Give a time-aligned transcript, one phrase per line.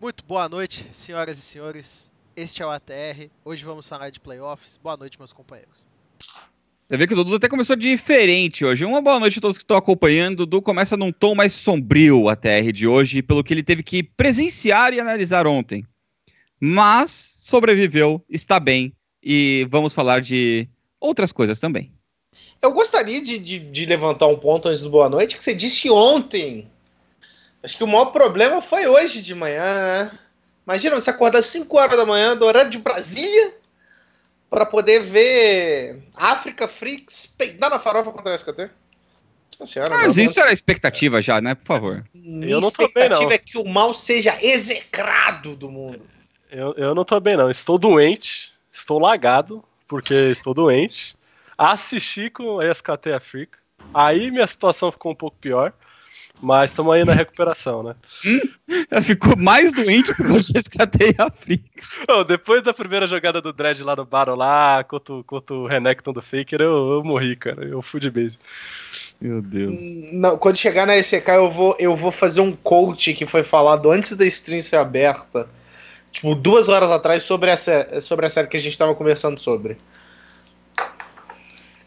[0.00, 2.08] Muito boa noite, senhoras e senhores.
[2.36, 3.28] Este é o ATR.
[3.44, 4.78] Hoje vamos falar de playoffs.
[4.80, 5.88] Boa noite, meus companheiros.
[6.86, 8.84] Você vê que o Dudu até começou diferente hoje.
[8.84, 10.40] Uma boa noite a todos que estão acompanhando.
[10.40, 13.82] O Dudu começa num tom mais sombrio o ATR de hoje, pelo que ele teve
[13.82, 15.84] que presenciar e analisar ontem.
[16.60, 20.68] Mas sobreviveu, está bem e vamos falar de
[21.00, 21.92] outras coisas também.
[22.62, 25.90] Eu gostaria de, de, de levantar um ponto antes do boa noite que você disse
[25.90, 26.70] ontem
[27.62, 30.10] Acho que o maior problema foi hoje de manhã, né?
[30.66, 33.54] Imagina você acordar às 5 horas da manhã do horário de Brasília
[34.50, 38.70] para poder ver África Freaks peidar na farofa contra a SKT.
[39.66, 41.54] Senhora, Mas isso era expectativa já, né?
[41.54, 42.04] Por favor.
[42.14, 43.30] Minha eu não tô bem, não.
[43.30, 46.02] é que o mal seja execrado do mundo.
[46.50, 47.50] Eu, eu não tô bem, não.
[47.50, 51.16] Estou doente, estou lagado, porque estou doente.
[51.56, 53.58] Assisti com a SKT África.
[53.92, 55.72] Aí minha situação ficou um pouco pior.
[56.40, 57.94] Mas estamos aí na recuperação, né?
[58.24, 58.40] Hum,
[58.90, 61.64] ela ficou mais doente porque eu resgatei a África.
[62.08, 66.12] Oh, depois da primeira jogada do Dredd lá no Battle lá, contra, contra o Renekton
[66.12, 67.64] do Faker, eu, eu morri, cara.
[67.64, 68.38] Eu fui de base.
[69.20, 69.78] Meu Deus.
[70.12, 73.90] Não, quando chegar na SK, eu vou, eu vou fazer um coach que foi falado
[73.90, 75.48] antes da stream ser aberta.
[76.12, 79.76] Tipo, duas horas atrás sobre essa, sobre a série que a gente estava conversando sobre.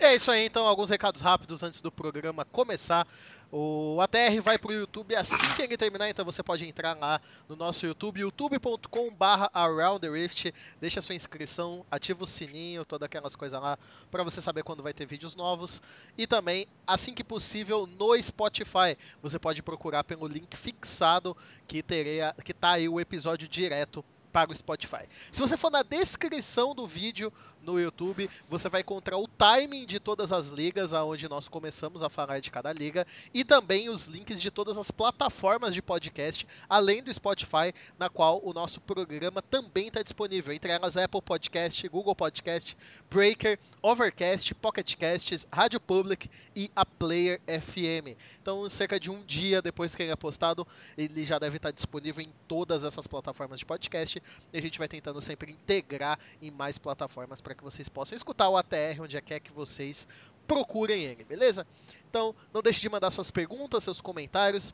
[0.03, 3.07] É isso aí, então, alguns recados rápidos antes do programa começar.
[3.51, 7.55] O ATR vai pro YouTube assim que ele terminar, então você pode entrar lá no
[7.55, 13.77] nosso YouTube, youtube.com/barra AroundTheRift, deixa sua inscrição, ativa o sininho, todas aquelas coisas lá,
[14.09, 15.79] para você saber quando vai ter vídeos novos.
[16.17, 22.21] E também, assim que possível, no Spotify, você pode procurar pelo link fixado que, terei,
[22.43, 25.07] que tá aí o episódio direto para o Spotify.
[25.31, 29.99] Se você for na descrição do vídeo no YouTube, você vai encontrar o timing de
[29.99, 34.41] todas as ligas aonde nós começamos a falar de cada liga e também os links
[34.41, 39.87] de todas as plataformas de podcast, além do Spotify, na qual o nosso programa também
[39.87, 42.75] está disponível, entre elas Apple Podcast, Google Podcast,
[43.09, 48.17] Breaker, Overcast, Pocket Casts, Rádio Public e a Player FM.
[48.41, 50.65] Então, cerca de um dia depois que ele é postado,
[50.97, 54.21] ele já deve estar disponível em todas essas plataformas de podcast
[54.51, 58.49] e a gente vai tentando sempre integrar em mais plataformas para que vocês possam escutar
[58.49, 60.07] o ATR onde quer que vocês
[60.47, 61.65] procurem ele, beleza?
[62.09, 64.73] Então, não deixe de mandar suas perguntas, seus comentários.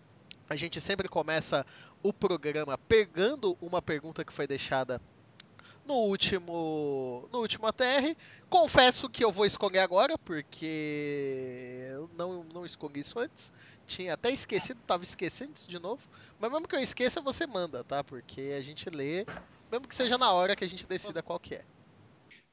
[0.50, 1.66] A gente sempre começa
[2.02, 5.02] o programa pegando uma pergunta que foi deixada
[5.86, 8.16] no último no último ATR.
[8.50, 13.52] Confesso que eu vou escolher agora, porque eu não, não escolhi isso antes.
[13.86, 16.08] Tinha até esquecido, tava esquecendo isso de novo.
[16.40, 18.04] Mas mesmo que eu esqueça, você manda, tá?
[18.04, 19.26] Porque a gente lê,
[19.72, 21.64] mesmo que seja na hora que a gente decida qual que é.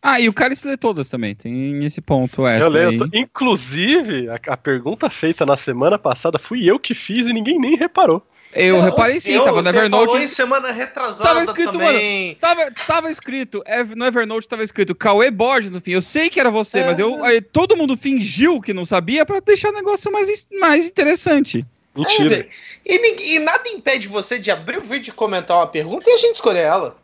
[0.07, 3.21] Ah, e o cara se lê todas também, tem esse ponto extra eu leio, aí.
[3.21, 7.75] Inclusive, a, a pergunta feita na semana passada fui eu que fiz e ninguém nem
[7.75, 8.23] reparou.
[8.53, 10.07] Eu não, reparei sim, eu, tava no Evernote.
[10.07, 12.27] Falou em semana retrasada tava escrito, também.
[12.27, 13.65] Mano, tava, tava escrito,
[13.97, 15.93] no Evernote tava escrito Cauê Borges no fim.
[15.93, 16.85] Eu sei que era você, é.
[16.85, 20.87] mas eu, aí, todo mundo fingiu que não sabia para deixar o negócio mais, mais
[20.87, 21.65] interessante.
[21.97, 22.47] Mentira.
[22.85, 26.13] É, e, e, nada impede você de abrir o vídeo e comentar uma pergunta e
[26.13, 27.03] a gente escolher ela.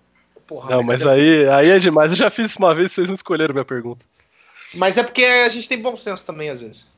[0.50, 2.10] Porra, não, mas aí, aí é demais.
[2.10, 4.04] Eu já fiz isso uma vez e vocês não escolheram minha pergunta.
[4.74, 6.92] Mas é porque a gente tem bom senso também, às vezes.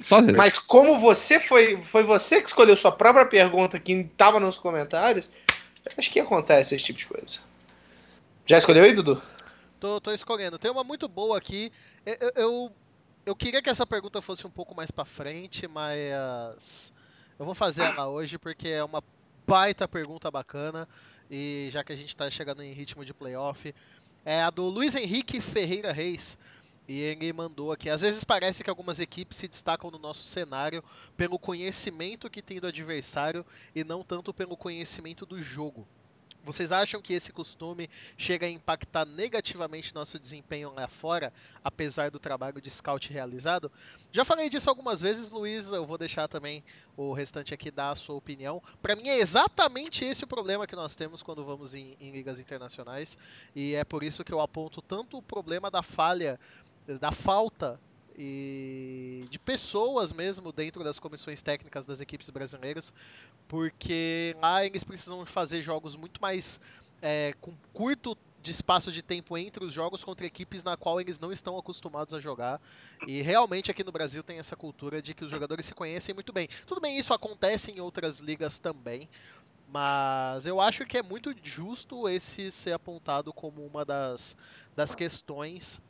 [0.00, 0.38] Só às vezes.
[0.38, 5.28] Mas como você foi, foi você que escolheu sua própria pergunta que estava nos comentários,
[5.98, 7.40] acho que acontece esse tipo de coisa.
[8.46, 9.20] Já escolheu aí, Dudu?
[9.78, 10.58] Tô, tô escolhendo.
[10.58, 11.70] Tem uma muito boa aqui.
[12.06, 12.72] Eu, eu,
[13.26, 16.90] eu queria que essa pergunta fosse um pouco mais para frente, mas
[17.38, 19.04] eu vou fazer ela hoje porque é uma
[19.46, 20.88] baita pergunta bacana
[21.30, 23.74] e já que a gente está chegando em ritmo de playoff,
[24.24, 26.36] é a do Luiz Henrique Ferreira Reis.
[26.88, 27.90] E ele mandou aqui.
[27.90, 30.84] Às vezes parece que algumas equipes se destacam no nosso cenário
[31.16, 33.44] pelo conhecimento que tem do adversário
[33.74, 35.86] e não tanto pelo conhecimento do jogo.
[36.46, 41.32] Vocês acham que esse costume chega a impactar negativamente nosso desempenho lá fora,
[41.64, 43.70] apesar do trabalho de scout realizado?
[44.12, 46.62] Já falei disso algumas vezes, Luiz, eu vou deixar também
[46.96, 48.62] o restante aqui dar a sua opinião.
[48.80, 52.38] Para mim é exatamente esse o problema que nós temos quando vamos em, em ligas
[52.38, 53.18] internacionais,
[53.52, 56.38] e é por isso que eu aponto tanto o problema da falha
[57.00, 57.80] da falta
[58.16, 62.92] e de pessoas mesmo dentro das comissões técnicas das equipes brasileiras,
[63.46, 66.58] porque lá eles precisam fazer jogos muito mais
[67.02, 71.18] é, com curto de espaço de tempo entre os jogos contra equipes na qual eles
[71.18, 72.60] não estão acostumados a jogar.
[73.06, 76.32] E realmente aqui no Brasil tem essa cultura de que os jogadores se conhecem muito
[76.32, 76.48] bem.
[76.64, 79.08] Tudo bem, isso acontece em outras ligas também,
[79.68, 84.36] mas eu acho que é muito justo esse ser apontado como uma das,
[84.76, 85.80] das questões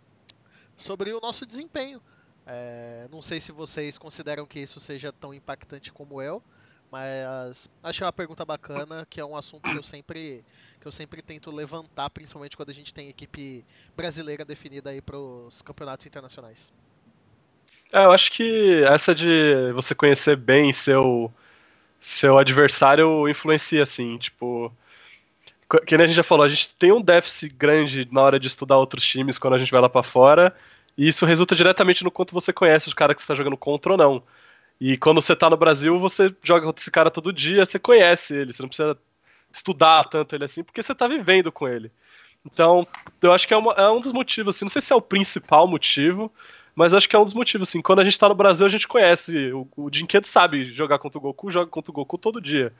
[0.77, 2.01] sobre o nosso desempenho.
[2.47, 6.41] É, não sei se vocês consideram que isso seja tão impactante como eu,
[6.91, 10.45] Mas achei uma pergunta bacana, que é um assunto que eu sempre
[10.81, 13.65] que eu sempre tento levantar, principalmente quando a gente tem equipe
[13.97, 16.73] brasileira definida aí para os campeonatos internacionais.
[17.93, 21.33] É, eu acho que essa de você conhecer bem seu
[22.01, 24.73] seu adversário influencia assim, tipo,
[25.87, 28.79] que a gente já falou, a gente tem um déficit grande na hora de estudar
[28.79, 30.55] outros times quando a gente vai lá para fora,
[30.97, 33.93] e isso resulta diretamente no quanto você conhece os caras que você está jogando contra
[33.93, 34.23] ou não.
[34.81, 38.37] E quando você tá no Brasil, você joga contra esse cara todo dia, você conhece
[38.37, 38.97] ele, você não precisa
[39.51, 41.91] estudar tanto ele assim, porque você tá vivendo com ele.
[42.45, 42.87] Então,
[43.21, 45.01] eu acho que é, uma, é um dos motivos, assim, não sei se é o
[45.01, 46.33] principal motivo,
[46.75, 48.71] mas acho que é um dos motivos, assim, quando a gente tá no Brasil, a
[48.71, 49.91] gente conhece, o, o
[50.25, 52.73] sabe jogar contra o Goku, joga contra o Goku todo dia.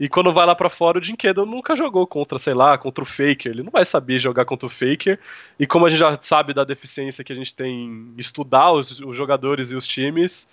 [0.00, 3.06] E quando vai lá para fora, o Dinquedo nunca jogou contra, sei lá, contra o
[3.06, 3.52] Faker.
[3.52, 5.18] Ele não vai saber jogar contra o Faker.
[5.58, 9.00] E como a gente já sabe da deficiência que a gente tem em estudar os,
[9.00, 10.48] os jogadores e os times,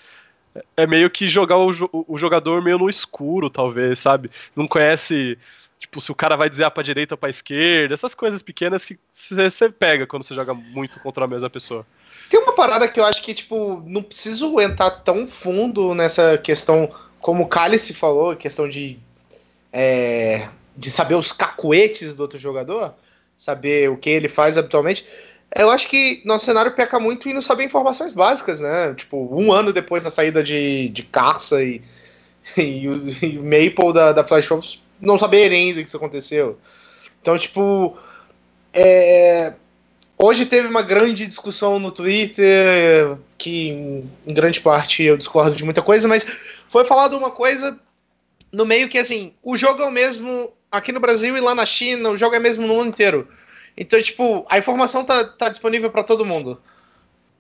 [0.75, 1.71] é meio que jogar o,
[2.07, 4.29] o, jogador meio no escuro, talvez, sabe?
[4.55, 5.37] Não conhece,
[5.79, 8.97] tipo, se o cara vai dizer pra direita ou pra esquerda, essas coisas pequenas que
[9.13, 11.85] você pega quando você joga muito contra a mesma pessoa.
[12.29, 16.89] Tem uma parada que eu acho que, tipo, não preciso entrar tão fundo nessa questão,
[17.19, 18.99] como o Cálice falou, questão de.
[19.71, 22.95] É, de saber os cacuetes do outro jogador,
[23.35, 25.05] saber o que ele faz habitualmente.
[25.55, 28.93] Eu acho que nosso cenário peca muito em não saber informações básicas, né?
[28.93, 31.81] Tipo, um ano depois da saída de, de Carça e,
[32.57, 36.59] e, o, e o Maple da, da Flash Shops não saberem ainda que isso aconteceu.
[37.21, 37.97] Então, tipo,
[38.73, 39.53] é,
[40.17, 43.69] hoje teve uma grande discussão no Twitter, que
[44.25, 46.25] em grande parte eu discordo de muita coisa, mas
[46.67, 47.77] foi falado uma coisa
[48.51, 51.65] no meio que, assim, o jogo é o mesmo aqui no Brasil e lá na
[51.65, 53.27] China, o jogo é mesmo no mundo inteiro.
[53.75, 56.61] Então, tipo, a informação tá, tá disponível para todo mundo.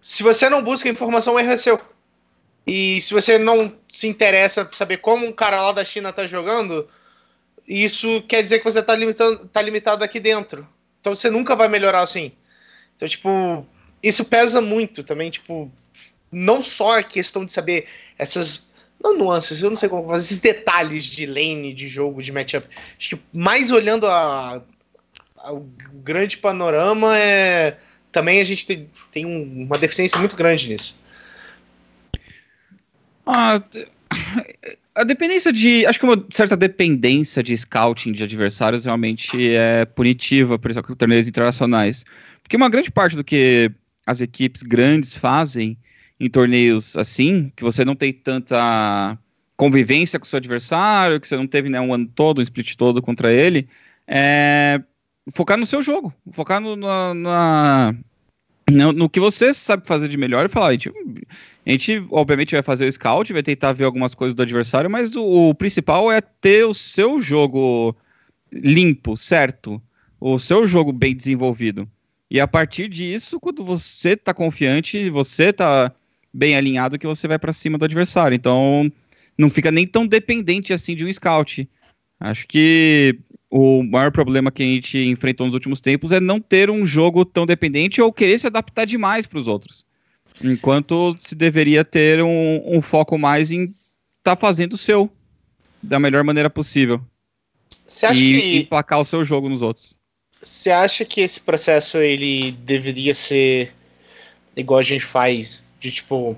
[0.01, 1.79] Se você não busca informação, o erro é seu.
[2.65, 6.25] E se você não se interessa por saber como um cara lá da China tá
[6.25, 6.87] jogando,
[7.67, 10.67] isso quer dizer que você tá, limitando, tá limitado aqui dentro.
[11.01, 12.31] Então você nunca vai melhorar assim.
[12.95, 13.65] Então, tipo,
[14.03, 15.71] isso pesa muito também, tipo,
[16.31, 18.68] não só a questão de saber essas
[19.01, 22.67] não nuances, eu não sei como fazer esses detalhes de lane, de jogo, de matchup.
[22.97, 24.61] Acho que mais olhando a
[25.47, 25.65] o
[26.03, 27.77] grande panorama é.
[28.11, 30.97] Também a gente tem, tem um, uma deficiência muito grande nisso.
[33.25, 33.61] Ah,
[34.95, 35.85] a dependência de.
[35.85, 41.27] Acho que uma certa dependência de scouting de adversários realmente é punitiva, por exemplo, torneios
[41.27, 42.03] internacionais.
[42.41, 43.71] Porque uma grande parte do que
[44.05, 45.77] as equipes grandes fazem
[46.19, 49.17] em torneios assim, que você não tem tanta
[49.55, 52.75] convivência com o seu adversário, que você não teve né, um ano todo, um split
[52.75, 53.67] todo contra ele,
[54.07, 54.81] é
[55.31, 57.95] focar no seu jogo, focar no, na, na
[58.69, 60.89] no, no, que você sabe fazer de melhor e falar, a gente,
[61.65, 65.15] a gente obviamente vai fazer o scout, vai tentar ver algumas coisas do adversário, mas
[65.15, 67.95] o, o principal é ter o seu jogo
[68.51, 69.81] limpo, certo?
[70.19, 71.89] O seu jogo bem desenvolvido.
[72.29, 75.91] E a partir disso, quando você tá confiante, você tá
[76.33, 78.35] bem alinhado, que você vai para cima do adversário.
[78.35, 78.91] Então,
[79.37, 81.67] não fica nem tão dependente assim de um scout.
[82.19, 83.17] Acho que
[83.49, 87.23] o maior problema que a gente enfrentou nos últimos tempos é não ter um jogo
[87.23, 89.85] tão dependente ou querer se adaptar demais para os outros.
[90.43, 95.11] Enquanto se deveria ter um, um foco mais em estar tá fazendo o seu
[95.81, 97.01] da melhor maneira possível.
[97.85, 99.95] Você acha e que emplacar o seu jogo nos outros.
[100.41, 103.73] Você acha que esse processo ele deveria ser
[104.55, 106.35] igual a gente faz de tipo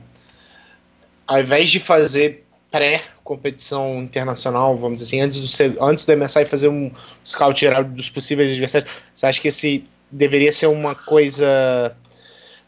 [1.27, 6.69] ao invés de fazer pré-competição internacional, vamos dizer assim, antes do, antes do MSI fazer
[6.69, 6.91] um
[7.25, 11.95] scout geral dos possíveis adversários, você acha que esse deveria ser uma coisa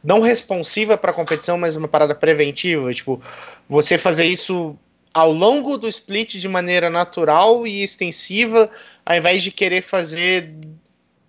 [0.03, 2.93] não responsiva para a competição, mas uma parada preventiva?
[2.93, 3.21] Tipo,
[3.67, 4.77] você fazer isso
[5.13, 8.69] ao longo do split de maneira natural e extensiva,
[9.05, 10.53] ao invés de querer fazer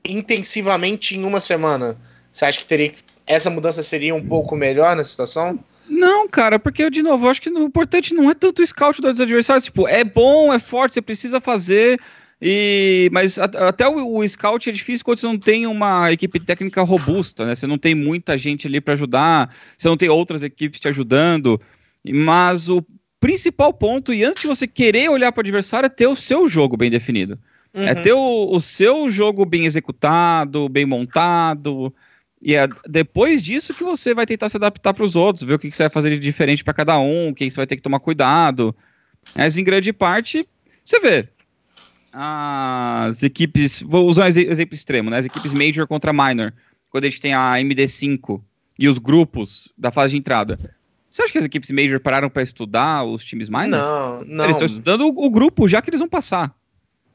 [0.05, 1.97] intensivamente em uma semana.
[2.33, 2.93] Você acha que teria
[3.27, 5.59] essa mudança seria um pouco melhor na situação?
[5.89, 8.67] Não, cara, porque eu, de novo, eu acho que o importante não é tanto o
[8.67, 9.65] scout dos adversários.
[9.65, 12.01] Tipo, é bom, é forte, você precisa fazer.
[12.41, 16.41] E, mas a, até o, o, scout é difícil quando você não tem uma equipe
[16.41, 17.55] técnica robusta, né?
[17.55, 21.61] Você não tem muita gente ali para ajudar, você não tem outras equipes te ajudando.
[22.07, 22.85] Mas o
[23.21, 26.49] principal ponto, e antes de você querer olhar para o adversário, é ter o seu
[26.49, 27.39] jogo bem definido.
[27.73, 27.89] É uhum.
[27.89, 31.95] É ter o, o seu jogo bem executado, bem montado.
[32.45, 35.59] E é depois disso que você vai tentar se adaptar para os outros, ver o
[35.59, 37.77] que, que, você vai fazer de diferente para cada um, o que você vai ter
[37.77, 38.77] que tomar cuidado.
[39.35, 40.47] Mas em grande parte,
[40.85, 41.27] você vê.
[42.13, 43.81] As equipes.
[43.81, 45.17] Vou usar um exemplo extremo, né?
[45.17, 46.53] As equipes Major contra Minor.
[46.91, 48.43] Quando a gente tem a MD5
[48.79, 50.59] e os grupos da fase de entrada.
[51.09, 53.69] Você acha que as equipes Major pararam para estudar os times minor?
[53.69, 54.45] Não, não.
[54.45, 56.55] Eles estão estudando o, o grupo já que eles vão passar.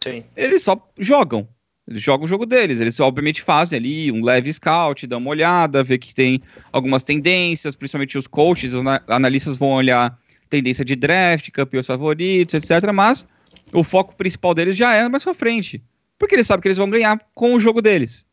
[0.03, 0.23] Sim.
[0.35, 1.47] Eles só jogam.
[1.89, 2.79] Eles jogam o jogo deles.
[2.79, 6.41] Eles obviamente fazem ali um leve scout, dão uma olhada, ver que tem
[6.71, 10.17] algumas tendências, principalmente os coaches, os ana- analistas vão olhar
[10.49, 12.91] tendência de draft, campeões favoritos, etc.
[12.93, 13.25] Mas
[13.73, 15.81] o foco principal deles já é mais pra frente.
[16.17, 18.25] Porque eles sabem que eles vão ganhar com o jogo deles.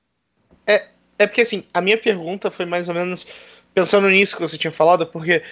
[1.18, 3.26] É porque assim, a minha pergunta foi mais ou menos
[3.72, 5.42] pensando nisso que você tinha falado, porque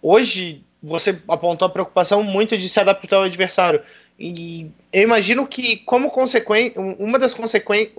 [0.00, 3.82] hoje você apontou a preocupação muito de se adaptar ao adversário.
[4.18, 7.92] E eu imagino que, como consequência, uma das consequências.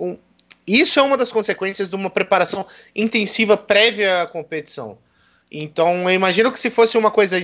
[0.66, 4.98] isso é uma das consequências de uma preparação intensiva prévia à competição.
[5.50, 7.38] Então, eu imagino que se fosse uma coisa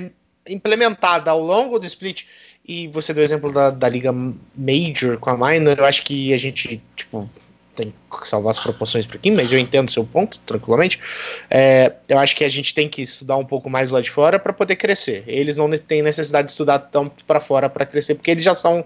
[0.47, 2.27] implementada ao longo do split,
[2.67, 6.33] e você deu o exemplo da, da Liga Major com a Minor, eu acho que
[6.33, 7.29] a gente, tipo,
[7.75, 10.99] tem que salvar as proporções para aqui, mas eu entendo seu ponto tranquilamente.
[11.51, 14.39] É, eu acho que a gente tem que estudar um pouco mais lá de fora
[14.39, 15.25] para poder crescer.
[15.27, 18.85] Eles não têm necessidade de estudar tanto para fora para crescer, porque eles já são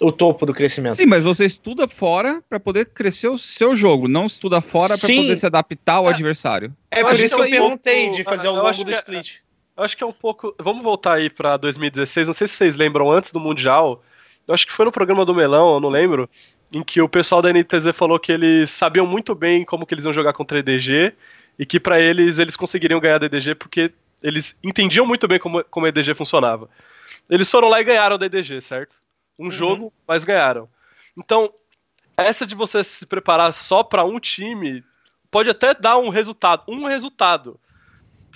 [0.00, 0.96] o topo do crescimento.
[0.96, 5.08] Sim, mas você estuda fora para poder crescer o seu jogo, não estuda fora para
[5.08, 6.10] poder se adaptar ao É.
[6.12, 6.74] adversário.
[6.90, 8.94] É por isso que eu é perguntei pouco- de fazer ao eu longo do é-
[8.94, 9.36] split.
[9.76, 10.54] Eu acho que é um pouco.
[10.58, 12.26] Vamos voltar aí pra 2016.
[12.28, 14.02] Não sei se vocês lembram, antes do Mundial.
[14.48, 16.30] Eu acho que foi no programa do Melão, eu não lembro.
[16.72, 20.04] Em que o pessoal da NTZ falou que eles sabiam muito bem como que eles
[20.04, 21.12] iam jogar contra a EDG.
[21.58, 23.92] E que pra eles, eles conseguiriam ganhar da EDG porque
[24.22, 26.68] eles entendiam muito bem como, como a EDG funcionava.
[27.30, 28.96] Eles foram lá e ganharam da EDG, certo?
[29.38, 30.68] Um jogo, mas ganharam.
[31.16, 31.52] Então,
[32.16, 34.82] essa de você se preparar só pra um time
[35.30, 36.62] pode até dar um resultado.
[36.66, 37.58] Um resultado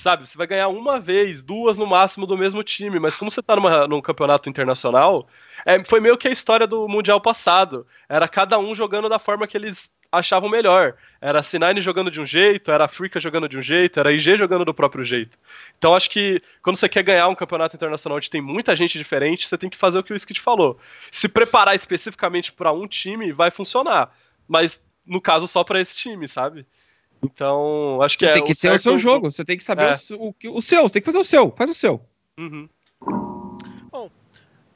[0.01, 3.43] sabe, você vai ganhar uma vez, duas no máximo do mesmo time, mas como você
[3.43, 5.29] tá numa, num campeonato internacional,
[5.65, 7.87] é, foi meio que a história do Mundial passado.
[8.09, 10.95] Era cada um jogando da forma que eles achavam melhor.
[11.21, 14.09] Era a C9 jogando de um jeito, era a Africa jogando de um jeito, era
[14.09, 15.39] a IG jogando do próprio jeito.
[15.79, 19.47] Então acho que quando você quer ganhar um campeonato internacional onde tem muita gente diferente,
[19.47, 20.79] você tem que fazer o que o Skid falou.
[21.11, 24.13] Se preparar especificamente para um time vai funcionar,
[24.49, 26.67] mas no caso só para esse time, sabe?
[27.23, 29.65] Então, acho que Você é tem que ter o certo- seu jogo, você tem que
[29.65, 29.93] saber É.
[29.93, 32.01] o, seu- o, que- o seu, você tem que fazer o seu, faz o seu.
[32.39, 32.69] Uhum.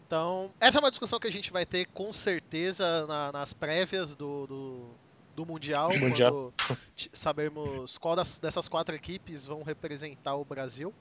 [0.06, 4.14] Então, essa é uma discussão que a gente vai ter com certeza na- nas prévias
[4.14, 4.86] do, do,
[5.34, 6.52] do Mundial, Mundial.
[6.66, 6.78] quando
[7.12, 10.92] sabermos qual das- dessas quatro equipes vão representar o Brasil.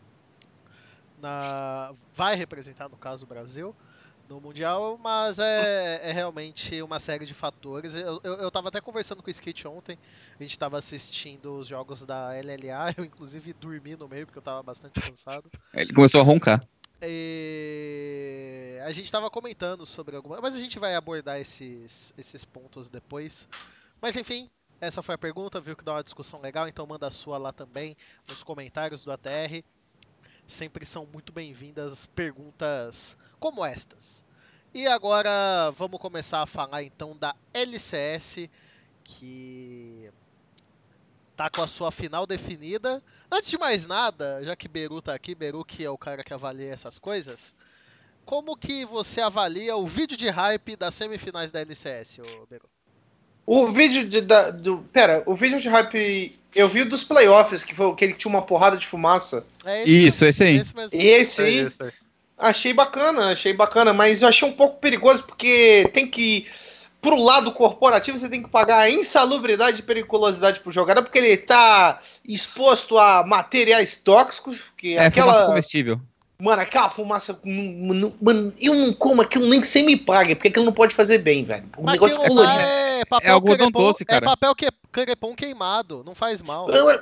[1.22, 3.76] Na, vai representar, no caso, o Brasil
[4.30, 7.96] no Mundial, mas é, é realmente uma série de fatores.
[7.96, 9.98] Eu, eu, eu tava até conversando com o Skit ontem,
[10.40, 14.44] a gente tava assistindo os jogos da LLA, eu inclusive dormi no meio porque eu
[14.44, 15.50] tava bastante cansado.
[15.74, 16.62] Ele começou a roncar.
[17.02, 22.88] E a gente estava comentando sobre alguma, mas a gente vai abordar esses, esses pontos
[22.88, 23.48] depois.
[24.02, 24.50] Mas enfim,
[24.80, 27.52] essa foi a pergunta, viu que dá uma discussão legal, então manda a sua lá
[27.52, 27.96] também
[28.28, 29.64] nos comentários do ATR.
[30.46, 34.24] Sempre são muito bem-vindas perguntas como estas.
[34.74, 35.30] E agora
[35.76, 38.50] vamos começar a falar então da LCS,
[39.04, 40.10] que
[41.36, 43.04] tá com a sua final definida.
[43.30, 46.34] Antes de mais nada, já que Beru tá aqui, Beru que é o cara que
[46.34, 47.54] avalia essas coisas,
[48.24, 52.70] como que você avalia o vídeo de hype das semifinais da LCS, ô Beru?
[53.46, 54.78] O vídeo de, da, do.
[54.94, 56.40] Pera, o vídeo de hype.
[56.56, 59.46] Eu vi o dos playoffs, que foi aquele que tinha uma porrada de fumaça.
[59.66, 60.54] É Isso, esse aí.
[60.54, 61.12] mesmo, esse mesmo.
[61.12, 61.92] Esse É aí, isso aí.
[62.44, 66.46] Achei bacana, achei bacana, mas eu achei um pouco perigoso, porque tem que.
[67.02, 71.36] Pro lado corporativo, você tem que pagar a insalubridade e periculosidade pro jogador, porque ele
[71.36, 75.34] tá exposto a materiais tóxicos, que É, aquela.
[75.34, 76.00] fumaça comestível.
[76.40, 77.40] Mano, aquela fumaça.
[77.44, 80.72] não- não- Mano, eu não como aquilo nem que você me pague, porque aquilo não
[80.74, 81.66] pode fazer bem, velho.
[81.78, 82.60] Um Mas negócio lá colorido.
[82.60, 84.26] é papel É algodão crepom- doce, cara.
[84.26, 86.70] É papel que, crepom queimado, não faz mal.
[86.70, 87.02] Eu-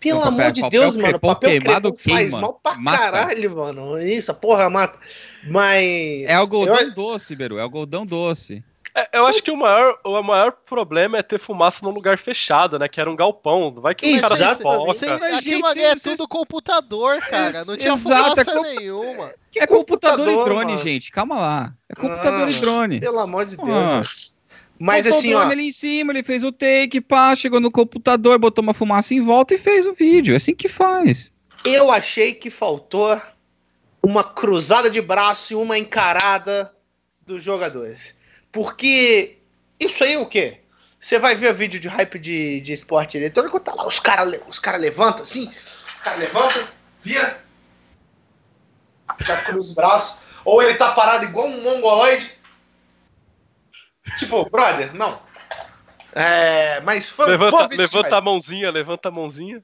[0.00, 1.18] Pelo papel- amor de papel Deus, mano.
[1.20, 2.98] Papel queimado crepom faz queima, mal pra mata.
[2.98, 4.00] caralho, mano.
[4.02, 4.98] Isso, porra mata.
[5.44, 6.24] Mas.
[6.26, 8.62] É algodão eu- doce, Beru, é algodão doce.
[8.94, 12.78] É, eu acho que o maior, o maior problema é ter fumaça num lugar fechado,
[12.78, 12.88] né?
[12.88, 13.72] Que era um galpão.
[13.80, 14.86] Vai que o cara Exatamente.
[14.86, 17.64] Você, aquilo gente, é vocês- tudo computador, cara.
[17.64, 19.30] Não tinha exato, é fumaça compu- nenhuma.
[19.52, 20.78] Que é computador, e computador, drone, mano.
[20.78, 21.72] gente, calma lá.
[21.88, 23.00] É computador Ah, e drone.
[23.00, 23.68] Pelo amor de Deus.
[23.68, 24.02] Ah.
[24.78, 25.40] Mas Botou assim, o ó.
[25.40, 29.12] drone ali em cima, ele fez o take, pá, chegou no computador, botou uma fumaça
[29.12, 30.34] em volta e fez o vídeo.
[30.34, 31.32] É assim que faz.
[31.64, 33.20] Eu achei que faltou
[34.02, 36.72] uma cruzada de braço e uma encarada
[37.26, 38.14] dos jogadores.
[38.52, 39.38] Porque
[39.80, 40.60] isso aí é o quê?
[41.00, 44.32] Você vai ver o vídeo de hype de, de esporte eletrônico, tá lá, os caras
[44.48, 45.46] os cara levantam assim,
[46.00, 46.68] o cara levanta,
[47.02, 47.40] vira,
[49.20, 52.37] já cruza os braços, ou ele tá parado igual um mongoloide.
[54.18, 55.20] Tipo, brother, não.
[56.14, 59.62] É, mas foi Levanta, de levanta a mãozinha, levanta a mãozinha.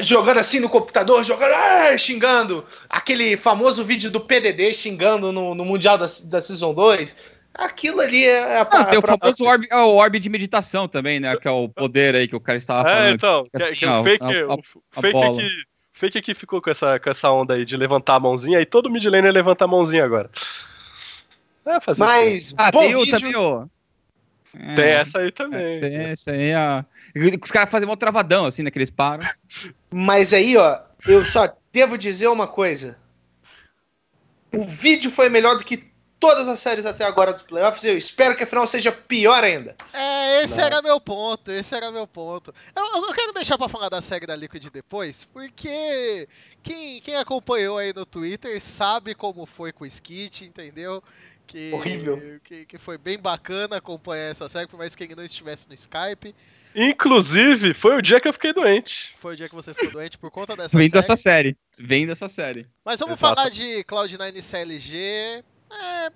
[0.00, 2.64] jogando assim no computador, jogando, ah, xingando.
[2.88, 7.16] Aquele famoso vídeo do PDD xingando no, no Mundial da, da Season 2.
[7.54, 10.28] Aquilo ali é a, Não, a tem o própria- famoso orbe, é o orbe de
[10.28, 11.36] meditação também, né?
[11.36, 13.06] Que é o poder aí que o cara estava falando.
[13.08, 14.60] É, então, que que, assim, que ó, o fake, a- a- o
[14.96, 15.40] a fake bola.
[15.40, 15.50] aqui,
[15.92, 18.90] fake aqui ficou com essa, com essa onda aí de levantar a mãozinha, aí todo
[18.90, 20.30] mid laner levanta a mãozinha agora.
[21.76, 22.12] É, fazer o quê?
[22.12, 23.18] Mas, Ah, bom tem vídeo.
[23.20, 23.66] também, ó.
[24.52, 25.66] É, Tem essa aí também.
[25.76, 26.84] Essa aí, essa aí é a...
[27.42, 28.70] Os caras fazem mó travadão, assim, né?
[28.70, 29.24] Que eles param.
[29.90, 32.98] Mas aí, ó, eu só devo dizer uma coisa.
[34.52, 37.82] O vídeo foi melhor do que todas as séries até agora dos playoffs.
[37.84, 39.74] Eu espero que a final seja pior ainda.
[39.92, 40.64] É, esse Não.
[40.64, 42.52] era meu ponto, esse era meu ponto.
[42.76, 46.28] Eu, eu- eu quero deixar pra falar da série da Liquid depois, porque
[46.62, 51.02] quem, quem acompanhou aí no Twitter sabe como foi com o Skit, entendeu?
[51.50, 52.40] Que, Horrível.
[52.44, 55.74] Que, que foi bem bacana acompanhar essa série, por mais que ele não estivesse no
[55.74, 56.32] Skype.
[56.76, 59.12] Inclusive, foi o dia que eu fiquei doente.
[59.16, 61.00] Foi o dia que você ficou doente por conta dessa Vem série.
[61.00, 61.56] dessa série.
[61.76, 62.68] Vem dessa série.
[62.84, 63.34] Mas vamos Exato.
[63.34, 64.98] falar de Cloud9 e CLG.
[65.72, 66.06] É,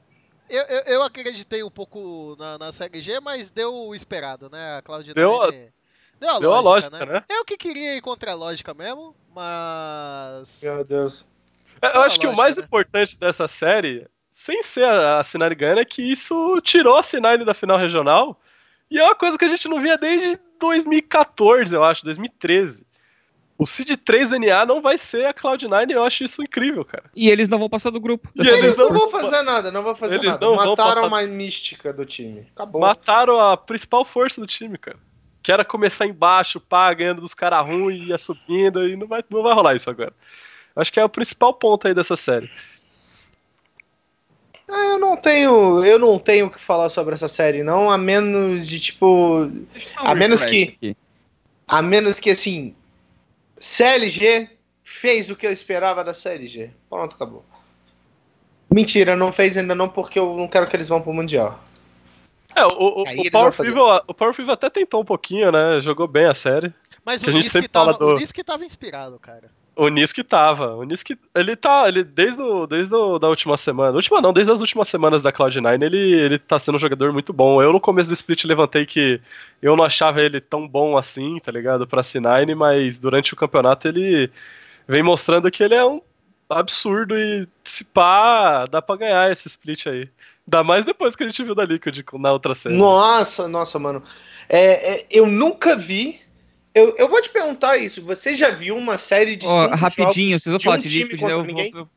[0.50, 4.76] eu, eu, eu acreditei um pouco na, na CLG, mas deu o esperado, né?
[4.78, 7.12] A Cloud9 Deu a- deu a Deu a lógica, lógica, né?
[7.14, 7.24] né?
[7.28, 10.60] Eu que queria ir contra a lógica mesmo, mas.
[10.62, 11.26] Meu Deus.
[11.82, 12.62] Eu Deu a acho que o lógica, mais né?
[12.64, 17.44] importante dessa série, sem ser a, a Sinari ganhando, é que isso tirou a Sinari
[17.44, 18.40] da final regional.
[18.90, 22.84] E é uma coisa que a gente não via desde 2014, eu acho, 2013.
[23.56, 27.04] O Seed 3 DNA não vai ser a Cloud9 e eu acho isso incrível, cara.
[27.14, 28.28] E eles não vão passar do grupo.
[28.34, 30.50] E Eles não não- vão fazer nada, não vão fazer Eles nada.
[30.50, 32.48] Mataram passar- uma mística do time.
[32.54, 32.80] Acabou.
[32.80, 34.98] Mataram a principal força do time, cara.
[35.40, 39.42] Que era começar embaixo, pá, ganhando dos caras ruins, ia subindo, e não vai, não
[39.42, 40.12] vai rolar isso agora.
[40.74, 42.50] Acho que é o principal ponto aí dessa série.
[44.68, 47.98] Ah, eu não tenho, eu não tenho o que falar sobre essa série, não, a
[47.98, 49.48] menos de tipo,
[49.96, 50.96] a menos que- Aqui.
[51.68, 52.74] a menos que assim,
[53.56, 54.48] CLG
[54.82, 56.70] fez o que eu esperava da CLG.
[56.88, 57.44] Pronto, acabou.
[58.72, 61.62] Mentira, não fez ainda não, porque eu não quero que eles vão pro Mundial.
[62.56, 63.52] É, o, o, o Power.
[63.52, 65.80] Fever, o Power Fever até tentou um pouquinho, né?
[65.80, 66.72] Jogou bem a série.
[67.04, 69.50] Mas o sempre tava, do- o Nisk tava inspirado, cara.
[69.76, 70.74] O Nisk tava.
[70.76, 71.88] O Nisk, ele tá.
[71.88, 73.96] Ele, desde, o, desde o, da última semana.
[73.96, 77.32] Última não, desde as últimas semanas da Cloud9, ele, ele tá sendo um jogador muito
[77.32, 77.60] bom.
[77.60, 79.20] Eu no começo do split levantei que
[79.60, 81.86] eu não achava ele tão bom assim, tá ligado?
[81.86, 84.30] Pra C9, mas durante o campeonato ele
[84.86, 86.00] vem mostrando que ele é um
[86.48, 90.08] absurdo e se pá, dá pra ganhar esse split aí.
[90.46, 92.76] Ainda mais depois que a gente viu da Liquid na outra série.
[92.76, 94.02] Nossa, nossa, mano.
[94.48, 96.20] É, é, eu nunca vi.
[96.74, 98.02] Eu, eu vou te perguntar isso.
[98.02, 100.88] Você já viu uma série de Ó, cinco rapidinho, vocês vão de falar um de
[100.88, 101.32] time Liquid, né?
[101.32, 101.46] Eu vou.
[101.46, 101.70] ninguém?
[101.74, 101.88] eu-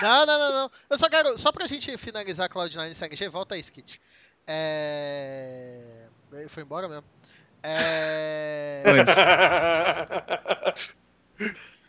[0.00, 0.70] Não, não, não, não.
[0.88, 1.36] Eu só quero.
[1.36, 4.00] Só pra gente finalizar Cloud9 e volta aí, Skit.
[4.46, 6.06] É.
[6.32, 7.04] Ele Foi embora mesmo.
[7.62, 8.82] É.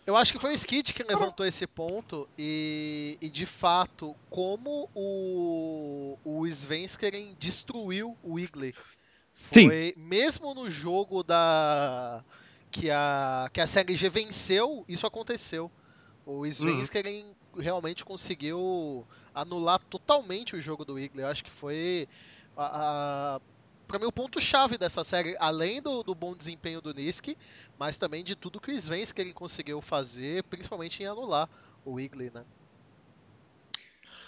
[0.05, 4.89] Eu acho que foi o Skit que levantou esse ponto e, e, de fato, como
[4.95, 8.73] o, o Svenskeren destruiu o Wiggly.
[9.41, 12.23] Foi, mesmo no jogo da
[12.69, 15.69] que a, que a CLG venceu, isso aconteceu.
[16.25, 17.25] O Svenskeren
[17.57, 21.23] realmente conseguiu anular totalmente o jogo do Wiggly.
[21.23, 22.07] Eu acho que foi
[22.55, 23.41] a, a
[23.87, 27.35] para mim o ponto-chave dessa série, além do, do, bom desempenho do Nisk,
[27.77, 31.49] mas também de tudo que o Svenskeren conseguiu fazer, principalmente em anular
[31.83, 32.45] o Wiggly, né?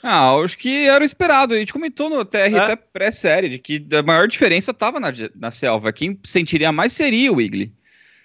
[0.04, 1.54] Ah, acho que era o esperado.
[1.54, 2.58] A gente comentou no TR É.
[2.58, 5.94] até pré-série de que a maior diferença estava na, na selva.
[5.94, 7.74] Quem sentiria mais seria o Wiggly.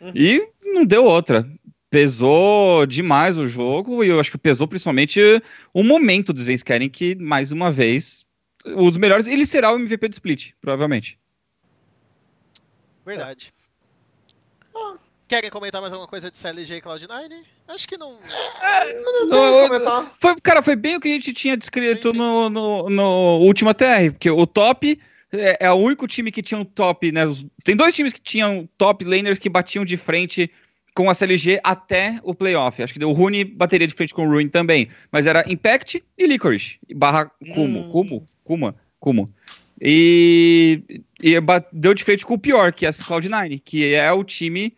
[0.00, 0.12] Uhum.
[0.14, 1.48] E não deu outra.
[1.88, 5.20] Pesou demais o jogo e eu acho que pesou principalmente
[5.72, 8.26] o momento do Svenskeren, que mais uma vez,
[8.66, 11.18] um dos melhores, ele será o MVP do split, provavelmente.
[13.06, 13.54] Verdade.
[15.28, 17.30] Querem comentar mais alguma coisa de CLG e Cloud9?
[17.68, 18.12] Acho que não.
[19.28, 20.16] Não, Eu- não, comentar.
[20.18, 22.18] Foi, cara, foi bem o que a gente tinha descrito Sim, sim.
[22.18, 24.98] No, no, no último TR, porque o top
[25.30, 27.26] é, é o único time que tinha um top, né?
[27.26, 30.50] os- tem dois times que tinham top laners que batiam de frente
[30.94, 32.82] com a CLG até o playoff.
[32.82, 34.88] Acho que o Rune bateria de frente com o Ruin também.
[35.12, 36.78] Mas era Impact e Licorice.
[36.94, 37.80] Barra Kumo.
[37.80, 37.88] Hum.
[37.90, 38.26] Kumo?
[38.42, 38.74] Kuma?
[38.98, 39.28] Kumo.
[39.80, 40.82] E,
[41.22, 41.34] e
[41.72, 44.72] deu de frente com o pior, que é a Cloud9, que é o time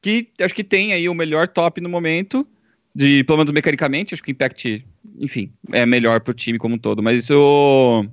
[0.00, 2.46] que acho que tem aí o melhor top no momento,
[2.94, 4.86] de, pelo menos mecanicamente, acho que o Impact,
[5.18, 7.02] enfim, é melhor pro time como um todo.
[7.02, 8.04] Mas o,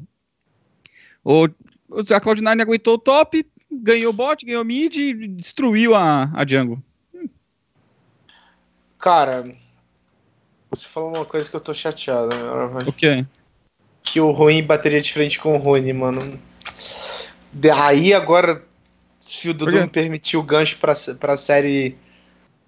[1.24, 6.30] o a Cloud9 aguentou o top, ganhou o bot, ganhou o mid e destruiu a,
[6.34, 6.82] a jungle.
[9.00, 9.44] Cara,
[10.70, 12.42] você falou uma coisa que eu tô chateado, né?
[12.42, 13.26] Agora vai- O quê?
[14.02, 16.40] Que o ruim bateria de frente com o Rune, mano.
[17.84, 18.66] Aí agora,
[19.28, 21.98] se o Dudu me permitir o gancho pra, pra série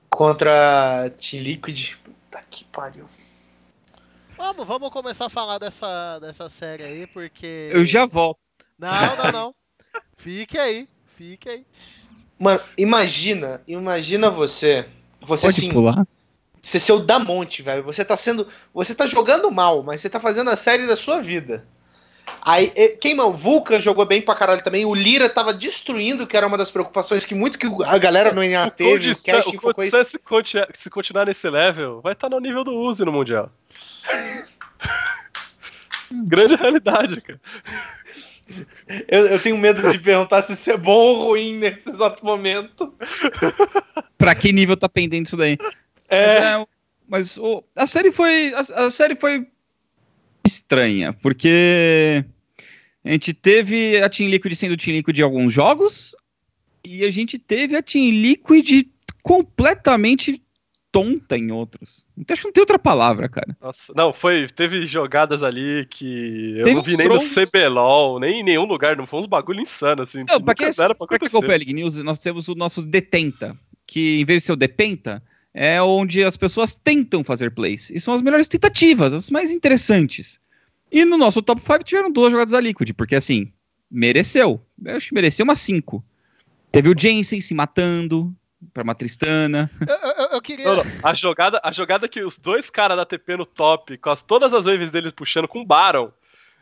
[0.09, 1.95] contra Team Liquid.
[2.03, 3.05] Puta que pariu.
[4.37, 7.69] Vamos, vamos começar a falar dessa, dessa série aí, porque.
[7.71, 8.39] Eu já volto.
[8.77, 9.55] Não, não, não.
[10.15, 11.65] Fique aí, fique aí.
[12.37, 14.87] Mano, imagina, imagina você.
[15.21, 16.07] Você Pode sim, pular?
[16.61, 17.83] você ser o Damonte, velho.
[17.83, 18.47] Você tá sendo.
[18.73, 21.65] Você tá jogando mal, mas você tá fazendo a série da sua vida.
[22.41, 22.69] Aí,
[23.01, 23.29] quem não?
[23.29, 24.85] O Vulcan jogou bem pra caralho também.
[24.85, 28.43] O Lira tava destruindo, que era uma das preocupações que muito que a galera no
[28.43, 28.89] NA teve.
[28.89, 28.93] O
[29.61, 29.89] Code.
[29.89, 33.51] Sun, se, conti- se continuar nesse level, vai estar no nível do Uzi no Mundial.
[36.11, 37.39] Grande realidade, cara.
[39.07, 42.93] Eu, eu tenho medo de perguntar se isso é bom ou ruim nesse exato momento.
[44.17, 45.57] Pra que nível tá pendente isso daí?
[46.09, 46.65] É, Mas, é,
[47.07, 48.51] mas, o- a série foi.
[48.55, 49.47] A, a série foi
[50.45, 52.23] estranha, porque
[53.03, 56.15] a gente teve a Team Liquid sendo Team Liquid em alguns jogos,
[56.83, 58.87] e a gente teve a Team Liquid
[59.21, 60.41] completamente
[60.91, 62.05] tonta em outros.
[62.17, 63.55] Então, acho que não tem outra palavra, cara.
[63.61, 64.47] Nossa, não, foi.
[64.47, 67.45] Teve jogadas ali que eu Teve não vi nem no trolls.
[67.45, 70.19] CBLOL, nem em nenhum lugar, não foi uns bagulho insano, assim.
[70.27, 71.37] Não, que pra quem, nunca era pra pra acontecer.
[71.37, 74.57] acompanha a League News, nós temos o nosso Detenta, que em vez de ser o
[74.57, 75.21] Depenta,
[75.53, 77.89] é onde as pessoas tentam fazer plays.
[77.89, 80.39] E são as melhores tentativas, as mais interessantes.
[80.91, 83.51] E no nosso top 5 tiveram duas jogadas da Liquid, porque assim,
[83.89, 84.61] mereceu.
[84.83, 86.03] Eu acho que mereceu umas 5.
[86.71, 88.33] Teve o Jensen se matando
[88.73, 89.69] pra uma Tristana.
[89.87, 90.65] Eu, eu- eu queria.
[90.65, 94.09] Não, não, A jogada, a jogada que os dois caras da TP no top, com
[94.09, 96.11] as, todas as waves deles puxando com Baron.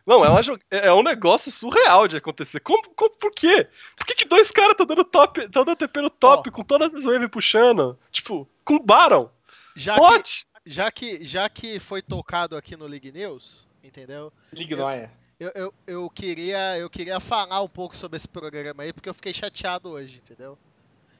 [0.05, 2.61] Não, é, uma, jo- é um negócio surreal de acontecer.
[2.61, 3.67] Como, como- por quê?
[3.97, 6.93] Por que, que dois caras estão dando top, tão dando TP no top, com todas
[6.93, 7.97] as waves puxando?
[8.11, 9.29] Tipo, com Baron?
[9.75, 14.31] Já que, já, que, já que foi tocado aqui no League News, entendeu?
[14.51, 15.09] Lignoia.
[15.39, 19.13] Eu, eu, eu, queria, eu queria falar um pouco sobre esse programa aí, porque eu
[19.13, 20.57] fiquei chateado hoje, entendeu?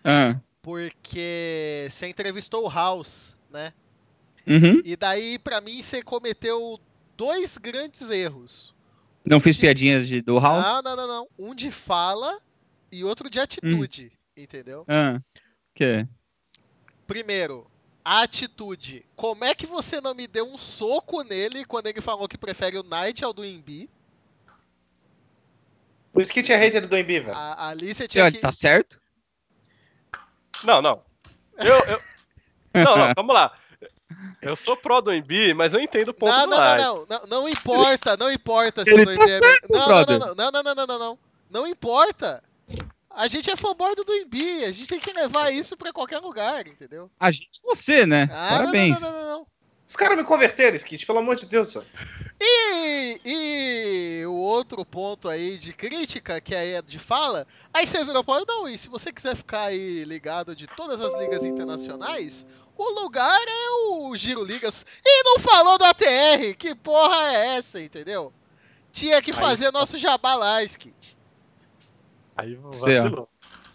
[0.04, 3.72] Ah, Porque você entrevistou o House, né?
[4.46, 4.82] uhum.
[4.84, 6.80] E daí, pra mim, você cometeu
[7.16, 8.76] dois grandes erros.
[9.24, 10.66] Não fiz piadinhas de, do House?
[10.66, 11.28] Não, não, não, não.
[11.38, 12.38] Um de fala
[12.92, 14.84] e outro de atitude, entendeu?
[14.88, 15.22] Ah,
[15.76, 16.08] que?
[17.08, 17.66] Primeiro,
[18.04, 19.06] a atitude.
[19.16, 22.78] Como é que você não me deu um soco nele quando ele falou que prefere
[22.78, 23.90] o Knight ao do Embi?
[26.12, 27.36] Por isso que tinha hater do Embi, velho.
[27.36, 28.40] A, ali você tinha Olha, que...
[28.40, 29.00] Tá certo?
[30.64, 31.02] Não, não.
[31.58, 32.02] Eu, eu-
[32.74, 33.58] Não, não, vamos lá.
[34.42, 36.82] Eu sou pró do Embi, mas eu entendo o ponto Não, do não, não, Knight.
[36.84, 39.40] não, não, não importa, não importa se Ele o tá Embi é...
[39.40, 42.44] certo, não, não, não, não, não, não, não, não, não, não importa.
[43.18, 46.68] A gente é fanboy do Embi, a gente tem que levar isso pra qualquer lugar,
[46.68, 47.10] entendeu?
[47.20, 48.30] A gente você, né?
[48.32, 49.02] Ah, não, Parabéns.
[49.02, 49.48] não, não, não, não.
[49.88, 51.82] Os caras me converteram, Skit, pelo amor de Deus, só.
[52.40, 58.04] E, e o outro ponto aí de crítica, que aí é de fala, aí você
[58.06, 62.46] virou para não, e se você quiser ficar aí ligado de todas as ligas internacionais,
[62.78, 64.86] o lugar é o Giro Ligas.
[65.04, 68.32] E não falou do ATR, que porra é essa, entendeu?
[68.92, 71.17] Tinha que Aí- fazer nosso jabá lá, Skit.
[72.38, 73.04] Aí Você, ó.
[73.04, 73.30] vacilou.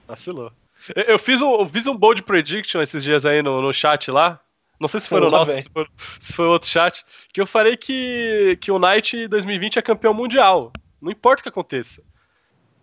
[0.06, 0.52] Vacilou.
[0.94, 4.10] Eu, eu fiz um, eu fiz um bold prediction esses dias aí no, no chat
[4.10, 4.40] lá.
[4.80, 5.86] Não sei se foi no nosso, se foi,
[6.18, 7.04] se foi outro chat.
[7.32, 10.72] Que eu falei que, que o Knight 2020 é campeão mundial.
[11.00, 12.02] Não importa o que aconteça.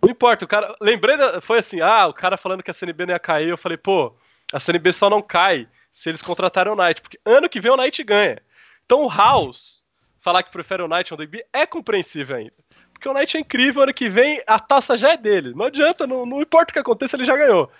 [0.01, 0.45] Não importa.
[0.45, 0.75] O cara.
[0.79, 3.49] Lembrei da, Foi assim, ah, o cara falando que a CNB não ia cair.
[3.49, 4.15] Eu falei, pô,
[4.53, 7.01] a CNB só não cai se eles contratarem o Knight.
[7.01, 8.41] Porque ano que vem o Knight ganha.
[8.85, 9.83] Então o House
[10.21, 12.53] falar que prefere o Knight ao DB é compreensível ainda.
[12.99, 15.53] Porque o Knight é incrível, ano que vem a taça já é dele.
[15.55, 17.71] Não adianta, não, não importa o que aconteça, ele já ganhou.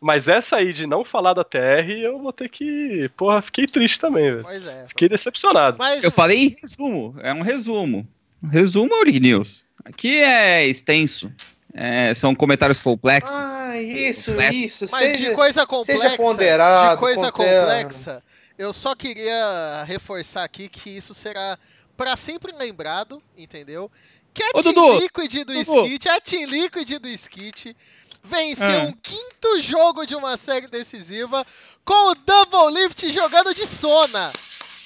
[0.00, 3.10] Mas essa aí de não falar da TR, eu vou ter que.
[3.14, 4.42] Porra, fiquei triste também, velho.
[4.44, 4.86] Pois é.
[4.88, 5.16] Fiquei pois é.
[5.16, 5.76] decepcionado.
[5.78, 8.08] Mas Eu falei em resumo, é um resumo.
[8.42, 9.66] Um resumo é o League News.
[9.84, 11.30] Aqui é extenso.
[11.74, 13.36] É, são comentários complexos.
[13.36, 14.54] Ah, isso, Completo.
[14.54, 14.86] isso.
[14.90, 17.60] Mas de seja- coisa complexa, ponderado, de coisa conterno.
[17.66, 18.22] complexa,
[18.56, 21.58] eu só queria reforçar aqui que isso será
[21.96, 23.90] pra sempre lembrado, entendeu?
[24.34, 25.84] Que a Ô, Team Dudu, Liquid do Dudu.
[25.86, 27.76] Skit, a Team Liquid do Skit,
[28.22, 28.84] venceu Ah.
[28.84, 31.44] um quinto jogo de uma série decisiva
[31.84, 34.32] com o Double Lift jogando de Sona.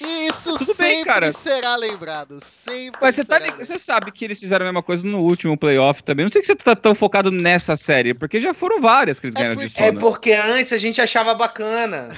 [0.01, 1.31] E isso Tudo bem, sempre cara.
[1.31, 2.39] será lembrado.
[2.41, 3.67] Sempre Mas você, tá será lig- lembrado.
[3.67, 6.25] você sabe que eles fizeram a mesma coisa no último playoff também.
[6.25, 9.35] Não sei que você tá tão focado nessa série, porque já foram várias que eles
[9.35, 9.99] É ganharam de porque- É Sona.
[9.99, 12.09] porque antes a gente achava bacana.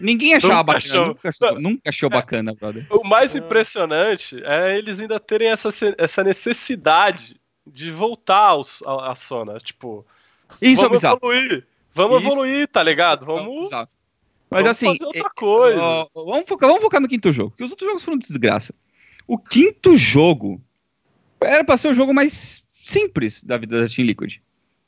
[0.00, 1.06] Ninguém achava Nunca bacana, achou.
[1.06, 2.86] nunca achou, nunca achou bacana, brother.
[2.90, 3.38] O mais Ah.
[3.38, 9.58] impressionante é eles ainda terem essa, essa necessidade de voltar aos, a, a Sona.
[9.58, 10.04] Tipo,
[10.60, 11.16] Isso é vamos bizarro.
[11.22, 11.66] evoluir.
[11.94, 13.22] Vamos Isso- evoluir, tá ligado?
[13.22, 13.88] É Vamos, bizarro.
[14.50, 15.80] Mas vamos assim, fazer outra é- coisa.
[15.80, 18.74] ó, vamos, focar, vamos focar no quinto jogo, porque os outros jogos foram desgraça.
[19.26, 20.60] O quinto jogo
[21.40, 24.36] era pra ser o jogo mais simples da vida da Team Liquid.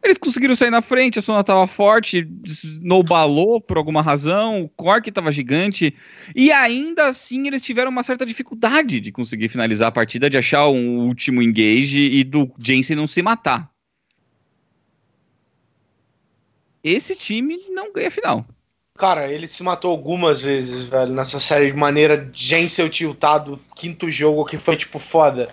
[0.02, 5.10] Eles conseguiram sair na frente, a Sona tava forte, snowballou por alguma razão, o Cork
[5.10, 5.94] tava gigante,
[6.34, 10.68] e ainda assim eles tiveram uma certa dificuldade de conseguir finalizar a partida, de achar
[10.68, 13.70] um último engage e do Jensen não se matar.
[16.84, 18.46] Esse time não ganha final.
[18.96, 24.44] Cara, ele se matou algumas vezes, velho, nessa série de maneira Jensen tiltado, quinto jogo
[24.44, 25.48] que foi tipo foda.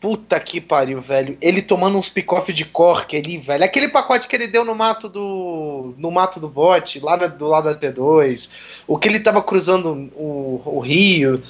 [0.00, 1.36] Puta que pariu, velho.
[1.40, 3.64] Ele tomando uns pick-off de cork ali, velho.
[3.64, 5.94] Aquele pacote que ele deu no mato do.
[5.96, 8.50] no mato do bote, lá do lado da T2.
[8.86, 11.42] O que ele tava cruzando o, o rio.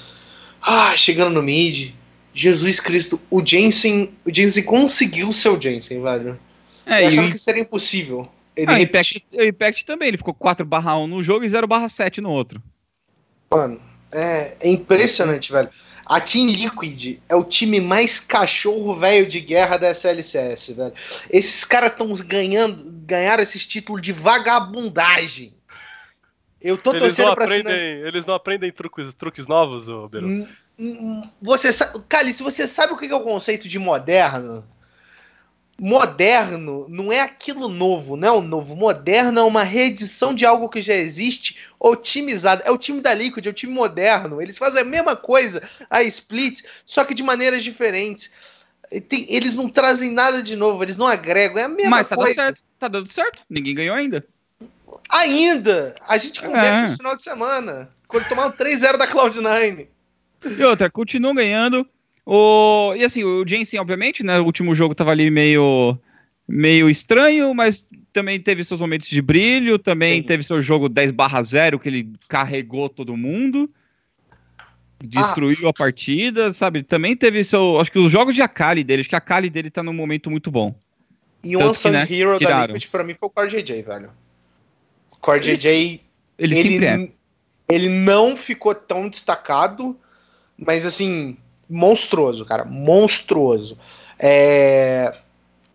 [0.63, 1.93] Ah, chegando no mid.
[2.33, 4.11] Jesus Cristo, o Jensen.
[4.25, 6.39] O Jensen conseguiu ser o Jensen, velho.
[6.85, 7.33] É, Eu achava e...
[7.33, 8.29] que seria impossível.
[8.57, 12.21] Ele ah, Impact, o Impact também, ele ficou 4 1 no jogo e 0 7
[12.23, 12.63] no outro.
[13.51, 13.79] Mano,
[14.13, 15.69] é, é impressionante, velho.
[16.07, 20.93] A Team Liquid é o time mais cachorro velho de guerra da SLCS, velho.
[21.29, 25.53] Esses caras estão ganhando, ganharam esses títulos de vagabundagem.
[26.63, 28.09] Eu tô eles torcendo pra aprendem, cima...
[28.09, 30.47] Eles não aprendem truques, truques novos, ô Beru?
[31.43, 34.65] Você sabe, Cali, você sabe o que é o conceito de moderno?
[35.79, 38.75] Moderno não é aquilo novo, não é o novo.
[38.75, 42.63] Moderno é uma reedição de algo que já existe, otimizado.
[42.65, 44.41] É o time da Liquid, é o time moderno.
[44.41, 48.31] Eles fazem a mesma coisa, a Split, só que de maneiras diferentes.
[49.09, 52.17] Tem, eles não trazem nada de novo, eles não agregam, é a mesma Mas tá
[52.17, 52.29] coisa.
[52.29, 53.43] Mas tá dando certo, tá dando certo.
[53.51, 54.25] Ninguém ganhou ainda.
[55.09, 55.95] Ainda!
[56.09, 56.85] A gente conversa é.
[56.85, 57.91] esse final de semana.
[58.09, 59.89] Quando tomar um 3-0 da Cloud9.
[60.45, 61.87] E outra, continuam ganhando.
[62.27, 64.41] O, e assim, o Jensen, obviamente, né?
[64.41, 65.97] O último jogo tava ali meio,
[66.47, 70.23] meio estranho, mas também teve seus momentos de brilho, também Sim.
[70.25, 73.71] teve seu jogo 10 barra 0, que ele carregou todo mundo,
[75.01, 75.71] destruiu ah.
[75.71, 76.83] a partida, sabe?
[76.83, 77.79] Também teve seu.
[77.79, 80.29] Acho que os jogos de Akali dele, acho que a Akali dele tá num momento
[80.29, 80.75] muito bom.
[81.45, 82.59] E um Unsung né, Hero tiraram.
[82.59, 84.11] da Liquid pra mim foi o Core JJ, velho.
[85.13, 85.71] O Core JJ.
[85.71, 86.01] Ele,
[86.39, 87.09] ele, sempre é.
[87.69, 89.97] ele não ficou tão destacado,
[90.59, 91.37] mas assim,
[91.69, 93.79] monstruoso, cara, monstruoso.
[94.19, 95.15] É...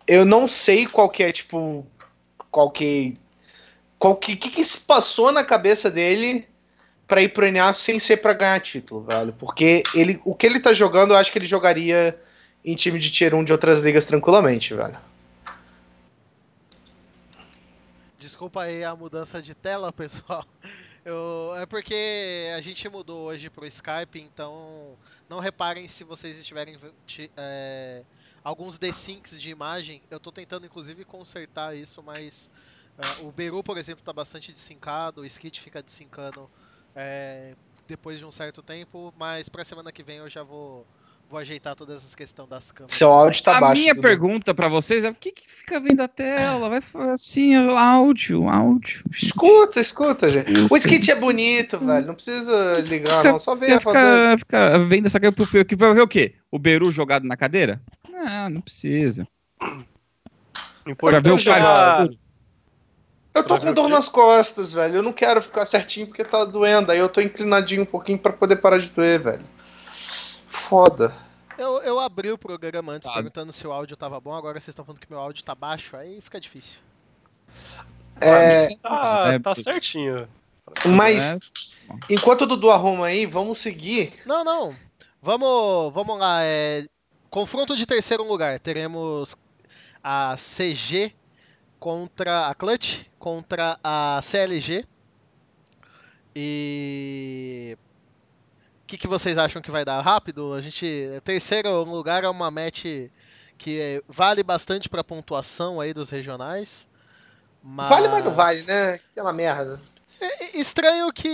[0.06, 1.86] Eu não sei qual que é, tipo,
[2.50, 3.14] qual que...
[3.98, 6.46] Qual que, que, que se passou na cabeça dele
[7.12, 9.34] para ir pro NA sem ser para ganhar título, velho.
[9.34, 12.18] Porque ele, o que ele tá jogando, eu acho que ele jogaria
[12.64, 14.96] em time de tier 1 de outras ligas tranquilamente, velho.
[18.16, 20.42] Desculpa aí a mudança de tela, pessoal.
[21.04, 24.96] Eu, é porque a gente mudou hoje pro Skype, então
[25.32, 26.78] não reparem se vocês estiverem
[27.38, 28.04] é,
[28.44, 30.02] alguns desyncs de imagem.
[30.10, 32.50] Eu estou tentando inclusive consertar isso, mas
[32.98, 36.50] é, o Beru, por exemplo, está bastante desincado, o Skit fica desincando
[36.94, 40.86] é, depois de um certo tempo, mas para semana que vem eu já vou
[41.32, 42.94] Vou ajeitar todas essas questões das câmeras.
[42.94, 43.72] Seu áudio tá a baixo.
[43.72, 46.68] A minha pergunta para vocês é por que, que fica vendo a tela?
[46.68, 49.02] Vai assim, áudio, áudio.
[49.10, 50.52] Escuta, escuta, gente.
[50.68, 52.06] O skit é bonito, velho.
[52.06, 53.38] Não precisa ligar, fica, não.
[53.38, 55.34] Só ver a fica, fica vendo essa câmera
[55.74, 56.34] vai ver o quê?
[56.50, 57.80] O Beru jogado na cadeira?
[58.10, 59.26] Não, não precisa.
[60.86, 62.08] Importante ver o cara.
[63.34, 64.96] Eu tô com dor nas costas, velho.
[64.96, 66.92] Eu não quero ficar certinho porque tá doendo.
[66.92, 69.51] Aí eu tô inclinadinho um pouquinho para poder parar de doer, velho
[70.52, 71.12] foda.
[71.58, 74.84] Eu, eu abri o programa antes perguntando se o áudio tava bom, agora vocês estão
[74.84, 76.80] falando que meu áudio tá baixo, aí fica difícil.
[78.20, 80.28] É, tá, é, tá certinho.
[80.86, 81.38] Mas, é.
[82.08, 84.12] enquanto o Dudu arruma aí, vamos seguir.
[84.24, 84.74] Não, não.
[85.20, 86.42] Vamos, vamos lá.
[86.42, 86.86] É,
[87.30, 88.58] confronto de terceiro lugar.
[88.58, 89.36] Teremos
[90.02, 91.12] a CG
[91.78, 94.84] contra a Clutch, contra a CLG.
[96.34, 97.76] E
[98.92, 100.00] que, que vocês acham que vai dar?
[100.02, 101.08] Rápido, a gente.
[101.24, 102.84] Terceiro lugar é uma match
[103.56, 106.86] que vale bastante para pontuação aí dos regionais.
[107.62, 107.88] Mas...
[107.88, 108.94] Vale, mas não vale, né?
[108.94, 109.80] Aquela merda.
[110.20, 111.28] É, é estranho que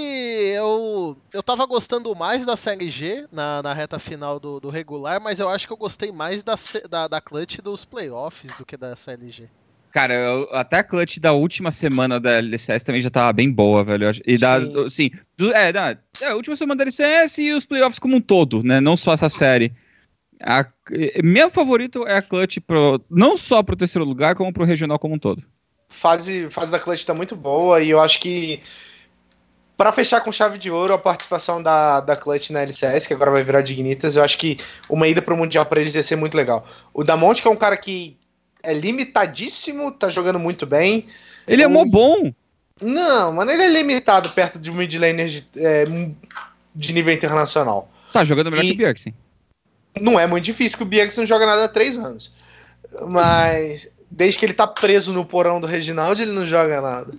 [0.54, 5.20] eu, eu tava gostando mais da Série G na, na reta final do, do regular,
[5.20, 6.54] mas eu acho que eu gostei mais da,
[6.88, 9.50] da, da clutch dos playoffs do que da Série G.
[9.92, 13.82] Cara, eu, até a clutch da última semana da LCS também já tava bem boa,
[13.82, 14.10] velho.
[14.26, 17.98] E da, assim, do, é, da, é, a última semana da LCS e os playoffs
[17.98, 18.80] como um todo, né?
[18.80, 19.72] Não só essa série.
[20.42, 20.66] A,
[21.22, 25.14] meu favorito é a clutch pro, não só pro terceiro lugar, como pro regional como
[25.14, 25.42] um todo.
[25.88, 28.60] Fase, fase da clutch tá muito boa e eu acho que
[29.78, 33.30] para fechar com chave de ouro a participação da, da Clutch na LCS, que agora
[33.30, 34.58] vai virar Dignitas, eu acho que
[34.90, 36.66] uma ida pro Mundial para eles ia ser muito legal.
[36.92, 38.17] O Damonte, que é um cara que
[38.62, 41.06] é limitadíssimo, tá jogando muito bem.
[41.46, 42.32] Ele é mó bom.
[42.80, 45.84] Não, mano, ele é limitado perto de um mid laner de, é,
[46.74, 47.90] de nível internacional.
[48.12, 49.14] Tá jogando melhor e que o Bjergsen.
[50.00, 52.32] Não é muito difícil, que o Bjergsen não joga nada há três anos.
[53.10, 57.12] Mas desde que ele tá preso no porão do Reginaldo, ele não joga nada.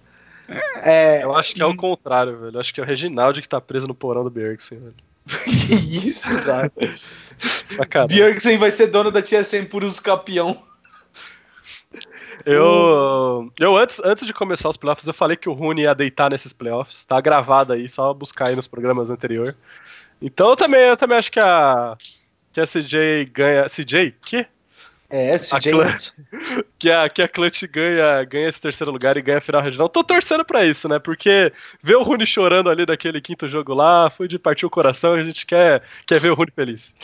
[0.81, 2.55] É, Eu acho que é o contrário, velho.
[2.55, 4.95] Eu acho que é o Reginaldo que tá preso no porão do Bjergsen, velho.
[5.43, 6.71] que isso, cara.
[8.07, 10.63] Bjergsen vai ser dono da TSM por uso campeão.
[12.45, 16.29] Eu, eu antes, antes de começar os playoffs, eu falei que o Rune ia deitar
[16.29, 17.03] nesses playoffs.
[17.03, 19.55] Tá gravado aí, só buscar aí nos programas anteriores.
[20.21, 21.97] Então eu também, eu também acho que a,
[22.51, 23.65] que a CJ ganha.
[23.65, 24.13] CJ?
[24.21, 24.45] Que?
[25.09, 25.73] É, CJ.
[25.81, 29.61] A Que a, que a Clutch ganha, ganha esse terceiro lugar e ganha a final
[29.61, 29.89] regional.
[29.89, 30.97] Tô torcendo pra isso, né?
[30.97, 31.51] Porque
[31.83, 35.21] ver o Rune chorando ali daquele quinto jogo lá foi de partir o coração e
[35.21, 36.95] a gente quer, quer ver o Rune feliz.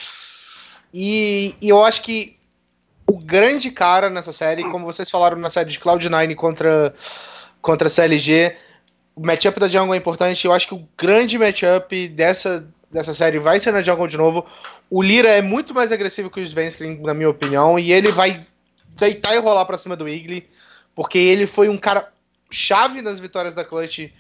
[0.94, 2.35] E, e eu acho que
[3.08, 6.94] o grande cara nessa série, como vocês falaram na série de Cloud9 contra,
[7.62, 8.56] contra a CLG,
[9.16, 10.46] o matchup da Jungle é importante.
[10.46, 14.46] Eu acho que o grande matchup dessa, dessa série vai ser na Jungle de novo.
[14.90, 18.46] O Lira é muito mais agressivo que o Svenskling, na minha opinião, e ele vai
[18.98, 20.48] deitar e rolar pra cima do Igli,
[20.94, 22.12] porque ele foi um cara
[22.52, 24.12] chave nas vitórias da Clutch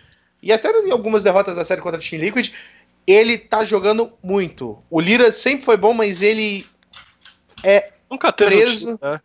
[0.42, 2.52] e até em algumas derrotas da série contra a Team Liquid.
[3.08, 4.82] Ele tá jogando muito.
[4.90, 6.66] O Lira sempre foi bom, mas ele
[7.64, 8.92] é Nunca teve Preso.
[8.92, 9.22] um time, né?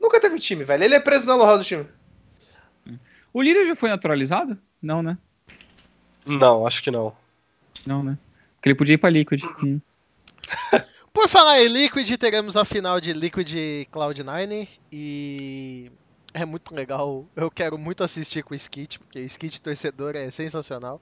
[0.00, 0.84] Nunca teve time, velho.
[0.84, 1.86] Ele é preso na loja do time.
[3.32, 4.58] O Lira já foi naturalizado?
[4.80, 5.18] Não, né?
[6.24, 7.14] Não, acho que não.
[7.86, 8.18] Não, né?
[8.56, 9.42] Porque ele podia ir pra Liquid.
[9.62, 9.80] Hum.
[11.12, 15.90] Por falar em Liquid, teremos a final de Liquid e Cloud9 e
[16.32, 17.26] é muito legal.
[17.34, 21.00] Eu quero muito assistir com o Skit, porque o Skit torcedor é sensacional.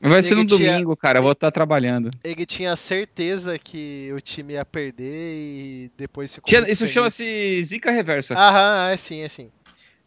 [0.00, 1.18] Vai ser no Ele tinha- domingo, cara.
[1.18, 2.10] Eu vou estar trabalhando.
[2.22, 5.04] Ele tinha certeza que o time ia perder
[5.34, 8.34] e depois ficou Tinha- Isso chama-se Zica Reversa.
[8.34, 9.50] Aham, é sim, é sim.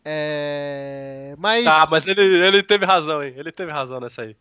[0.06, 1.36] É...
[1.38, 1.64] Mas.
[1.66, 3.34] Tá, mas ele, ele teve razão, hein?
[3.36, 4.36] Ele teve razão nessa aí.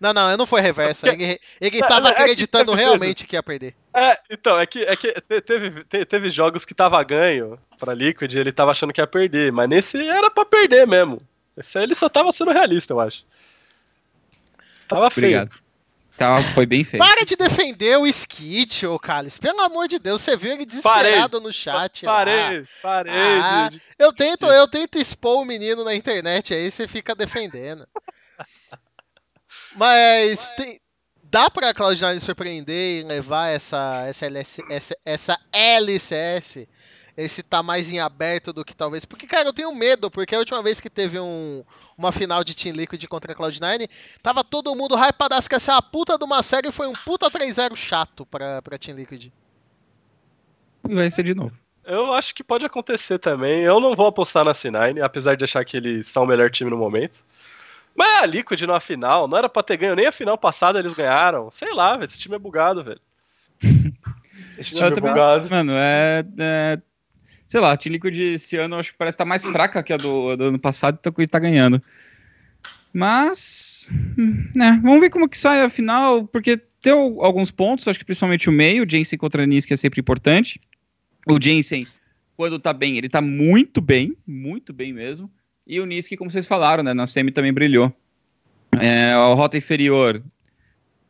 [0.00, 1.06] Não, não, não foi reversa.
[1.08, 3.74] Porque- Ele, ele Não, tava é que- acreditando é que- realmente que ia perder.
[3.94, 7.94] É, então, é que, é que te- teve, te- teve jogos que tava ganho pra
[7.94, 11.22] Liquid e ele tava achando que ia perder, mas nesse era pra perder mesmo.
[11.56, 13.24] Esse aí ele só tava sendo realista, eu acho.
[14.88, 15.26] Tava feio.
[15.42, 15.64] Obrigado.
[16.16, 17.04] Tá, foi bem feito.
[17.04, 19.36] Para de defender o Skit, ô Carlos.
[19.36, 22.06] Pelo amor de Deus, você viu ele desesperado no chat.
[22.06, 22.12] lá.
[22.12, 23.12] Parei, parei.
[23.12, 27.84] Ah, de- Eu tento, eu tento expor o menino na internet, aí você fica defendendo.
[29.74, 30.80] Mas tem-
[31.22, 36.68] dá pra Cloud9 surpreender e levar essa, essa, LS, essa, essa LCS,
[37.16, 39.04] esse tá mais em aberto do que talvez.
[39.04, 41.62] Porque, cara, eu tenho medo, porque a última vez que teve um,
[41.96, 43.88] uma final de Team Liquid contra a Cloud9,
[44.22, 46.92] tava todo mundo hypadaço que ia ser uma puta de uma série e foi um
[46.92, 49.30] puta 3-0 chato pra, pra Team Liquid.
[50.88, 51.52] E vai ser de novo.
[51.84, 53.62] Eu acho que pode acontecer também.
[53.62, 56.70] Eu não vou apostar na C9, apesar de achar que eles são o melhor time
[56.70, 57.22] no momento.
[57.94, 60.94] Mas a Liquid na final, não era pra ter ganho nem a final passada, eles
[60.94, 61.50] ganharam.
[61.50, 63.00] Sei lá, velho, esse time é bugado, velho.
[64.58, 65.48] Esse Eu time é também- bugado.
[65.50, 66.78] Mano, é, é-
[67.54, 69.96] Sei lá, a Team Liquid esse ano acho que parece estar mais fraca que a
[69.96, 71.80] do, do ano passado e tá, tá ganhando.
[72.92, 73.92] Mas.
[74.56, 78.04] né, vamos ver como que sai a final, porque tem al- alguns pontos, acho que
[78.04, 80.60] principalmente o meio, o Jensen contra a Nisk é sempre importante.
[81.30, 81.86] O Jensen,
[82.36, 85.30] quando tá bem, ele tá muito bem, muito bem mesmo.
[85.64, 87.94] E o Nisk, como vocês falaram, né, na semi também brilhou.
[88.80, 90.20] É, a rota inferior,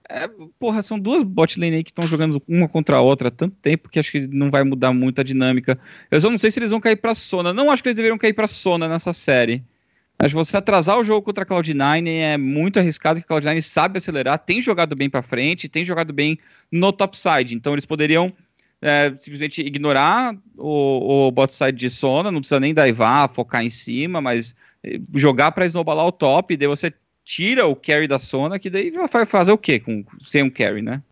[0.09, 3.31] é, porra, são duas bot lane aí que estão jogando uma contra a outra há
[3.31, 5.79] tanto tempo que acho que não vai mudar muito a dinâmica.
[6.11, 7.55] Eu só não sei se eles vão cair pra Sona.
[7.55, 9.65] Não acho que eles deveriam cair pra Sona nessa série.
[10.19, 13.61] Acho que você atrasar o jogo contra a Cloud9 é muito arriscado, que a Cloud9
[13.63, 16.39] sabe acelerar, tem jogado bem pra frente, tem jogado bem
[16.71, 17.57] no topside.
[17.57, 18.33] Então eles poderiam
[18.81, 23.71] é, simplesmente ignorar o, o bot side de Sona, não precisa nem daivar, focar em
[23.71, 26.93] cima, mas eh, jogar pra snowballar o top, daí você
[27.25, 30.83] tira o carry da Sona, que daí vai fazer o quê com, sem um carry,
[30.83, 31.03] né?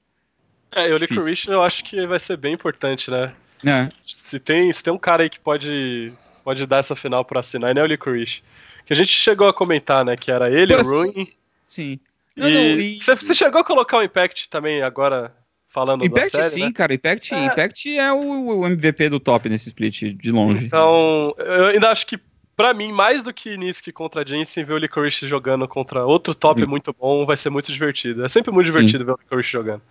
[0.75, 0.97] É, e o.
[0.97, 3.27] Licorice eu acho que vai ser bem importante, né?
[3.65, 3.89] É.
[4.07, 6.13] Se tem, se tem um cara aí que pode,
[6.45, 8.43] pode dar essa final pra C9, é o Licorice.
[8.85, 10.17] Que a gente chegou a comentar, né?
[10.17, 11.27] Que era ele, Por o Ruin.
[11.63, 12.01] Sim.
[12.37, 15.33] Não, E não, e- você você chegou a colocar o Impact também agora,
[15.69, 16.73] falando Impact série, sim, né?
[16.73, 16.93] cara.
[16.95, 17.45] Impact, É.
[17.45, 20.65] Impact é o, o MVP do top nesse split, de longe.
[20.65, 22.19] Então, eu ainda acho que,
[22.57, 26.61] pra mim, mais do que Nisk contra Jensen, ver o Licorice jogando contra outro top
[26.61, 26.67] Sim.
[26.67, 28.25] muito bom vai ser muito divertido.
[28.25, 28.73] É sempre muito Sim.
[28.73, 29.83] divertido ver o Licorice jogando.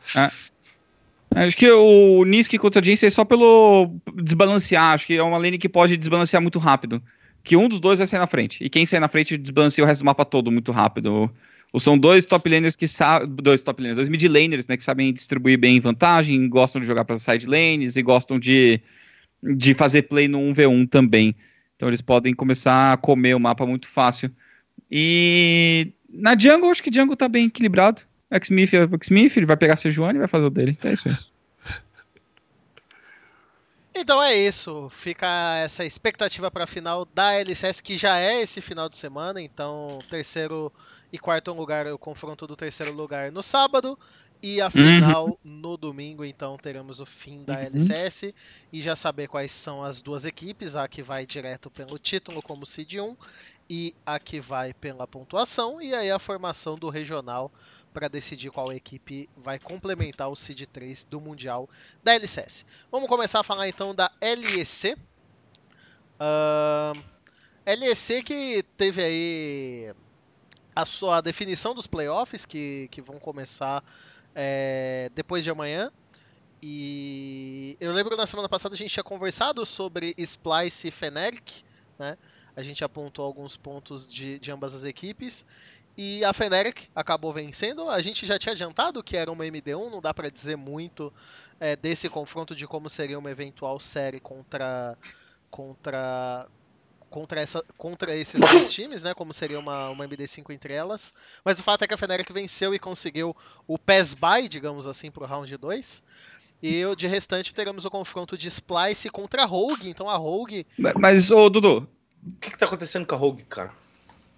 [1.34, 4.94] Acho que o Nisk contra Jinx é só pelo desbalancear.
[4.94, 7.02] Acho que é uma lane que pode desbalancear muito rápido.
[7.44, 8.64] Que um dos dois vai sair na frente.
[8.64, 11.32] E quem sair na frente desbalanceia o resto do mapa todo muito rápido.
[11.80, 13.30] São dois top laners que sabem.
[13.30, 14.76] Dois top laners, dois mid laners, né?
[14.76, 18.82] Que sabem distribuir bem vantagem, gostam de jogar para side lanes e gostam de,
[19.42, 21.34] de fazer play no 1v1 também.
[21.82, 24.30] Então eles podem começar a comer o mapa muito fácil.
[24.92, 28.04] E na jungle, acho que jungle tá bem equilibrado.
[28.30, 30.76] X-Smith é X-Smith, ele vai pegar Sejuani e vai fazer o dele.
[30.78, 31.18] Então é isso aí.
[33.96, 38.62] Então é isso, fica essa expectativa para a final da LCS, que já é esse
[38.62, 40.72] final de semana, então terceiro
[41.12, 43.98] e quarto lugar, o confronto do terceiro lugar no sábado,
[44.42, 45.38] e a final uhum.
[45.44, 47.60] no domingo, então teremos o fim da uhum.
[47.62, 48.34] LCS
[48.74, 52.66] e já saber quais são as duas equipes, a que vai direto pelo título como
[52.66, 53.16] Seed 1
[53.70, 57.52] e a que vai pela pontuação, e aí a formação do regional
[57.94, 61.70] para decidir qual equipe vai complementar o Seed 3 do Mundial
[62.04, 62.66] da LCS.
[62.92, 64.98] Vamos começar a falar então da LEC.
[66.20, 67.00] Uh,
[67.66, 69.94] LEC que teve aí
[70.76, 73.84] a sua definição dos playoffs que, que vão começar
[74.36, 75.92] é, depois de amanhã.
[76.62, 81.64] E eu lembro na semana passada a gente tinha conversado sobre Splice e Feneric,
[81.98, 82.18] né?
[82.56, 85.46] A gente apontou alguns pontos de, de ambas as equipes.
[85.98, 87.90] E a Feneric acabou vencendo.
[87.90, 91.12] A gente já tinha adiantado que era uma MD1, não dá para dizer muito
[91.60, 94.98] é, desse confronto de como seria uma eventual série contra
[95.50, 96.48] contra
[97.12, 99.14] contra, essa, contra esses dois times, né?
[99.14, 101.14] Como seria uma, uma MD5 entre elas.
[101.46, 103.36] Mas o fato é que a Feneric venceu e conseguiu
[103.68, 106.04] o pass by, digamos assim, para o round 2.
[106.64, 109.90] E de restante teremos o confronto de Splice contra a Rogue.
[109.90, 110.66] Então a Rogue.
[110.96, 111.88] Mas, ô Dudu.
[112.26, 113.72] O que, que tá acontecendo com a Rogue, cara?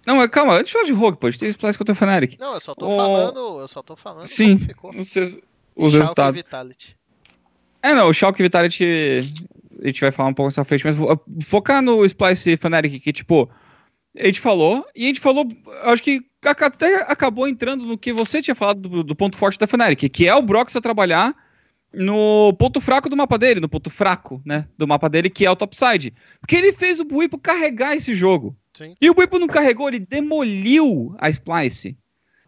[0.06, 2.38] Não, mas calma, antes de falar de Rogue, pode ter Splice contra a Fnatic.
[2.38, 2.96] Não, eu só tô o...
[2.96, 3.60] falando.
[3.60, 4.22] Eu só tô falando.
[4.22, 4.58] Sim,
[4.96, 5.38] os,
[5.74, 6.40] os resultados.
[6.40, 6.96] Vitality.
[7.82, 9.34] É, não, o Schalke Vitality
[9.82, 10.96] a gente vai falar um pouco nessa frente, mas
[11.44, 13.50] focar no Splice Fnatic, que tipo,
[14.18, 15.46] a gente falou, e a gente falou,
[15.84, 19.66] acho que até acabou entrando no que você tinha falado do, do ponto forte da
[19.66, 21.34] Fnatic, que é o Brox a trabalhar
[21.92, 25.50] no ponto fraco do mapa dele, no ponto fraco, né, do mapa dele, que é
[25.50, 26.12] o topside.
[26.40, 28.56] Porque ele fez o Buipo carregar esse jogo.
[28.72, 28.94] Sim.
[29.00, 31.96] E o Buipo não carregou, ele demoliu a Splice.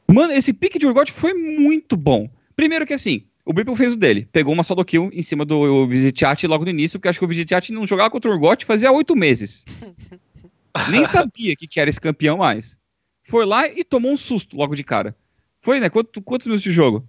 [0.09, 2.29] Mano, esse pique de Urgot foi muito bom.
[2.55, 5.87] Primeiro que assim, o Buipo fez o dele, pegou uma solo kill em cima do
[5.87, 8.91] Visitiat logo no início, porque acho que o Visitiat não jogava contra o Urgot fazia
[8.91, 9.65] oito meses.
[10.91, 12.77] Nem sabia que, que era esse campeão mais.
[13.23, 15.17] Foi lá e tomou um susto logo de cara.
[15.61, 15.89] Foi, né?
[15.89, 17.07] Quanto, quantos minutos de jogo?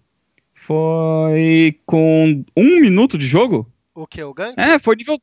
[0.53, 3.71] Foi com um minuto de jogo?
[3.93, 4.23] O que?
[4.23, 4.53] O gank?
[4.57, 5.19] É, foi nível.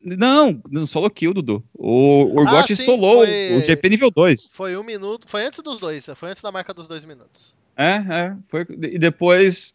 [0.00, 1.64] Não, no solo kill, Dudu.
[1.74, 3.56] O Urgot ah, solou foi...
[3.56, 4.50] o GP nível 2.
[4.52, 5.28] Foi um minuto.
[5.28, 7.56] Foi antes dos dois, foi antes da marca dos dois minutos.
[7.76, 8.36] É, é.
[8.48, 8.66] Foi...
[8.82, 9.74] E depois.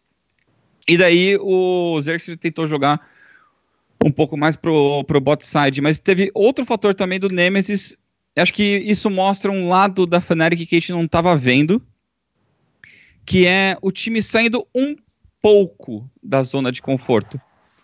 [0.88, 3.00] E daí o Xerxes tentou jogar
[4.04, 7.98] um pouco mais pro, pro bot side, mas teve outro fator também do Nemesis.
[8.36, 11.80] Acho que isso mostra um lado da Fnatic que a gente não estava vendo,
[13.24, 14.94] que é o time saindo um
[15.40, 17.40] pouco da zona de conforto.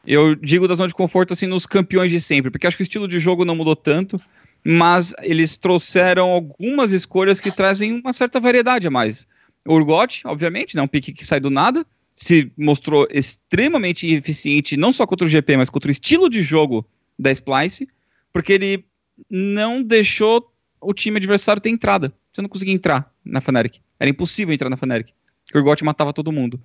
[0.06, 2.84] Eu digo da zona de conforto assim nos campeões de sempre, porque acho que o
[2.84, 4.20] estilo de jogo não mudou tanto,
[4.64, 9.26] mas eles trouxeram algumas escolhas que trazem uma certa variedade a mais.
[9.66, 11.86] O Urgot, obviamente, né, um pique que sai do nada,
[12.20, 16.86] se mostrou extremamente eficiente, não só contra o GP, mas contra o estilo de jogo
[17.18, 17.88] da Splice,
[18.30, 18.84] porque ele
[19.28, 22.12] não deixou o time adversário ter entrada.
[22.32, 23.78] Você não conseguia entrar na Fnatic.
[23.98, 25.14] Era impossível entrar na Fnatic.
[25.54, 26.60] O Urgot matava todo mundo.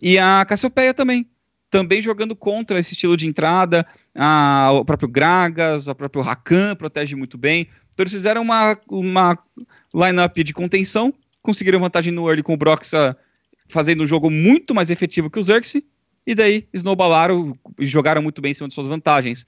[0.00, 1.28] E a Cassiopeia também.
[1.68, 3.86] Também jogando contra esse estilo de entrada.
[4.14, 7.68] A, o próprio Gragas, o próprio Rakan protege muito bem.
[7.92, 9.38] Então eles fizeram uma, uma
[9.94, 11.12] lineup de contenção.
[11.42, 13.16] Conseguiram vantagem no early com o Broxa
[13.70, 15.82] fazendo um jogo muito mais efetivo que o Xerxes.
[16.26, 19.46] E daí snowballaram e jogaram muito bem em cima de suas vantagens.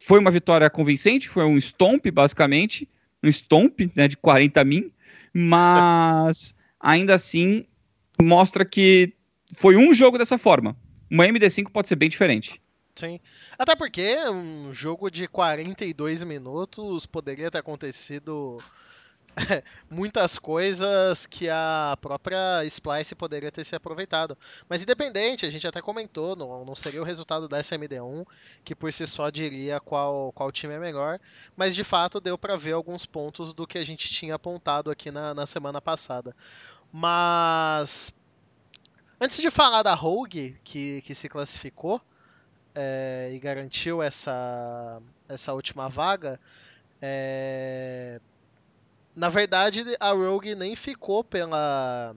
[0.00, 2.88] Foi uma vitória convincente, foi um stomp, basicamente.
[3.22, 4.90] Um stomp né, de 40 min.
[5.32, 7.64] Mas ainda assim
[8.20, 9.14] mostra que
[9.54, 10.76] foi um jogo dessa forma.
[11.10, 12.60] Uma MD5 pode ser bem diferente.
[12.94, 13.20] Sim.
[13.56, 18.58] Até porque um jogo de 42 minutos poderia ter acontecido
[19.90, 24.36] muitas coisas que a própria Splice poderia ter se aproveitado.
[24.68, 28.26] Mas independente, a gente até comentou, não, não seria o resultado dessa MD1,
[28.64, 31.18] que por si só diria qual, qual time é melhor,
[31.56, 35.10] mas de fato deu para ver alguns pontos do que a gente tinha apontado aqui
[35.10, 36.34] na, na semana passada.
[36.92, 38.14] Mas
[39.20, 42.00] Antes de falar da Rogue, que, que se classificou
[42.72, 46.38] é, e garantiu essa, essa última vaga,
[47.02, 48.20] é,
[49.18, 52.14] na verdade a Rogue nem ficou pela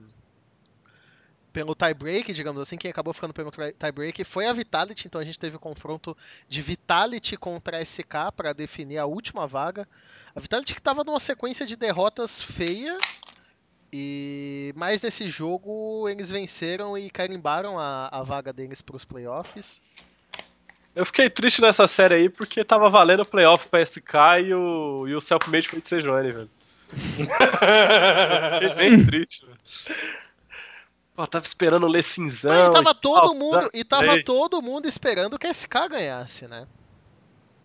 [1.52, 5.38] pelo tiebreak, digamos assim, quem acabou ficando pelo tiebreak foi a Vitality, então a gente
[5.38, 6.16] teve o um confronto
[6.48, 9.86] de Vitality contra a SK para definir a última vaga.
[10.34, 12.96] A Vitality que estava numa sequência de derrotas feia
[13.92, 19.82] e mais nesse jogo eles venceram e carimbaram a, a vaga deles para os playoffs.
[20.94, 24.14] Eu fiquei triste nessa série aí porque tava valendo o playoff pra SK
[24.46, 26.61] e o, e o self-made foi de Sejuani, velho.
[26.96, 29.58] Fiquei bem triste, velho.
[31.14, 32.68] Pô, tava esperando ler cinzão.
[32.68, 36.66] e tava todo mundo, e tava todo mundo esperando que a SK ganhasse, né?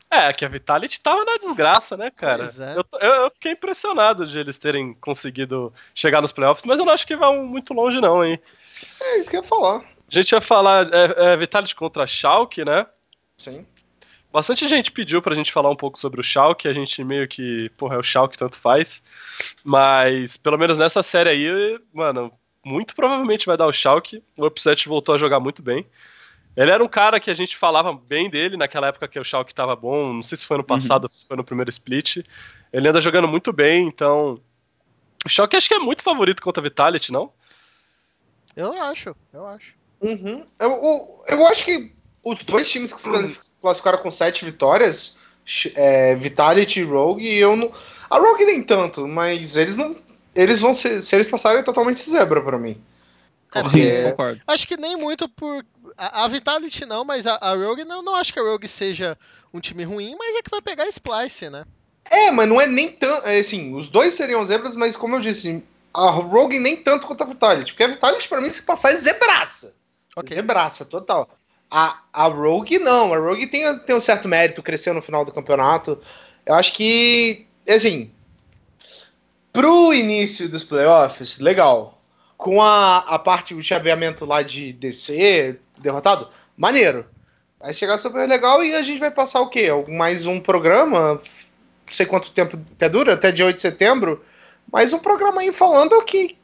[0.10, 2.40] É, que a Vitality tava na desgraça, né, cara?
[2.44, 2.76] Pois é.
[2.78, 6.94] Eu, eu- eu fiquei impressionado de eles terem conseguido chegar nos playoffs, mas eu não
[6.94, 8.40] acho que vão muito longe, não, hein?
[9.02, 9.80] É isso que eu ia falar.
[9.80, 12.86] A gente ia falar é, é, Vitality contra Schalke, né?
[13.38, 13.66] Sim.
[14.38, 17.70] Bastante gente pediu pra gente falar um pouco sobre o Schalke, a gente meio que,
[17.70, 19.02] porra, é o Schalke, tanto faz.
[19.64, 22.32] Mas, pelo menos nessa série aí, mano,
[22.64, 24.24] muito provavelmente vai dar o Schalke.
[24.38, 25.88] O Upset voltou a jogar muito bem.
[26.56, 29.56] Ele era um cara que a gente falava bem dele naquela época que o Schalke
[29.56, 32.18] tava bom, não sei se foi no passado ou se foi no primeiro split.
[32.72, 34.40] Ele anda jogando muito bem, então...
[35.26, 37.34] O Schalke acho que é muito favorito contra a Vitality, não?
[38.56, 39.76] Eu acho, eu acho.
[40.00, 40.46] Uhum.
[40.60, 41.97] Eu, eu, eu acho que
[42.32, 45.18] os dois times que se classific- classificaram com sete vitórias,
[45.76, 47.72] é, Vitality e Rogue, eu não.
[48.10, 49.96] A Rogue nem tanto, mas eles não.
[50.36, 51.02] Eles vão ser.
[51.02, 52.82] Se eles passarem, é totalmente zebra pra mim.
[53.54, 54.42] É, Porque- Sim, concordo.
[54.46, 55.66] Acho que nem muito por.
[55.98, 59.18] A, a Vitality não, mas a, a Rogue não, não acho que a Rogue seja
[59.54, 61.64] um time ruim, mas é que vai pegar a Splice, né?
[62.10, 63.26] É, mas não é nem tanto.
[63.28, 65.64] É, assim, os dois seriam zebras, mas como eu disse,
[65.94, 67.72] a Rogue nem tanto quanto a Vitality.
[67.74, 69.74] Porque a Vitality, pra mim, se passar, é zebraça.
[70.16, 70.36] Ok.
[70.36, 71.28] Zebraça, total.
[71.70, 73.14] A, a Rogue não.
[73.14, 76.00] A Rogue tem, tem um certo mérito, cresceu no final do campeonato.
[76.46, 78.12] Eu acho que, assim,
[79.52, 82.02] pro início dos playoffs, legal.
[82.38, 87.06] Com a, a parte, o chaveamento lá de DC, derrotado, maneiro.
[87.60, 89.70] Vai chegar super legal e a gente vai passar o quê?
[89.88, 91.22] Mais um programa, não
[91.94, 94.24] sei quanto tempo até dura, até dia 8 de setembro.
[94.72, 96.38] Mais um programa aí falando que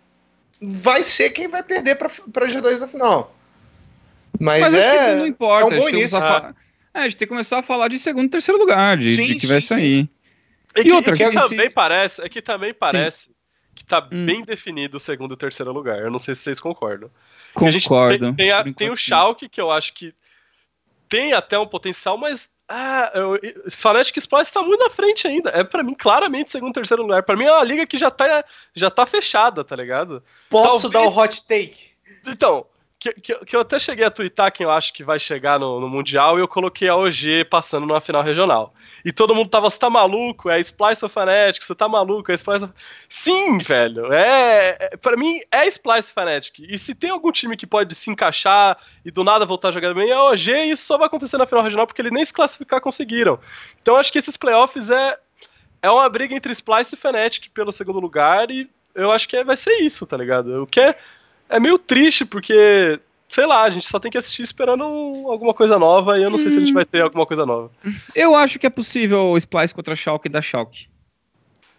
[0.60, 3.36] vai ser quem vai perder pra G2 na final.
[4.40, 5.10] Mas, Mas acho é.
[5.10, 5.74] que não importa.
[5.76, 6.18] é um bom a, gente tem que início.
[6.20, 6.56] começar a fa-
[6.94, 9.26] é, a gente tem que começar a falar de segundo e terceiro lugar, de, Sim,
[9.28, 9.68] de que sim, vai sim.
[9.68, 10.10] sair.
[10.76, 13.30] E, E que, outra, que que se- também parece, é que também parece
[13.76, 14.26] que tá Hum.
[14.26, 16.00] bem definido o segundo e terceiro lugar.
[16.00, 17.10] Eu não sei se vocês concordam.
[17.54, 18.26] Concordo.
[18.28, 19.04] Tem, tem, a- tem o sim.
[19.04, 20.14] Schalke, que eu acho que
[21.10, 22.50] tem até um potencial, mas.
[22.68, 25.50] Ah, eu, Fnatic Splice tá muito na frente ainda.
[25.52, 27.22] É pra mim, claramente, segundo e terceiro lugar.
[27.22, 30.24] Pra mim é uma liga que já tá, já tá fechada, tá ligado?
[30.50, 31.90] Posso talvez- dar o hot take?
[32.26, 32.66] Então,
[33.04, 35.80] que, que, que eu até cheguei a twittar quem eu acho que vai chegar no,
[35.82, 38.74] no Mundial e eu coloquei a OG passando numa final regional.
[39.04, 40.50] E todo mundo tava, você tá maluco?
[40.50, 41.62] É Splice ou Fnatic?
[41.62, 42.32] Você tá maluco?
[42.32, 42.72] É Splice ou...
[43.10, 44.14] Sim, velho.
[44.14, 46.60] É, é, pra mim, é Splice Fnatic.
[46.60, 49.94] E se tem algum time que pode se encaixar e do nada voltar a jogar
[49.94, 52.24] bem, é a OG e isso só vai acontecer na final regional porque eles nem
[52.24, 53.38] se classificar conseguiram.
[53.82, 55.18] Então acho que esses playoffs é,
[55.82, 59.44] é uma briga entre Splice e Fnatic pelo segundo lugar e eu acho que é-
[59.44, 60.64] vai ser isso, tá ligado?
[60.64, 60.96] O que é,
[61.50, 65.78] é meio triste porque, sei lá, a gente só tem que assistir esperando alguma coisa
[65.78, 67.72] nova e eu não sei se a gente vai ter alguma coisa nova.
[68.16, 70.88] Eu acho que é possível o Splice contra Schalke da Schalke.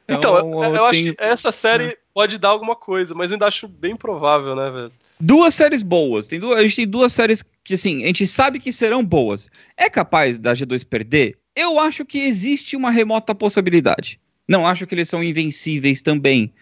[0.06, 3.96] Então, eu, eu acho que essa série pode dar alguma coisa, mas ainda acho bem
[3.96, 4.92] provável, né, velho?
[5.20, 6.26] duas séries boas.
[6.26, 9.50] Tem duas, a gente tem duas séries que, assim, a gente sabe que serão boas.
[9.76, 11.38] É capaz da G2 perder?
[11.56, 14.20] Eu acho que existe uma remota possibilidade.
[14.46, 16.52] Não acho que eles são invencíveis também.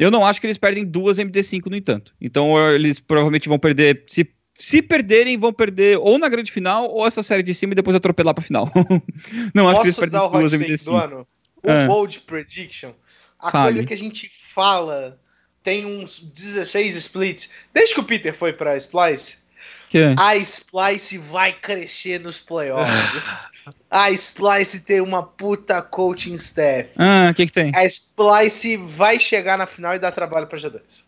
[0.00, 2.14] Eu não acho que eles perdem duas MD5, no entanto.
[2.20, 4.02] Então, eles provavelmente vão perder.
[4.06, 7.76] Se, se perderem, vão perder ou na grande final ou essa série de cima e
[7.76, 8.68] depois atropelar pra final.
[9.54, 11.04] não acho que eles Posso perdem duas take do MD5.
[11.04, 11.26] ano?
[11.62, 11.86] O Ah.
[11.86, 12.92] Bold Prediction.
[13.38, 13.74] A Fale.
[13.74, 15.18] coisa que a gente fala
[15.62, 17.50] tem uns 16 splits.
[17.74, 19.39] Desde que o Peter foi pra Splice,
[19.90, 20.14] Que é?
[20.16, 23.48] a Splice vai crescer nos playoffs.
[23.90, 26.90] a Splice tem uma puta coaching staff.
[26.96, 27.72] Ah, o que que tem?
[27.74, 31.02] A Splice vai chegar na final e dar trabalho pra G2.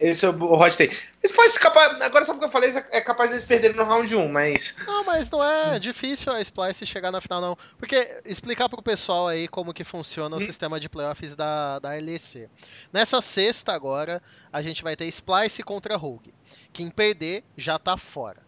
[0.00, 0.96] Esse é o hot take.
[1.22, 4.28] Splice é capaz, agora só porque eu falei, é capaz deles perderem no round 1,
[4.32, 7.56] mas Não, mas não é difícil a Splice chegar na final, não.
[7.76, 10.40] Porque explicar pro pessoal aí como que funciona o Hum.
[10.40, 12.48] sistema de playoffs da, da LEC.
[12.90, 16.32] Nessa sexta agora, a gente vai ter Splice contra Rogue.
[16.72, 18.40] Quem perder já tá fora.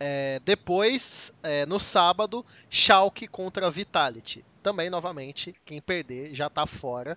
[0.00, 4.44] É, depois, é, no sábado, Schalke contra Vitality.
[4.62, 7.16] Também, novamente, quem perder já tá fora.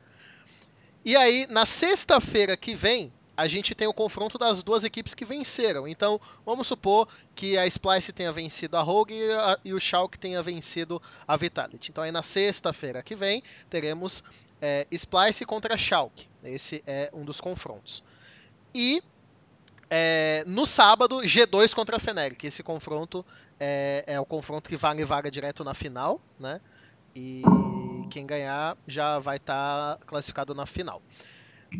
[1.04, 5.26] E aí, na sexta-feira que vem, a gente tem o confronto das duas equipes que
[5.26, 5.88] venceram.
[5.88, 10.20] Então, vamos supor que a Splice tenha vencido a Rogue e, a- e o Schalke
[10.20, 11.90] tenha vencido a Vitality.
[11.92, 14.24] Então, aí na sexta-feira que vem, teremos
[14.62, 16.28] é, Splice contra Schalke.
[16.44, 18.04] Esse é um dos confrontos.
[18.74, 19.02] E
[19.90, 22.44] é, no sábado, G2 contra a Fnatic.
[22.44, 23.26] Esse confronto
[23.60, 26.60] é, é o confronto que vale vaga direto na final, né?
[27.16, 27.44] E
[28.10, 31.02] quem ganhar já vai estar classificado na final.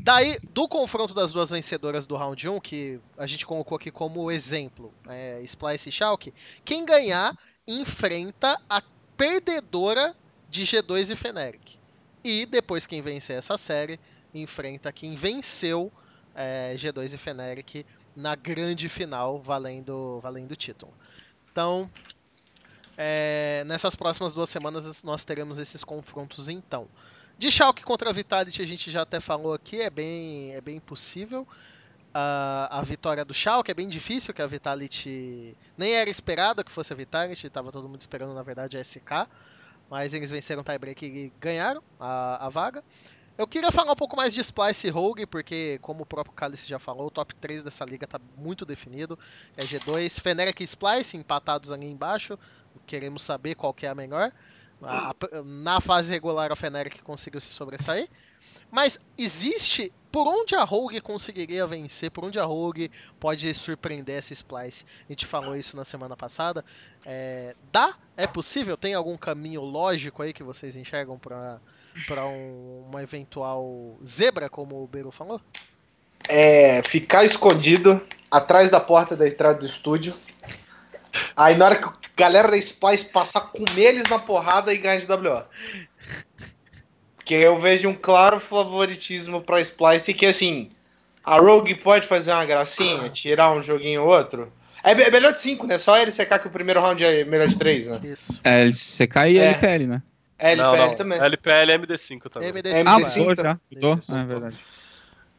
[0.02, 4.30] Daí, do confronto das duas vencedoras do round 1, que a gente colocou aqui como
[4.32, 6.34] exemplo, é, Splice e Schalke,
[6.66, 7.38] quem ganhar
[7.68, 8.82] enfrenta a
[9.16, 10.16] perdedora
[10.50, 11.80] de G2 e Fnatic.
[12.24, 14.00] E depois quem vencer essa série
[14.34, 15.92] enfrenta quem venceu
[16.34, 17.86] é, G2 e Fnatic
[18.16, 20.94] na grande final valendo valendo título.
[21.52, 21.90] Então,
[22.96, 26.88] É, nessas próximas duas semanas nós teremos esses confrontos então.
[27.38, 30.80] De Schalke contra a Vitality a gente já até falou aqui, é bem, é bem
[30.80, 31.48] possível.
[32.14, 36.72] Uh, a vitória do Schalke é bem difícil, que a Vitality nem era esperada que
[36.72, 39.28] fosse a Vitality, estava todo mundo esperando na verdade a SK,
[39.90, 42.84] mas eles venceram o tiebreak e ganharam a, a vaga.
[43.36, 46.70] Eu queria falar um pouco mais de Splice e Rogue, porque, como o próprio Cálice
[46.70, 49.18] já falou, o top 3 dessa liga está muito definido.
[49.58, 52.38] É G2, Feneric e Splice empatados ali embaixo.
[52.86, 54.32] Queremos saber qual que é a melhor.
[54.86, 58.10] A, na fase regular, a Feneric conseguiu se sobressair.
[58.72, 64.34] Mas existe por onde a Rogue conseguiria vencer, por onde a Rogue pode surpreender essa
[64.34, 64.86] Splice.
[65.08, 66.66] A gente falou isso na semana passada.
[67.06, 67.94] É, dá?
[68.18, 68.76] É possível?
[68.76, 74.88] Tem algum caminho lógico aí que vocês enxergam para um, uma eventual zebra, como o
[74.88, 75.40] Beiro falou?
[76.28, 80.16] É ficar escondido atrás da porta da entrada do estúdio.
[81.36, 85.00] Aí na hora que a galera da Splice passar, comer eles na porrada e ganhar
[85.00, 85.44] de WO.
[87.26, 90.70] Que eu vejo um claro favoritismo pra Splice que assim,
[91.24, 94.52] a Rogue pode fazer uma gracinha, tirar um joguinho ou outro.
[94.84, 95.78] É, é melhor de 5, né?
[95.78, 98.02] Só ele secar que o primeiro round é melhor de 3, né?
[98.04, 98.42] Isso.
[98.44, 99.46] É, LCK e é.
[99.46, 100.02] LPL, né?
[100.38, 100.96] LPL não, não.
[100.96, 101.20] também.
[101.20, 102.52] LPL e MD5 também.
[102.52, 103.60] MD5, MD5 ah, já.
[103.72, 104.00] Mudou?
[104.10, 104.60] Ah, é verdade.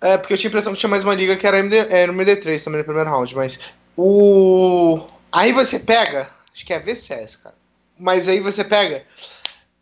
[0.00, 2.10] É, porque eu tinha a impressão que tinha mais uma liga que era, MD, era
[2.10, 5.06] MD3 também no primeiro round, mas o...
[5.34, 7.54] Aí você pega, acho que é VCS, cara.
[7.98, 9.04] Mas aí você pega,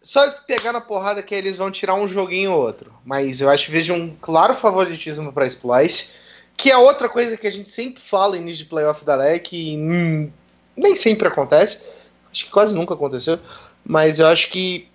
[0.03, 2.93] só pegar na porrada que eles vão tirar um joguinho ou outro.
[3.05, 6.15] Mas eu acho que vejo um claro favoritismo para Splice,
[6.57, 9.53] que é outra coisa que a gente sempre fala em início de playoff da LEC
[9.53, 10.31] e hum,
[10.77, 11.87] nem sempre acontece.
[12.31, 13.39] Acho que quase nunca aconteceu.
[13.85, 14.89] Mas eu acho que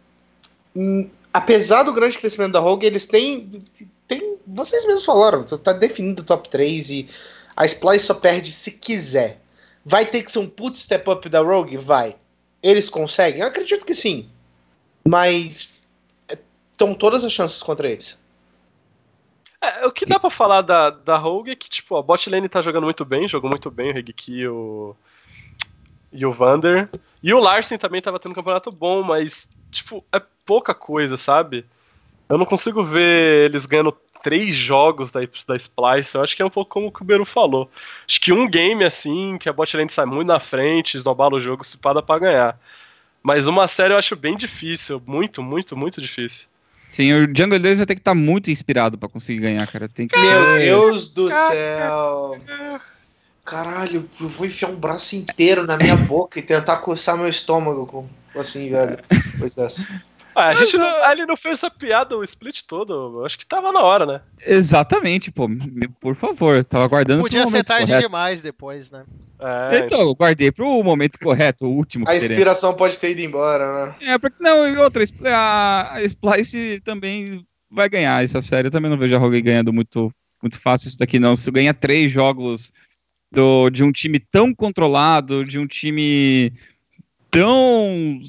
[0.77, 3.63] Hum, apesar do grande crescimento da Rogue, eles têm,
[4.07, 4.37] têm.
[4.45, 7.09] Vocês mesmos falaram, tá definido o top 3 e
[7.55, 9.41] a Splice só perde se quiser.
[9.89, 11.77] Vai ter que ser um put step up da Rogue?
[11.77, 12.17] Vai.
[12.61, 13.39] Eles conseguem?
[13.39, 14.29] Eu acredito que sim.
[15.07, 15.81] Mas
[16.29, 18.19] estão todas as chances contra eles.
[19.61, 22.49] É, o que dá pra falar da, da Rogue é que, tipo, a bot lane
[22.49, 24.93] tá jogando muito bem, jogou muito bem o Regiki e o,
[26.11, 26.89] e o Vander.
[27.23, 31.65] E o Larsen também tava tendo um campeonato bom, mas, tipo, é pouca coisa, sabe?
[32.27, 36.15] Eu não consigo ver eles ganhando três jogos da, da Splice.
[36.15, 37.69] Eu acho que é um pouco como o que o Beru falou.
[38.07, 41.63] Acho que um game assim, que a botlane sai muito na frente, esnobala o jogo,
[41.63, 42.59] se pada pra ganhar.
[43.21, 45.01] Mas uma série eu acho bem difícil.
[45.05, 46.47] Muito, muito, muito difícil.
[46.91, 49.87] Sim, o Jungle deles vai ter que estar tá muito inspirado para conseguir ganhar, cara.
[49.87, 50.17] Tem que...
[50.17, 52.37] Meu Deus do céu!
[53.43, 58.09] Caralho, eu vou enfiar um braço inteiro na minha boca e tentar coçar meu estômago,
[58.35, 58.97] assim, velho.
[59.31, 59.85] Depois dessa.
[60.37, 63.25] Ah, a gente não, ele não fez essa piada o split todo.
[63.25, 64.21] Acho que tava na hora, né?
[64.45, 65.49] Exatamente, pô.
[65.99, 68.07] Por favor, tava aguardando Podia ser tarde correto.
[68.07, 69.03] demais depois, né?
[69.39, 72.07] É, então, eu guardei pro momento correto, o último.
[72.07, 72.77] A inspiração teremos.
[72.77, 73.95] pode ter ido embora, né?
[74.01, 78.67] É, porque não, e outra, a, Splice também vai ganhar essa série.
[78.67, 81.35] Eu também não vejo a Rogue ganhando muito, muito fácil isso daqui, não.
[81.35, 82.71] Se ganha três jogos
[83.31, 86.53] do, de um time tão controlado, de um time
[87.31, 88.19] tão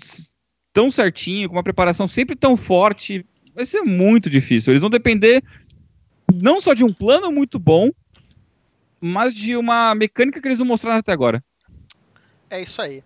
[0.78, 4.72] tão certinho, com uma preparação sempre tão forte, vai ser muito difícil.
[4.72, 5.42] Eles vão depender
[6.32, 7.90] não só de um plano muito bom,
[9.00, 11.42] mas de uma mecânica que eles vão mostrar até agora.
[12.48, 13.02] É isso aí.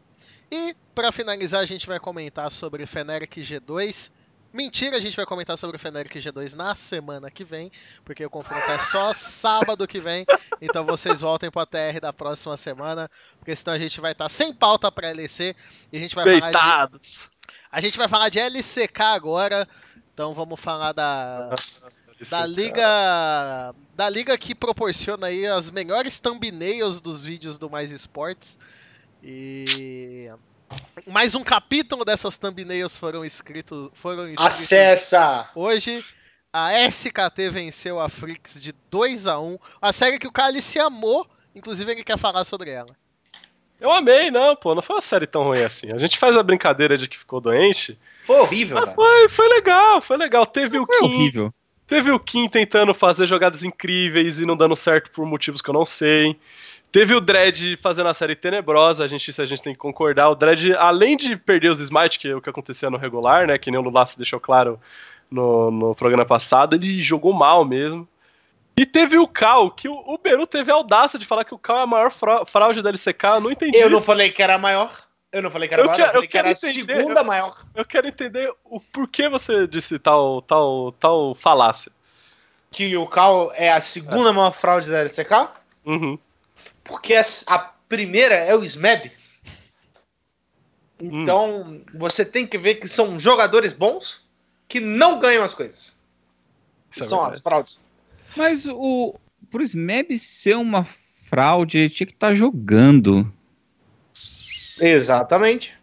[0.51, 4.11] E para finalizar, a gente vai comentar sobre Feneric G2.
[4.53, 7.73] Mentira, a gente vai comentar sobre o Feneric G2 na semana que vem,
[8.05, 10.27] porque o confronto é só sábado que vem.
[10.61, 14.27] Então vocês voltem para a TR da próxima semana, porque senão a gente vai estar
[14.27, 15.57] tá sem pauta para LEC
[15.91, 16.53] e a gente vai Deitados.
[16.61, 17.32] falar de
[17.71, 19.69] a gente vai falar de LCK agora,
[20.13, 21.55] então vamos falar da
[22.29, 28.59] da liga da liga que proporciona aí as melhores thumbnails dos vídeos do Mais Esportes.
[29.23, 30.31] E
[31.07, 36.05] mais um capítulo dessas thumbnails foram escritos foram escritos Acessa hoje.
[36.53, 39.59] A SKT venceu a Frix de 2 a 1.
[39.81, 42.95] A série que o Cálice amou, inclusive ele quer falar sobre ela.
[43.83, 45.89] Eu amei, não, pô, não foi uma série tão ruim assim.
[45.93, 47.99] A gente faz a brincadeira de que ficou doente.
[48.23, 50.47] Foi horrível, mas foi, foi legal, foi legal.
[50.47, 51.55] Teve não o foi Kim, horrível.
[51.85, 55.75] Teve o Kim tentando fazer jogadas incríveis e não dando certo por motivos que eu
[55.75, 56.39] não sei.
[56.93, 60.29] Teve o Dredd fazendo a série tenebrosa, a gente, isso a gente tem que concordar.
[60.29, 63.59] O Dredd, além de perder os smites, que é o que acontecia no regular, né?
[63.59, 64.79] Que nem o Lulasso deixou claro
[65.29, 68.07] no, no programa passado, ele jogou mal mesmo.
[68.77, 71.59] E teve o Cal, que o, o Beru teve a audácia de falar que o
[71.59, 72.13] Cal é a maior
[72.47, 73.77] fraude da LCK, eu não entendi.
[73.77, 75.05] Eu não falei que era a maior.
[75.31, 77.25] Eu não falei que era a maior, eu, eu falei que era a segunda eu,
[77.25, 77.65] maior.
[77.75, 81.93] Eu quero entender o porquê você disse tal, tal, tal falácia.
[82.71, 84.33] Que o Cal é a segunda é.
[84.33, 85.49] maior fraude da LCK?
[85.85, 86.19] Uhum.
[86.83, 87.59] Porque a, a
[87.89, 89.13] primeira é o SMAB.
[90.99, 94.23] Então, você tem que ver que são jogadores bons
[94.69, 95.99] que não ganham as coisas.
[96.91, 97.39] Isso é são verdade.
[97.39, 97.92] as fraudes.
[98.37, 99.15] Mas o
[99.51, 103.31] pro Smeb ser uma fraude, ele tinha que estar jogando.
[104.81, 105.75] Exatamente.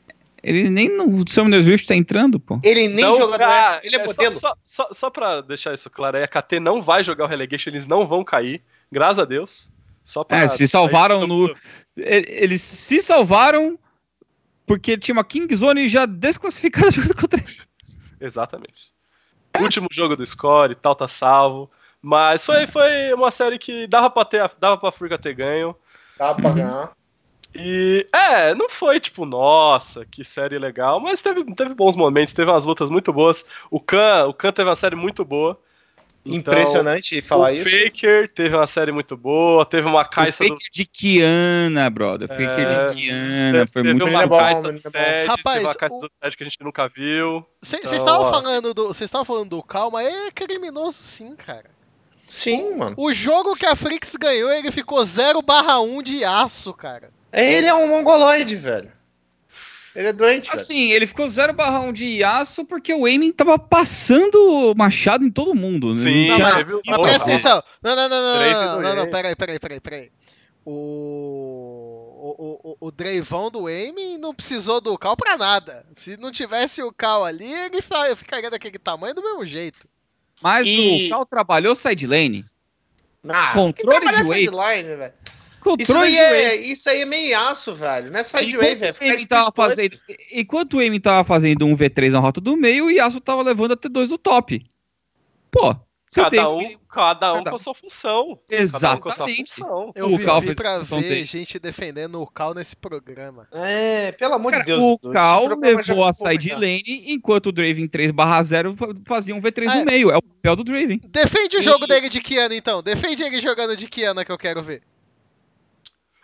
[0.41, 2.59] Ele nem no Summoner's Rift tá entrando, pô.
[2.63, 3.87] Ele nem Não, jogador ah, é.
[3.87, 4.39] Ele é só- modelo.
[4.39, 7.69] Só, só, só pra deixar isso claro, aí, a KT não vai jogar o Relegation,
[7.69, 9.69] eles não vão cair, graças a Deus.
[10.03, 11.55] Só pra É, se salvaram aí, no-
[11.97, 13.77] Eles se salvaram
[14.65, 17.57] porque tinha uma Kingzone já desclassificada jogando contra ele.
[18.19, 18.89] Exatamente.
[19.59, 21.69] Último jogo do score e tal, tá salvo.
[22.01, 25.75] Mas foi, foi uma série que dava pra, ter, dava pra Furga ter ganho.
[26.17, 26.91] Dá pra ganhar.
[27.53, 32.49] E é, não foi tipo, nossa, que série legal, mas teve, teve bons momentos, teve
[32.49, 33.43] umas lutas muito boas.
[33.71, 35.59] O Khan, o Khan teve uma série muito boa.
[36.25, 37.69] Então, Impressionante falar o isso.
[37.69, 42.29] Faker teve uma série muito boa, teve uma O Kai'Sa do Faker de Kiana, brother.
[42.29, 43.67] O Faker É, de Kiana.
[43.67, 44.91] Foi teve muito uma bom, menino do.
[44.91, 47.45] Fed, Rapaz, teve uma Kai'Sa o- do Fed que a gente nunca viu.
[47.61, 48.87] Vocês Então, estavam falando do.
[48.87, 51.71] Vocês estavam falando do Calma, é criminoso sim, cara.
[52.29, 52.95] Sim, mano.
[52.97, 57.09] O jogo que a Frix ganhou, ele ficou 0 barra 1 de aço, cara.
[57.33, 58.91] Ele é um mongoloide, velho.
[59.95, 60.61] Ele é doente, velho.
[60.61, 65.31] Assim, ele ficou 0 barra 1 de aço porque o aiming tava passando machado em
[65.31, 65.95] todo mundo.
[65.95, 66.03] né?
[66.03, 67.63] Sim, Não mas- o- Mas presta atenção.
[67.81, 70.11] Não, não, não, não, não, do não, não, peraí, peraí, peraí, peraí.
[70.65, 75.85] O, o, o, o Dreivão do Aiming não precisou do Cal pra nada.
[75.93, 77.81] Se não tivesse o Cal ali, ele
[78.15, 79.87] ficaria daquele tamanho do mesmo jeito.
[80.41, 82.45] Mas E- o Cal trabalhou side lane.
[83.27, 84.39] Ah, Controle de wave.
[84.45, 85.13] sideline, velho.
[85.21, 86.35] Isso Controle aí, de wave.
[86.41, 88.09] é, isso aí é meiaço, velho.
[88.11, 89.67] Não é side wave, é o ficar Aiming tava split plus.
[89.67, 89.99] fazendo,
[90.31, 93.73] enquanto o Aiming tava fazendo um V3 na rota do meio, o Yasuo tava levando
[93.73, 94.65] a T2 do top.
[95.51, 95.75] Pô,
[96.09, 98.39] você tem Cada um, cada um Cada com a sua função.
[98.49, 98.81] Exatamente.
[98.81, 99.91] Cada um com a sua função.
[99.93, 101.23] Eu O Cal vivi pra ver dele.
[101.25, 103.47] gente defendendo o Cal nesse programa.
[103.51, 104.81] É, pelo amor Cara, de Deus.
[104.81, 106.83] o Cal levou a side lane,
[107.13, 109.79] enquanto o Draven 3/0 fa- fazia um V3 Ah, é.
[109.81, 110.09] no meio.
[110.09, 110.99] É o papel do Draven.
[111.07, 112.81] Defende o E- jogo dele de Kiana, então.
[112.81, 114.81] Defende ele jogando de Kiana que eu quero ver.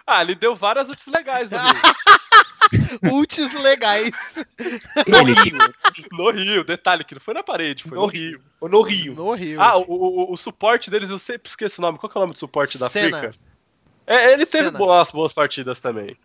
[0.08, 1.76] Ah, ele deu várias ults legais no Rio.
[3.12, 4.44] Ultis legais.
[5.08, 5.58] No Rio.
[6.12, 8.42] no Rio, detalhe que não foi na parede, foi no, No Rio.
[8.60, 9.14] Ou no Rio.
[9.14, 9.62] No Rio.
[9.62, 11.98] Ah, o, o, o suporte deles, eu sempre esqueço o nome.
[11.98, 13.18] Qual que é o nome do suporte da Senna.
[13.18, 13.36] África?
[14.08, 16.16] É, ele teve boas, boas partidas também.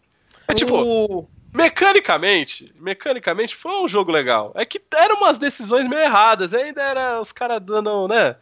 [0.47, 4.53] É tipo, O- mecanicamente, mecanicamente foi um jogo legal.
[4.55, 8.36] É que eram umas decisões meio erradas, ainda era os caras dando, né?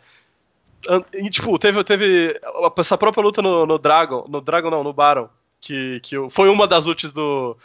[1.13, 2.41] E, tipo, teve, teve
[2.77, 5.29] essa própria luta no, no Dragon, no Dragon não, no Baron,
[5.61, 7.57] que, que foi uma das ultis do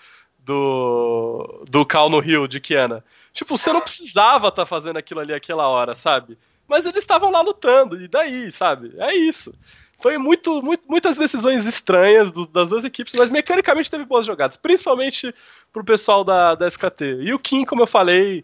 [0.46, 3.04] do do Cal no Rio de Kiana.
[3.34, 6.38] Tipo, você não precisava estar fazendo aquilo ali aquela hora, sabe?
[6.68, 8.94] Mas eles estavam lá lutando, e daí, sabe?
[8.98, 9.54] É isso.
[10.02, 14.58] Foi muito, muito- muitas decisões estranhas do- das duas equipes, mas mecanicamente teve boas jogadas,
[14.58, 15.34] principalmente
[15.72, 17.20] pro pessoal da, da SKT.
[17.22, 18.44] E o Kim, como eu falei,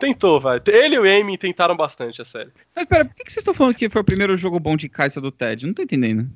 [0.00, 0.60] tentou, vai.
[0.66, 2.50] Ele e o Amy tentaram bastante a série.
[2.74, 4.88] Mas pera, por que que vocês estão falando que foi o primeiro jogo bom de
[4.88, 5.66] Kai'Sa do Ted?
[5.66, 6.28] Não tô entendendo.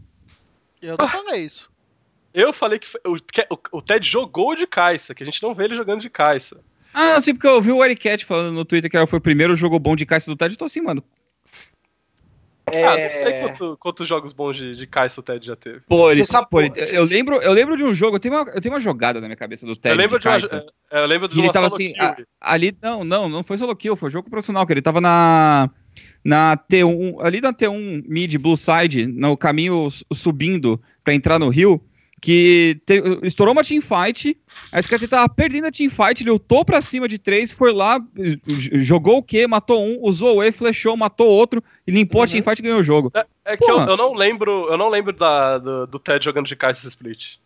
[0.80, 1.69] Eu não falei isso.
[2.32, 3.16] Eu falei que foi- o,
[3.72, 6.60] o- Ted jogou de Kai'Sa, que a gente não vê ele jogando de Kai'Sa.
[6.94, 9.22] Ah, não, sim, porque eu vi o Eric Cat falando no Twitter que foi o
[9.22, 10.54] primeiro jogo bom de Kai'Sa do Ted.
[10.54, 11.02] Eu tô assim, mano.
[12.72, 13.40] Ah, não sei É...
[13.48, 15.80] quanto- quantos jogos bons de, de Kai'Sa o Ted já teve.
[15.88, 18.34] Pô, ele, Você sabe- pô, ele- eu, lembro, eu lembro de um jogo, eu tenho
[18.34, 19.92] uma, eu tenho uma jogada na minha cabeça do Ted.
[19.92, 20.66] eu lembro de, uma, Kai'Sa.
[20.92, 22.26] é, eu lembro de ele uma tava solo assim, kill.
[22.40, 25.68] Ali, não, não, não foi solo kill, foi jogo profissional, que ele tava na,
[26.24, 31.82] na T1, ali na T1 mid blue side, no caminho subindo pra entrar no rio,
[32.20, 34.36] que te- estourou uma teamfight,
[34.70, 37.98] a SKT tava perdendo a teamfight, ele ultou pra cima de três, foi lá,
[38.54, 42.30] jogou o Q, matou um, usou o E, flechou, matou outro, e limpou a Uhum.
[42.30, 43.10] teamfight e ganhou o jogo.
[43.44, 46.54] É que eu, eu não lembro, eu não lembro da, do, do Ted jogando de
[46.56, 47.36] Kai'Sa split.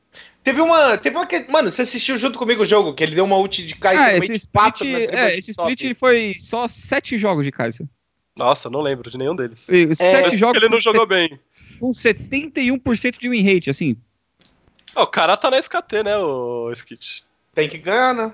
[0.43, 0.99] Teve uma.
[0.99, 1.51] Teve uma que...
[1.51, 4.17] Mano, você assistiu junto comigo o jogo, que ele deu uma ult de Kai'Sa Ah,
[4.17, 5.73] esse split, primeira é, esse top.
[5.73, 7.89] split foi só sete jogos de Kai'Sa.
[8.37, 9.69] Nossa, não lembro de nenhum deles.
[9.71, 11.39] E Sete jogos Ele não jogou bem.
[11.81, 13.97] com 71% de win rate, assim,
[14.97, 17.25] o cara tá na SKT, né, o Skit?
[17.55, 18.33] Tem que ganhar, né?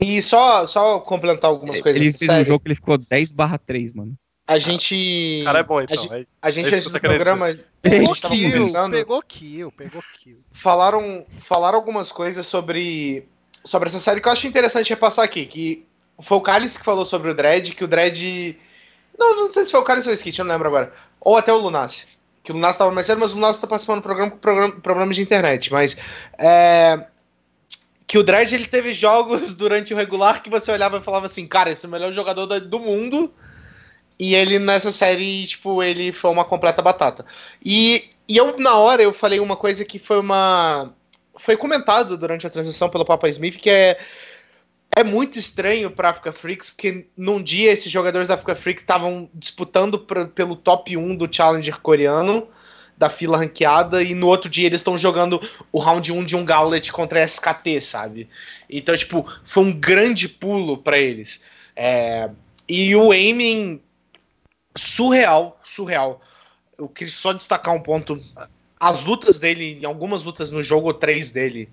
[0.00, 2.00] E só, só complementar algumas coisas.
[2.00, 4.16] Ele fez um jogo que ele ficou 10 barra 3, mano.
[4.46, 5.38] A gente.
[5.40, 5.96] O cara é bom, A então.
[5.96, 7.48] gente, é- a gente é esse você tá querendo programa.
[7.48, 8.90] A Pegou gente kill, conversando.
[8.92, 10.38] pegou kill, pegou kill.
[10.52, 13.26] falaram, falaram algumas coisas sobre,
[13.62, 15.46] sobre essa série que eu acho interessante repassar aqui.
[15.46, 15.86] Que
[16.20, 18.56] foi o Cálice que falou sobre o Dredd, que o Dredd.
[19.18, 20.92] Não, não sei se foi o Cálice ou o Skit, eu não lembro agora.
[21.20, 22.06] Ou até o Lunassi.
[22.44, 24.80] Que o Lunassi estava mais cedo, mas o Lunassi tá participando do programa com programa,
[24.80, 25.72] problema de internet.
[25.72, 25.96] Mas.
[26.38, 27.06] é,
[28.06, 31.46] que o Dredd ele teve jogos durante o regular que você olhava e falava assim,
[31.46, 33.32] cara, esse é o melhor jogador do, do mundo.
[34.18, 37.24] E ele nessa série, tipo, ele foi uma completa batata.
[37.60, 40.94] E, e eu, na hora, eu falei uma coisa que foi uma.
[41.36, 43.98] Foi comentado durante a transmissão pelo Papa Smith, que é.
[44.96, 49.28] É muito estranho para Africa Freaks, porque num dia esses jogadores da Africa Freaks estavam
[49.34, 52.46] disputando pra, pelo top 1 do Challenger coreano,
[52.96, 55.40] da fila ranqueada, e no outro dia eles estão jogando
[55.72, 58.28] o round 1 de um Gauntlet contra a SKT, sabe?
[58.70, 61.42] Então, tipo, foi um grande pulo para eles.
[61.74, 62.30] É,
[62.68, 63.80] e o aiming
[64.76, 66.20] surreal, surreal.
[66.78, 68.22] Eu queria só destacar um ponto.
[68.78, 71.68] As lutas dele, em algumas lutas no jogo 3 dele,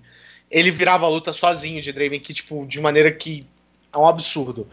[0.52, 3.44] ele virava a luta sozinho de Draven, que, tipo, de maneira que
[3.92, 4.68] é um absurdo.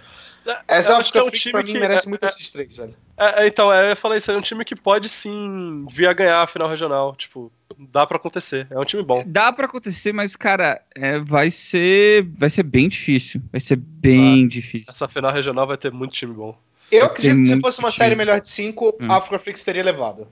[0.68, 2.76] Essa acho que é um time pra mim que- merece é- muito é- esses três,
[2.78, 2.96] velho.
[3.18, 6.14] É, é, então, é, eu falei isso, é um time que pode sim vir a
[6.14, 7.16] ganhar a final regional.
[7.16, 8.66] Tipo, dá pra acontecer.
[8.72, 9.24] É um time bom.
[9.28, 12.24] Dá pra acontecer, mas, cara, é, vai ser.
[12.38, 13.42] Vai ser bem difícil.
[13.52, 14.86] Vai ser bem difícil.
[14.90, 16.58] Essa final regional vai ter muito time bom.
[16.92, 17.98] Eu Tem acredito que se fosse uma time.
[18.04, 19.12] série melhor de 5, Hum.
[19.12, 20.28] a Africa Freaks teria levado.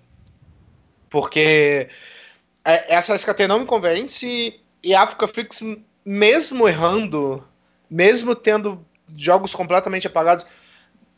[1.10, 1.90] Porque
[2.66, 5.62] é, essa SKT não me convence e a Africa Freaks,
[6.06, 7.46] mesmo errando,
[7.90, 8.86] mesmo tendo
[9.18, 10.46] jogos completamente apagados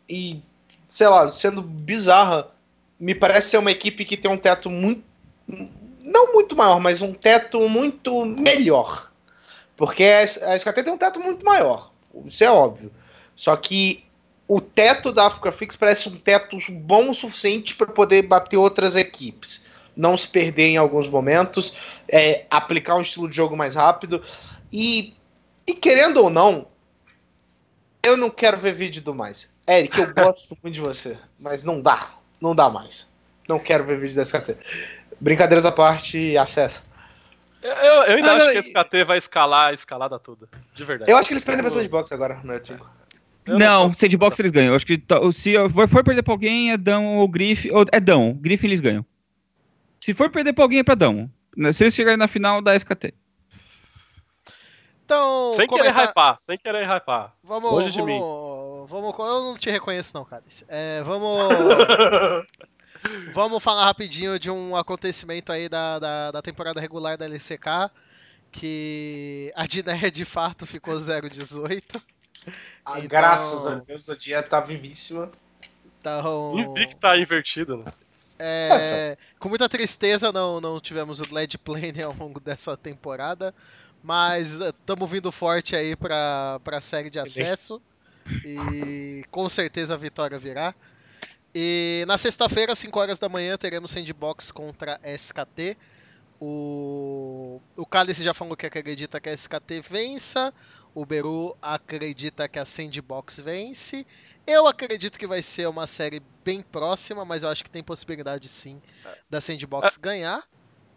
[0.10, 0.42] e,
[0.88, 2.50] sei lá, sendo bizarra,
[3.00, 5.04] me parece ser uma equipe que tem um teto muito.
[6.04, 9.12] Não muito maior, mas um teto muito melhor.
[9.78, 11.92] Porque a a SKT tem um teto muito maior.
[12.26, 12.92] Isso é óbvio.
[13.36, 14.04] Só que
[14.48, 18.96] o teto da Africa Fix parece um teto bom o suficiente para poder bater outras
[18.96, 19.68] equipes.
[20.00, 21.76] Não se perder em alguns momentos,
[22.08, 24.24] é, aplicar um estilo de jogo mais rápido.
[24.72, 25.14] E,
[25.68, 26.68] e querendo ou não,
[28.02, 29.54] eu não quero ver vídeo do mais.
[29.68, 32.12] Eric, eu gosto muito de você, mas não dá.
[32.40, 33.12] Não dá mais.
[33.48, 34.56] Não quero ver vídeo da SKT.
[35.20, 36.82] Brincadeiras à parte, acessa.
[37.62, 40.48] Eu, eu- ainda Ah, acho não, que a SKT vai escalar a escalada toda.
[40.74, 41.12] De verdade.
[41.12, 42.90] Eu acho que eles perdem bastante box agora no Red 5.
[43.48, 44.70] Eu Não, não- sandbox eles ganham.
[44.70, 45.02] Eu acho que
[45.34, 47.70] se for for perder pra alguém, é Dão ou Griff.
[47.70, 48.32] Ou, é Dão.
[48.40, 49.06] Griff eles ganham.
[50.00, 51.30] Se for perder pra alguém, é pra Dão.
[51.58, 53.14] Né, Se eles chegarem na final da SKT.
[55.04, 57.34] Então, Sem querer comentar- hypar, sem querer hypar.
[57.44, 60.66] Vamos, Longe de vamos, vamos, eu não te reconheço não, Cálice.
[60.68, 61.40] É, vamos,
[63.34, 67.90] vamos falar rapidinho de um acontecimento aí da, da, da temporada regular da LCK,
[68.52, 72.00] que a Dinéia de fato ficou 0-18.
[72.86, 75.32] Ah, Então- Graças a Deus, a dia tá vivíssima.
[76.00, 77.86] Então, Invicta invertido, né?
[78.40, 83.54] É, com muita tristeza não, não tivemos o Led Plane ao longo dessa temporada,
[84.02, 87.82] mas estamos vindo forte aí para a série de acesso
[88.46, 90.74] e com certeza a vitória virá.
[91.54, 95.76] E na sexta-feira, às 5 horas da manhã, teremos Sandbox contra SKT.
[96.40, 100.54] O, o Cálice já falou que acredita que a SKT vença.
[100.94, 104.06] O Beru acredita que a Sandbox vence.
[104.50, 108.48] Eu acredito que vai ser uma série bem próxima, mas eu acho que tem possibilidade
[108.48, 108.82] sim
[109.30, 110.42] da Sandbox ganhar.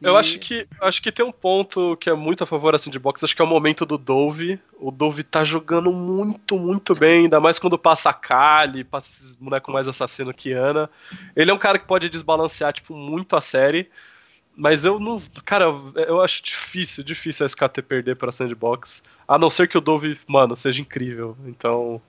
[0.03, 2.99] Eu E- acho que acho que tem um ponto que é muito a favor de
[2.99, 4.59] boxe, acho que é o momento do Dove.
[4.81, 9.35] O Dove tá jogando muito, muito bem, ainda mais quando passa a Kali, passa esses
[9.37, 10.91] bonecos mais assassino que Ana.
[11.37, 13.89] Ele é um cara que pode desbalancear tipo muito a série,
[14.57, 19.49] mas eu não, cara, eu- acho difícil, difícil a SKT perder para Sandbox, a não
[19.49, 21.37] ser que o Dove, mano, seja incrível.
[21.47, 22.01] Então,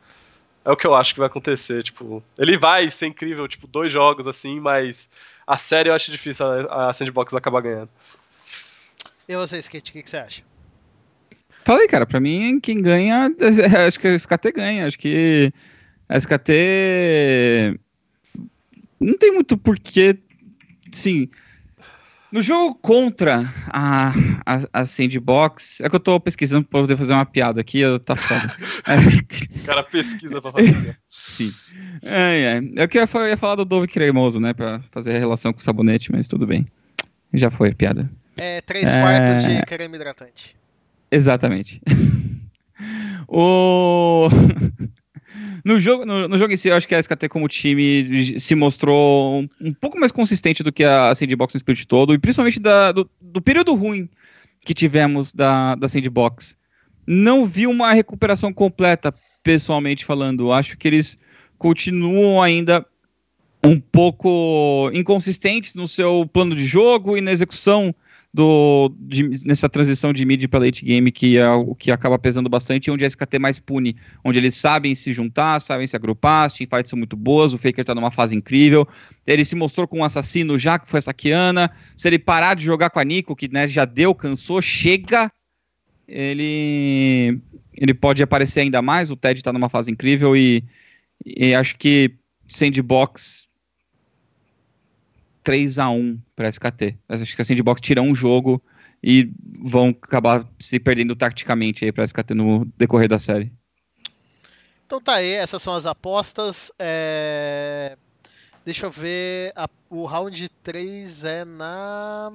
[0.65, 3.91] é o que eu acho que vai acontecer, tipo, ele vai ser incrível, tipo, dois
[3.91, 5.09] jogos assim, mas
[5.45, 7.89] a série eu acho difícil a, a Sandbox acabar ganhando.
[9.27, 10.43] E você, Skate, o que, que você acha?
[11.65, 13.29] Falei, cara, pra mim, quem ganha,
[13.87, 14.85] acho que a SKT ganha.
[14.85, 15.51] Acho que
[16.09, 17.79] a SKT
[18.99, 20.17] não tem muito porquê.
[20.91, 21.29] Sim.
[22.33, 24.11] No jogo contra a,
[24.43, 27.99] a, a Sandbox, é que eu tô pesquisando pra poder fazer uma piada aqui, eu-
[27.99, 28.55] tá foda.
[28.87, 28.95] É,
[29.61, 30.97] O cara pesquisa pra fazer.
[31.11, 31.53] sim.
[32.01, 32.83] É, é.
[32.83, 35.59] Eu que ia fa- ia falar do Dove cremoso, né, pra fazer a relação com
[35.59, 36.65] o sabonete, mas tudo bem.
[37.31, 38.09] Já foi a piada.
[38.37, 38.99] É 3 É.
[39.01, 40.55] quartos de creme hidratante.
[41.11, 41.79] Exatamente.
[43.29, 44.27] o...
[45.63, 48.55] no, jogo, no, no jogo em si, eu acho que a SKT como time se
[48.55, 52.59] mostrou um, um pouco mais consistente do que a Sandbox no Spirit todo, e principalmente
[52.59, 54.09] da- do, do período ruim
[54.65, 56.57] que tivemos da, da Sandbox.
[57.05, 59.13] Não vi uma recuperação completa,
[59.43, 60.53] pessoalmente falando.
[60.53, 61.17] Acho que eles
[61.57, 62.85] continuam ainda
[63.63, 67.93] um pouco inconsistentes no seu plano de jogo e na execução
[68.33, 72.49] do, de- nessa transição de mid para late game, que é o que acaba pesando
[72.49, 76.53] bastante, onde a SKT mais pune, onde eles sabem se juntar, sabem se agrupar, as
[76.53, 78.87] teamfights são muito boas, o Faker tá numa fase incrível,
[79.27, 82.65] ele se mostrou com um assassino já, que foi essa Kiana, se ele parar de
[82.65, 85.31] jogar com a Nico, que né, já deu, cansou, chega,
[86.07, 87.39] ele,
[87.77, 90.63] ele pode aparecer ainda mais, o Ted tá numa fase incrível, e,
[91.23, 92.15] e acho que
[92.47, 93.47] Sandbox
[95.43, 96.97] 3 a 1 para SKT.
[97.09, 98.61] Acho que a Sandbox tira um jogo
[99.03, 99.31] e
[99.61, 103.51] vão acabar se perdendo taticamente aí para SKT no decorrer da série.
[104.85, 106.71] Então tá aí, essas são as apostas.
[106.79, 107.97] É,
[108.65, 109.51] Deixa eu ver.
[109.57, 112.31] a- O round 3 é na.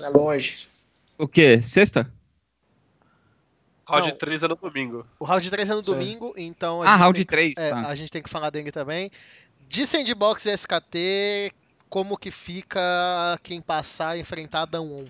[0.00, 0.66] É longe.
[1.18, 1.60] O quê?
[1.60, 2.10] Sexta?
[3.86, 4.16] Round Não.
[4.18, 5.06] 3 é no domingo.
[5.18, 5.92] O round 3 é no Sim.
[5.92, 6.82] domingo, então.
[6.82, 7.54] a Ah, gente round tem que- 3.
[7.58, 7.88] É, tá.
[7.88, 9.10] a gente tem que falar dele também.
[9.68, 11.52] De Sandbox e SKT,
[11.90, 12.80] como que fica
[13.42, 15.04] quem passar e enfrentar Adão 1?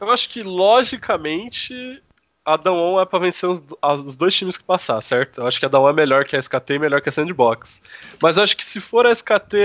[0.00, 2.02] Eu acho que, logicamente,
[2.44, 3.62] a Dawn é pra vencer os,
[4.04, 5.40] os dois times que passar, certo?
[5.40, 7.82] Eu acho que a Dawn é melhor que a SKT e melhor que a Sandbox.
[8.20, 9.56] Mas eu acho que se for a SKT,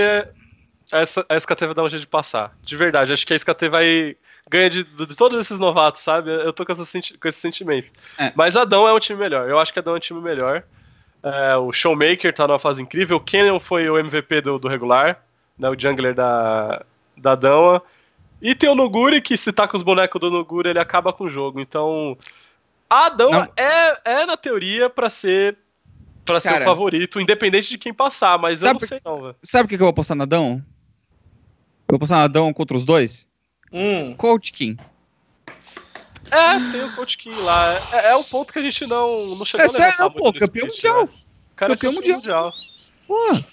[0.92, 2.56] a a SKT vai dar um jeito de passar.
[2.62, 4.16] De verdade, acho que a SKT vai
[4.48, 6.30] ganhar de, de todos esses novatos, sabe?
[6.30, 7.90] Eu tô com, essa senti- com esse sentimento.
[8.18, 8.32] É.
[8.34, 9.48] Mas a Dawn é um time melhor.
[9.48, 10.62] Eu acho que a Dawn é um time melhor.
[11.22, 13.16] É, o Showmaker tá numa fase incrível.
[13.16, 15.22] O Canyon foi o MVP do, do regular,
[15.58, 16.84] né, o jungler da,
[17.16, 17.80] da Dawn.
[18.40, 21.24] E tem o Nuguri, que se tá com os bonecos do Nuguri, ele acaba com
[21.24, 21.60] o jogo.
[21.60, 22.16] Então,
[22.88, 23.48] a Não.
[23.56, 25.56] é, é, na teoria, pra ser
[26.24, 29.36] para ser o favorito, independente de quem passar, mas eu Sabe não sei não, velho.
[29.42, 30.62] Sabe o que que eu vou apostar na Dão?
[31.88, 33.26] Eu vou apostar na Dão contra os dois?
[33.72, 34.14] Hum.
[34.14, 34.78] Coach King.
[36.30, 37.74] É, tem o Coach King lá.
[37.92, 40.32] É, é um ponto que a gente não, não chegou É a levantar sério, pô,
[40.32, 41.04] campeão mundial.
[41.06, 41.12] né?
[41.56, 42.52] Cara, Campeão mundial.
[43.06, 43.44] Porra.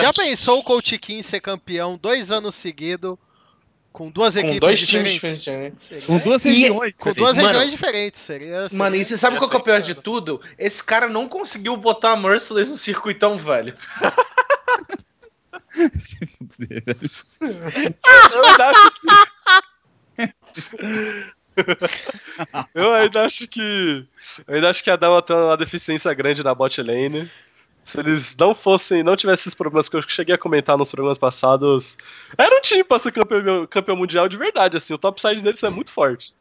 [0.00, 3.16] Já pensou o Coach King ser campeão dois anos seguidos
[3.92, 5.44] com duas Com equipes dois times diferentes?
[5.44, 5.90] diferentes.
[5.90, 6.00] né?
[6.06, 6.94] Com duas E- regiões.
[6.98, 8.20] com duas Mano, regiões diferentes.
[8.20, 10.40] Seria, seria- Mano, e você sabe qual que é o pior de tudo?
[10.58, 13.76] Esse cara não conseguiu botar a Merciless no circuitão, velho.
[15.98, 17.10] Se fuder, velho.
[17.40, 19.33] Eu acho que.
[22.74, 24.04] eu ainda acho que.
[24.46, 27.30] Eu ainda acho que a Dama tem uma deficiência grande na bot lane.
[27.84, 31.18] Se eles não fossem, não tivessem esses problemas que eu cheguei a comentar nos programas
[31.18, 31.98] passados,
[32.38, 35.68] era um time pra ser campeão, campeão mundial de verdade, assim, o topside deles é
[35.68, 36.32] muito forte.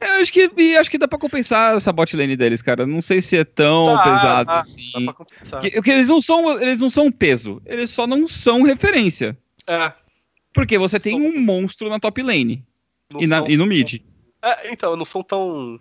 [0.00, 2.86] Eu acho que, acho que dá pra compensar essa bot lane deles, cara.
[2.86, 5.04] Não sei se é tão Dá, pesado dá, Dá assim.
[5.04, 5.60] pra compensar.
[5.60, 9.36] Que, que eles não são, eles não são peso, eles só não são referência.
[9.66, 9.92] É,
[10.54, 12.64] Porque você tem um monstro na top lane
[13.10, 14.02] não e, na- são- e no mid.
[14.42, 15.78] É, então, não são tão.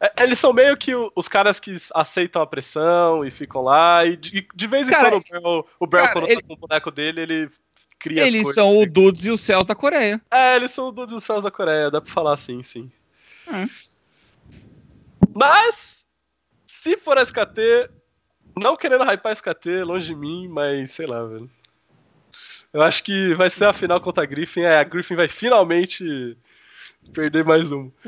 [0.00, 4.04] É, eles são meio que o- os caras que aceitam a pressão e ficam lá.
[4.04, 6.46] E de, de vez em Cara, quando o Bell, o Bell cara, quando ele- tá
[6.46, 7.50] com o boneco dele, ele
[7.98, 10.20] cria Eles são o Dudes e os Céus da Coreia.
[10.30, 12.90] É, eles são do- dos céus da Coreia, dá pra falar assim, sim.
[13.50, 13.68] Hum.
[15.34, 16.04] Mas,
[16.66, 17.90] se for SKT,
[18.56, 21.50] não querendo hypar SKT, longe de mim, mas sei lá, velho.
[22.72, 24.60] Eu acho que vai ser a final contra a Griffin.
[24.60, 26.36] É, a Griffin vai finalmente
[27.14, 27.90] perder mais um.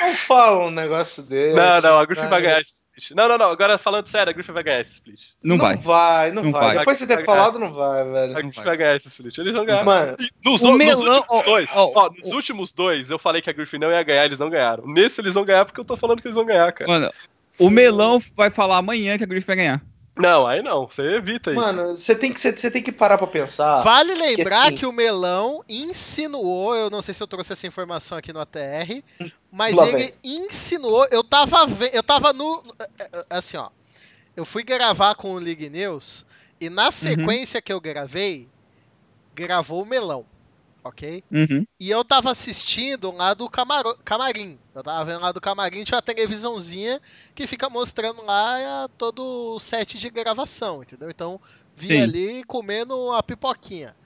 [0.00, 1.56] Não fala um negócio desse.
[1.56, 2.30] Não, não, a Griffin cara.
[2.30, 3.10] vai ganhar esse split.
[3.16, 3.50] Não, não, não.
[3.50, 5.20] Agora falando sério, a Griffin vai ganhar esse split.
[5.42, 5.74] Não, vai.
[5.74, 6.62] Não vai, não, Não vai.
[6.66, 6.78] vai.
[6.78, 8.34] Depois de você ter Vai falado, não vai, A velho.
[8.34, 9.36] Griffin vai ganhar esse split.
[9.38, 9.84] Eles vão ganhar.
[9.84, 13.50] Mano, Nos, O nos melão- últimos ó, dois, ó, nos últimos dois, eu falei que
[13.50, 14.86] a Griffin não ia ganhar, eles não ganharam.
[14.86, 16.90] Nesse eles vão ganhar porque eu tô falando que eles vão ganhar, cara.
[16.90, 17.12] Mano,
[17.58, 19.82] o Melão vai falar amanhã que a Griffin vai ganhar.
[20.16, 21.60] Não, aí não, você evita isso.
[21.60, 23.82] mano, você tem, que, você, tem que parar pra pensar.
[23.82, 28.16] Vale lembrar assim- que o Melão insinuou, eu não sei se eu trouxe essa informação
[28.16, 29.02] aqui no ATR,
[29.52, 30.12] mas Lá ele vem.
[30.24, 31.58] insinuou, eu tava
[31.92, 32.62] eu tava no
[33.28, 33.68] assim, ó.
[34.34, 36.24] Eu fui gravar com o League News
[36.60, 38.48] e na sequência que eu gravei,
[39.34, 40.24] gravou o Melão,
[40.88, 41.24] OK?
[41.30, 41.66] Uhum.
[41.80, 44.58] E eu tava assistindo lá do camaro- camarim.
[44.74, 47.00] Eu tava vendo lá do camarim, tinha uma televisãozinha
[47.34, 51.10] que fica mostrando lá é, todo o set de gravação, entendeu?
[51.10, 51.40] Então,
[51.74, 52.02] vi Sim.
[52.02, 53.96] ali comendo a pipoquinha.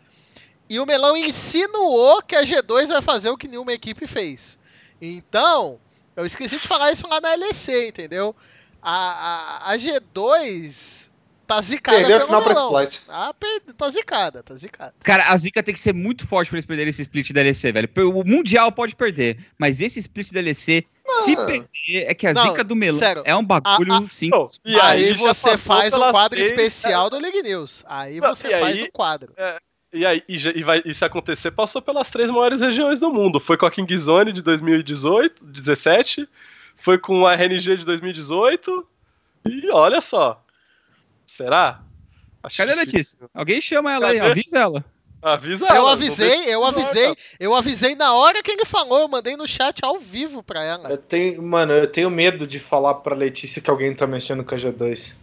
[0.69, 4.59] E o Melão insinuou que a G2 vai fazer o que nenhuma equipe fez.
[5.03, 5.81] Então,
[6.15, 8.35] eu esqueci de falar isso lá na LEC, entendeu?
[8.81, 11.10] A, a, a G2
[11.55, 12.83] tá zicada Perdeu a pelo final pra Melão.
[12.85, 13.07] Splice.
[13.09, 14.95] Ah, per- tá zicada, tá zicada.
[15.03, 17.73] Cara, a Zica tem que ser muito forte pra eles perderem esse split da LEC,
[17.73, 17.89] velho.
[18.17, 21.47] O Mundial pode perder, mas esse split da LEC, se Não.
[21.47, 21.67] perder,
[22.07, 23.23] é que a Não, Zica do Melão sério.
[23.25, 24.29] é um bagulho, A- a- sim.
[24.31, 27.85] Não, e aí, já você faz um pelas quadro três- especial do League News.
[27.89, 29.33] Aí Não, você faz aí- um quadro.
[29.93, 33.41] E aí, e, e vai, e se acontecer, passou pelas três maiores regiões do mundo.
[33.41, 36.29] Foi com a King Zone de 2018, 17,
[36.77, 38.87] foi com a RNG de 2018,
[39.49, 40.41] e olha só.
[41.37, 41.81] Será?
[42.43, 42.77] Acho Cadê a.
[42.77, 43.19] Letícia?
[43.35, 44.31] Alguém chama ela aí, Cadê?
[44.31, 44.85] avisa ela.
[45.23, 48.65] Avisa Eu ela, avisei, vamos ver eu se avisei, eu avisei na hora que ele
[48.65, 50.89] falou, eu mandei no chat ao vivo pra ela.
[50.89, 54.55] Eu tenho, mano, eu tenho medo de falar pra Letícia que alguém tá mexendo com
[54.55, 55.15] a G2.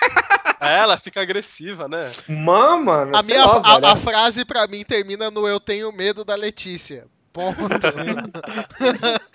[0.00, 0.36] cara.
[0.60, 2.10] É, Ela fica agressiva, né?
[2.28, 3.86] Mano, mano, A, minha, lá, a, velho.
[3.86, 7.06] a frase pra mim termina no Eu tenho medo da Letícia.
[7.32, 7.56] Ponto.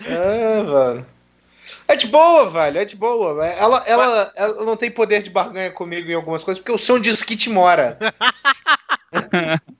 [0.04, 1.06] É, velho.
[1.88, 3.34] É de boa, velho, é de boa.
[3.34, 3.58] velho.
[3.58, 6.98] Ela, ela, ela não tem poder de barganha comigo em algumas coisas, porque o som
[6.98, 7.98] diz que te mora.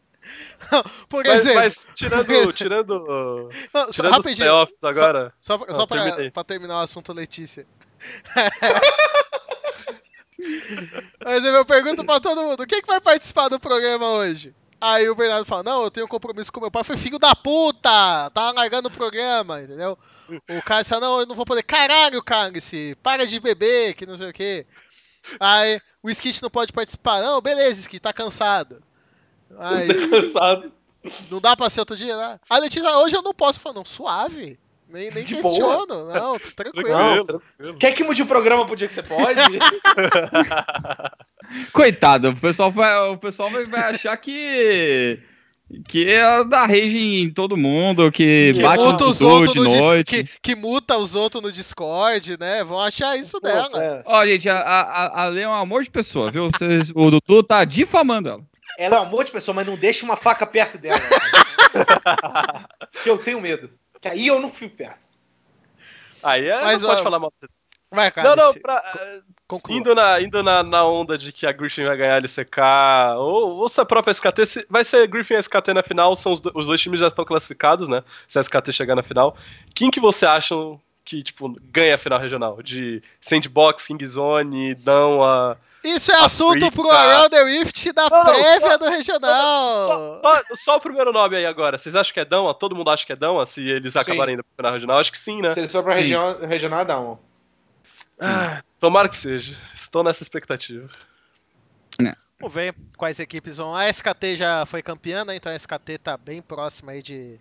[1.08, 2.98] Por Mas, exemplo, mas tirando, Mas- tirando,
[3.74, 5.32] não, só, tirando os rapidinho, playoffs agora.
[5.40, 6.30] só, só Ah, pra, terminei.
[6.30, 7.66] pra terminar o assunto Letícia.
[11.24, 14.54] Mas eu pergunto pra todo mundo, quem que vai participar do programa hoje?
[14.84, 16.82] Aí o Bernardo fala, não, eu tenho um compromisso com meu pai.
[16.82, 18.28] Foi filho da puta!
[18.30, 19.96] Tá largando o programa, entendeu?
[20.28, 21.62] O Cálice fala, não, eu não vou poder.
[21.62, 24.66] Caralho, Cálice, para de beber, que não sei o quê.
[25.38, 27.22] Aí o Skit não pode participar.
[27.22, 28.82] Não, beleza, Skit, tá cansado.
[29.48, 30.72] Mas Cansado.
[31.30, 32.40] não dá pra ser outro dia, né?
[32.50, 33.60] A Letícia, hoje eu não posso.
[33.60, 34.58] Falo, não, suave.
[34.92, 36.12] Nem, nem De questiono.
[36.12, 36.84] Não, tô tranquilo.
[36.84, 37.78] Tranquilo, tranquilo.
[37.78, 39.40] Quer que mude o programa pro dia que você pode?
[41.72, 45.18] Coitado, o pessoal vai, o pessoal vai, vai achar que.
[45.88, 49.52] Que é da rage em todo mundo, que, Que bate muta no os tudo outros
[49.54, 50.24] de no noite.
[50.24, 52.62] que, que muta os outros no Discord, né?
[52.62, 53.82] Vão achar isso dela.
[53.82, 54.02] É.
[54.04, 56.50] Ó, gente, a, a, a Lê é um amor de pessoa, viu?
[56.50, 58.42] Vocês, o Dudu tá difamando ela.
[58.78, 61.00] Ela é um monte de pessoa, mas não deixa uma faca perto dela.
[63.02, 63.70] que eu tenho medo.
[64.02, 64.98] Que aí eu não fico perto.
[66.22, 67.32] Aí é, Mas, não pode falar mal.
[67.90, 68.34] Vai, cara.
[68.34, 69.78] Não, não, pra, conclua.
[69.78, 72.58] indo, na, indo na, na onda de que a Griffin vai ganhar a LCK,
[73.18, 76.32] ou, ou se a própria SKT, se- vai ser Griffin e SKT na final, são
[76.32, 78.02] os, do- os dois times já estão classificados, né?
[78.26, 79.36] Se a SKT chegar na final.
[79.74, 80.54] Quem que você acha
[81.04, 82.62] que, tipo, ganha a final regional?
[82.62, 85.20] De Sandbox, Kingzone, Dão,
[85.84, 86.70] Isso é assunto África.
[86.82, 89.86] pro Around the Rift da Não, prévia só- do regional.
[89.86, 91.76] Só, só- só o primeiro nome aí agora.
[91.78, 92.52] Vocês acham que é Dão?
[92.54, 93.44] Todo mundo acha que é Dão?
[93.44, 93.98] Se eles Sim.
[93.98, 94.98] acabarem indo final regional?
[94.98, 95.48] Acho que sim, né?
[95.48, 97.18] Se eles for pra região, regional, dá um.
[98.20, 99.56] Ah, tomara que seja.
[99.74, 100.88] Estou nessa expectativa.
[102.38, 103.72] Vamos ver quais equipes vão.
[103.72, 105.36] A SKT já foi campeã, né?
[105.36, 107.38] Então a SKT tá bem próxima aí de.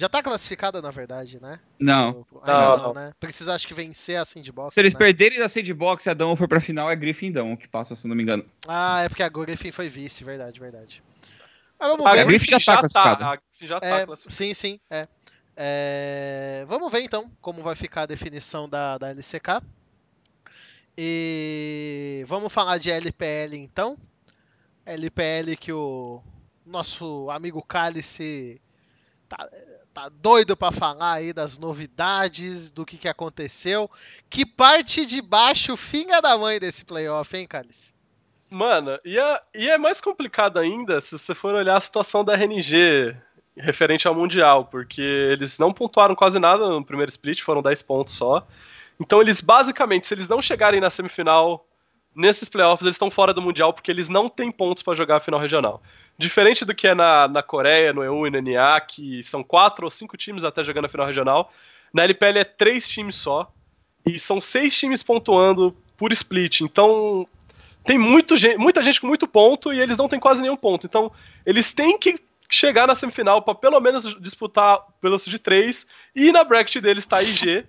[0.00, 1.58] Já tá classificada, na verdade, né?
[1.78, 2.24] Não.
[2.36, 2.94] Ainda Não, não, não.
[2.94, 3.12] né?
[3.18, 4.72] Precisa, acho que, vencer a Sandbox.
[4.72, 4.98] Se eles né?
[4.98, 8.06] perderem da Sandbox e a Dão for pra final, é Griffin Dão que passa, se
[8.06, 8.44] não me engano.
[8.68, 11.02] Ah, é porque a Griffin foi vice, verdade, verdade.
[11.80, 12.20] Mas vamos A ver.
[12.20, 13.26] A Griffin já tá classificada.
[13.26, 14.34] A Griffin já tá É, classificada.
[14.36, 15.06] sim, sim, é.
[15.56, 19.60] É, Vamos ver então como vai ficar a definição da, da LCK.
[20.96, 23.96] E vamos falar de LPL então.
[24.86, 26.22] LPL que o
[26.64, 28.60] nosso amigo Cálice
[29.28, 29.48] tá,
[29.98, 33.90] tá doido pra falar aí das novidades, do que, que aconteceu.
[34.30, 37.92] Que parte de baixo, finga da mãe desse playoff, hein, Cálice?
[38.48, 42.34] Mano, e é, e é mais complicado ainda se você for olhar a situação da
[42.34, 43.14] RNG
[43.56, 48.14] referente ao Mundial, porque eles não pontuaram quase nada no primeiro split, foram 10 pontos
[48.14, 48.46] só.
[49.00, 51.66] Então eles basicamente, se eles não chegarem na semifinal
[52.14, 55.20] nesses playoffs, eles estão fora do Mundial porque eles não têm pontos pra jogar a
[55.20, 55.82] final regional.
[56.18, 59.84] Diferente do que é na, na Coreia, no EU e no NA, que são quatro
[59.84, 61.52] ou cinco times até jogando a final regional,
[61.94, 63.50] na LPL é três times só,
[64.04, 66.60] e são seis times pontuando por split.
[66.62, 67.24] Então
[67.84, 70.86] tem muito gen- muita gente com muito ponto e eles não têm quase nenhum ponto.
[70.86, 71.10] Então,
[71.46, 72.16] eles têm que
[72.50, 77.18] chegar na semifinal para pelo menos disputar pelo de 3 e na bracket deles tá
[77.18, 77.64] a IG,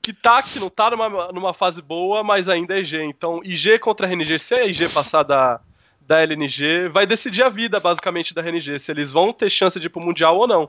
[0.00, 3.02] que tá que não tá numa, numa fase boa, mas ainda é IG.
[3.02, 5.60] Então, IG contra a RNG, se a IG passar da
[6.06, 9.86] da LNG, vai decidir a vida basicamente da RNG, se eles vão ter chance de
[9.86, 10.68] ir pro mundial ou não.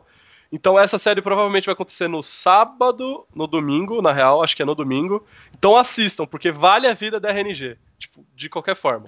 [0.51, 4.65] Então essa série provavelmente vai acontecer no sábado, no domingo, na real, acho que é
[4.65, 5.25] no domingo.
[5.57, 9.05] Então assistam, porque vale a vida da RNG, tipo, de qualquer forma.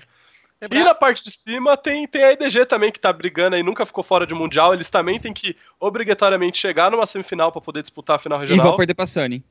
[0.59, 3.61] E Lembrar- na parte de cima tem, tem a EDG também que tá brigando aí,
[3.61, 4.73] nunca ficou fora de mundial.
[4.73, 8.65] Eles também têm que obrigatoriamente chegar numa semifinal para poder disputar a final E regional.
[8.69, 9.43] vão perder pra Sunny.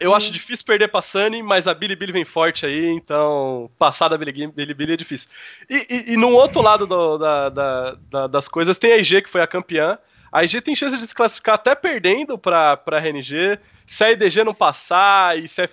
[0.00, 4.16] Eu acho difícil perder pra Sunny, mas a Bilibili vem forte aí, então passar da
[4.16, 5.28] Bilibili Bilibili é difícil.
[5.68, 9.22] E, e, e no outro lado do- da- da- da- das coisas tem a IG,
[9.22, 9.98] que foi a campeã.
[10.30, 13.58] A IG tem chance de se classificar até perdendo pra, pra RNG.
[13.86, 15.64] Se a EDG não passar e se a,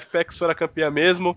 [0.00, 1.36] FPX for a campeã mesmo,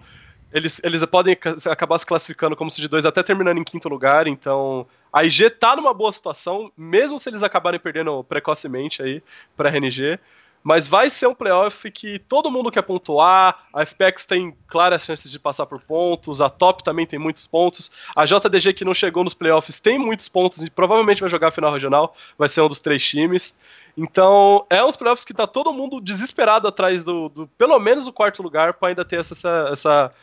[0.54, 3.90] eles, eles podem ca- acabar se classificando como se de dois até terminando em quinto
[3.90, 4.26] lugar.
[4.28, 9.22] Então a IG tá numa boa situação, mesmo se eles acabarem perdendo precocemente aí
[9.58, 10.18] pra RNG.
[10.64, 13.68] Mas vai ser um playoff que todo mundo quer pontuar.
[13.74, 16.42] A FPX tem claras chances de passar por pontos.
[16.42, 17.90] A Top também tem muitos pontos.
[18.16, 21.52] A JDG, que não chegou nos playoffs, tem muitos pontos e provavelmente vai jogar a
[21.52, 22.16] final regional.
[22.38, 23.56] Vai ser um dos três times.
[23.98, 28.14] Então, é uns playoffs que tá todo mundo desesperado atrás do, do pelo menos o
[28.14, 30.14] quarto lugar para ainda ter essa, essa, essa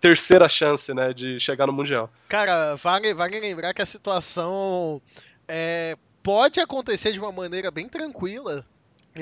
[0.00, 2.10] terceira chance, né, de chegar no Mundial.
[2.28, 5.02] Cara, vale, vale lembrar que a situação
[5.46, 8.64] é, pode acontecer de uma maneira bem tranquila.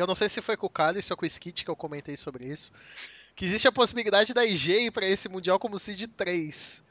[0.00, 2.16] Eu não sei se foi com o Cálice ou com o Skit que eu comentei
[2.16, 2.70] sobre isso.
[3.34, 6.82] Que existe a possibilidade da IG ir para esse Mundial como seed 3.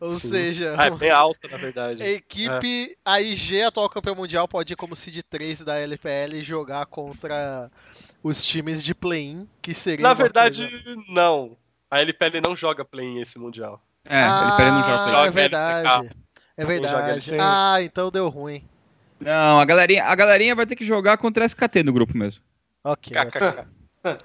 [0.00, 0.30] Ou Sim.
[0.30, 2.02] seja, Ah, é bem alta, na verdade.
[2.02, 6.42] a equipe, a IG, atual campeão mundial, pode ir como seed 3 da LPL e
[6.42, 7.70] jogar contra
[8.20, 11.56] os times de play-in, que seria Na verdade, coisa- não.
[11.88, 13.80] A LPL não joga play esse Mundial.
[14.08, 14.92] É, ele perde no jogo.
[14.92, 15.88] Ah, Joga é verdade.
[16.56, 17.36] É Não joga verdade.
[17.40, 18.64] Ah, então deu ruim.
[19.20, 22.42] Não, a galerinha, a galerinha vai ter que jogar contra a SKT no grupo mesmo.
[22.84, 23.12] Ok.
[23.16, 23.66] KKK.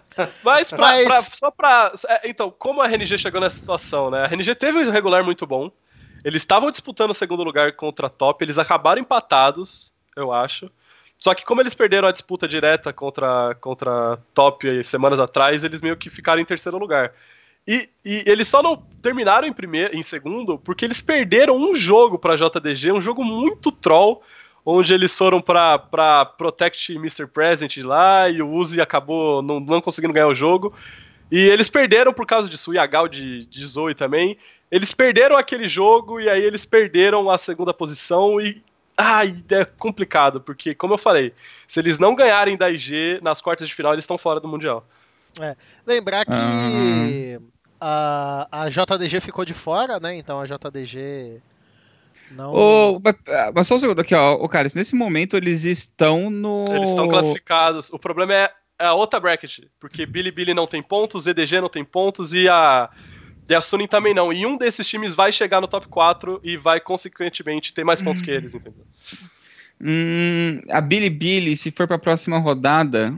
[0.43, 1.93] Mas, pra, Mas- pra- só pra.
[2.09, 4.23] é, então, como a RNG chegou nessa situação, né?
[4.23, 5.71] A RNG teve um regular muito bom.
[6.23, 10.69] Eles estavam disputando o segundo lugar contra a Top, eles acabaram empatados, eu acho.
[11.15, 15.63] Só que como eles perderam a disputa direta contra, contra a Top aí semanas atrás,
[15.63, 17.13] eles meio que ficaram em terceiro lugar.
[17.67, 22.17] E, e eles só não terminaram em primeiro, em segundo, porque eles perderam um jogo
[22.17, 24.21] pra JDG, um jogo muito troll,
[24.69, 27.25] onde eles foram pra, pra Protect Mr.
[27.25, 30.73] Present lá e o Uzi acabou não, não conseguindo ganhar o jogo.
[31.31, 34.37] E eles perderam por causa disso, o Yagal de, de Zoe também.
[34.69, 38.61] Eles perderam aquele jogo e aí eles perderam a segunda posição e.
[38.97, 41.31] Ai, é complicado, porque, como eu falei,
[41.67, 44.83] se eles não ganharem da IG nas quartas de final, eles estão fora do Mundial.
[45.85, 47.39] Lembrar que
[47.79, 50.15] a, a JDG ficou de fora, né?
[50.15, 51.41] Então a JDG
[52.31, 52.53] não.
[52.53, 53.15] Ô, mas,
[53.53, 54.33] mas só um segundo aqui, ó.
[54.33, 56.65] Ô, cara, nesse momento eles estão no.
[56.69, 57.89] Eles estão classificados.
[57.91, 61.83] O problema é a outra bracket, porque Billy Billy não tem pontos, EDG não tem
[61.83, 62.89] pontos e a
[63.49, 64.31] e a Sunin também não.
[64.33, 68.21] E um desses times vai chegar no top 4 e vai consequentemente ter mais pontos
[68.21, 68.85] que eles, entendeu?
[69.79, 73.15] Hum, a Bilibili, se for pra próxima rodada.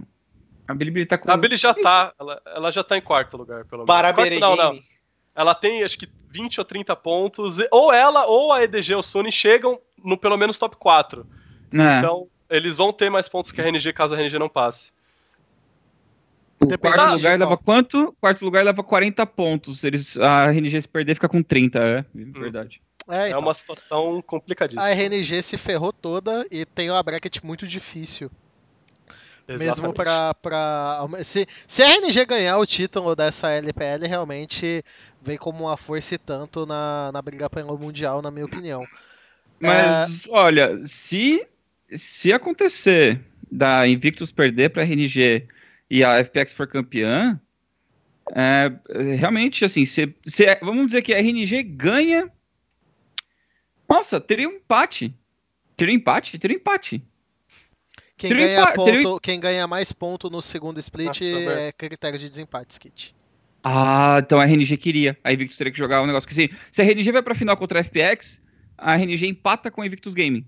[0.68, 1.32] A Bilibili tá com.
[1.32, 4.14] A Billy já tá, ela, ela já tá em quarto lugar, pelo menos.
[4.14, 4.80] Quarto, não, não.
[5.40, 7.60] Ela tem acho que 20 ou 30 pontos.
[7.72, 11.26] Ou ela ou a EDG ou Sony chegam no pelo menos top 4.
[11.74, 14.92] É, Então, eles vão ter mais pontos que a RNG caso a RNG não passe.
[16.60, 18.04] o depende quarto lugar leva quanto?
[18.10, 19.82] O quarto lugar leva 40 pontos.
[19.86, 22.06] Eles, a RNG se perder fica com 30, é.
[22.14, 22.82] Verdade.
[23.08, 23.40] É, É então.
[23.40, 24.84] uma situação complicadíssima.
[24.84, 28.30] A RNG se ferrou toda e tem uma bracket muito difícil.
[29.58, 29.64] Mesmo
[29.94, 29.96] Exatamente.
[30.42, 31.08] pra.
[31.24, 34.84] se, se a RNG ganhar o título dessa LPL, realmente
[35.22, 38.86] vem como uma força e tanto na, na briga pelo Mundial, na minha opinião.
[39.60, 41.46] Mas, olha, se,
[41.94, 43.20] se acontecer
[43.52, 45.48] da Invictus perder pra RNG
[45.90, 47.40] e a FPX for campeã,
[48.36, 48.72] é,
[49.18, 52.32] realmente, assim, se, se- vamos dizer que a RNG ganha.
[53.90, 55.14] Nossa, teria um empate.
[55.76, 56.38] Teria empate?
[56.38, 57.04] Teria empate.
[58.20, 62.74] Quem ganha, ponto, quem ganha mais ponto no segundo split Nossa, é critério de desempate,
[62.74, 63.16] Skit.
[63.64, 65.18] Ah, então a RNG queria.
[65.24, 66.28] A Invictus teria que jogar um negócio.
[66.28, 68.42] Porque se, se a RNG vai pra final contra a FPX,
[68.78, 70.46] a RNG empata com a Invictus Gaming.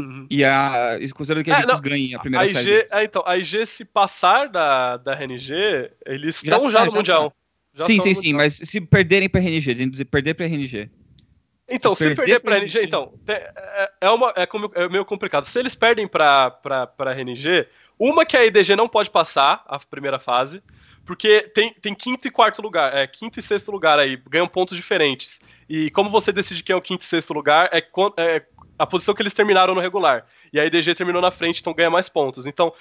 [0.00, 0.26] Uhum.
[0.30, 0.98] E a.
[1.14, 2.60] Considerando que a É, Invictus não, ganhe a A primeira série.
[2.68, 2.92] IG, deles.
[2.92, 6.90] é, então, a IG se passar da, da RNG, eles Já estão já, tá, no
[6.90, 7.32] já Mundial.
[7.76, 8.36] Já sim, sim, sim, Mundial.
[8.38, 10.90] mas se perderem pra RNG, dizendo perder pra RNG.
[11.68, 14.70] Então, se se, perder perder pra pra RNG, RNG, então, é, é, uma, é, como-
[14.74, 15.44] é meio complicado.
[15.46, 17.66] Se eles perdem pra, pra, pra RNG,
[17.98, 20.62] uma que a EDG não pode passar, a primeira fase,
[21.06, 24.76] porque tem, tem quinto e quarto lugar, é quinto e sexto lugar aí, ganham pontos
[24.76, 25.40] diferentes.
[25.68, 27.78] E como você decide quem é o quinto e sexto lugar, é,
[28.18, 28.42] é
[28.78, 30.26] a posição que eles terminaram no regular.
[30.52, 32.46] E a EDG terminou na frente, então ganha mais pontos.
[32.46, 32.72] Então,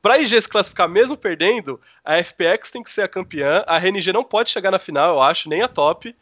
[0.00, 4.12] pra IG se classificar mesmo perdendo, a FPX tem que ser a campeã, a RNG
[4.12, 6.14] não pode chegar na final, eu acho, nem a top.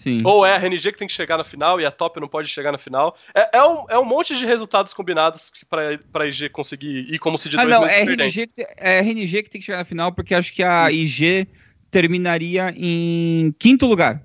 [0.00, 0.20] Sim.
[0.24, 2.46] Ou é a RNG que tem que chegar na final e a top não pode
[2.46, 3.18] chegar na final.
[3.34, 7.18] É, é, um, é um monte de resultados combinados que pra, pra IG conseguir ir
[7.18, 8.04] como se de ah, dois não, é a.
[8.04, 10.62] RNG que, te- é a RNG que tem que chegar na final, porque acho que
[10.62, 11.48] a IG
[11.90, 14.22] terminaria em quinto lugar.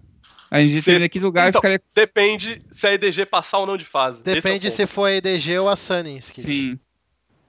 [0.52, 0.86] A RNG Sexto.
[0.86, 1.82] termina em quinto lugar Então, e ficaria.
[1.96, 4.22] Depende se a EDG passar ou não de fase.
[4.22, 4.76] É Depende ponto.
[4.76, 6.52] se for a EDG ou a Sunny, Skit.
[6.54, 6.80] Sim.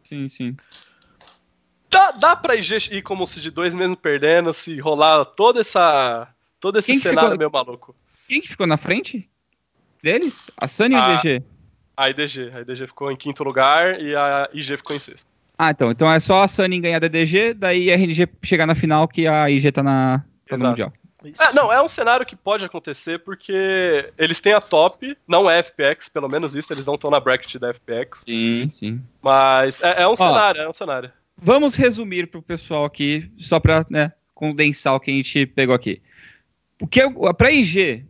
[0.02, 0.56] Sim, sim.
[1.90, 6.26] Dá, dá pra IG ir como se de dois mesmo perdendo, se rolar toda essa.
[6.58, 7.94] Todo esse Quem que cenário ficou- meio maluco.
[8.28, 9.28] Quem que ficou na frente
[10.02, 10.50] deles?
[10.56, 11.14] A Sunny ou Ah.
[11.14, 11.42] o DG?
[11.96, 12.50] A EDG.
[12.52, 15.26] A EDG ficou em quinto lugar e a IG ficou em sexto.
[15.56, 15.90] Ah, então.
[15.90, 19.26] Então é só a Sunny ganhar da DG, daí a RNG chegar na final que
[19.26, 20.68] a IG tá, na, tá no.
[20.68, 20.92] Mundial.
[21.40, 25.62] É, não, é um cenário que pode acontecer porque eles têm a top, não é
[25.62, 28.24] FPX, pelo menos isso, eles não estão na bracket da FPX.
[28.26, 29.00] Sim, sim.
[29.22, 31.10] Mas é, é um cenário, é um cenário.
[31.38, 36.02] Vamos resumir pro pessoal aqui, só pra né, condensar o que a gente pegou aqui.
[36.80, 37.00] O que
[37.38, 38.04] para IG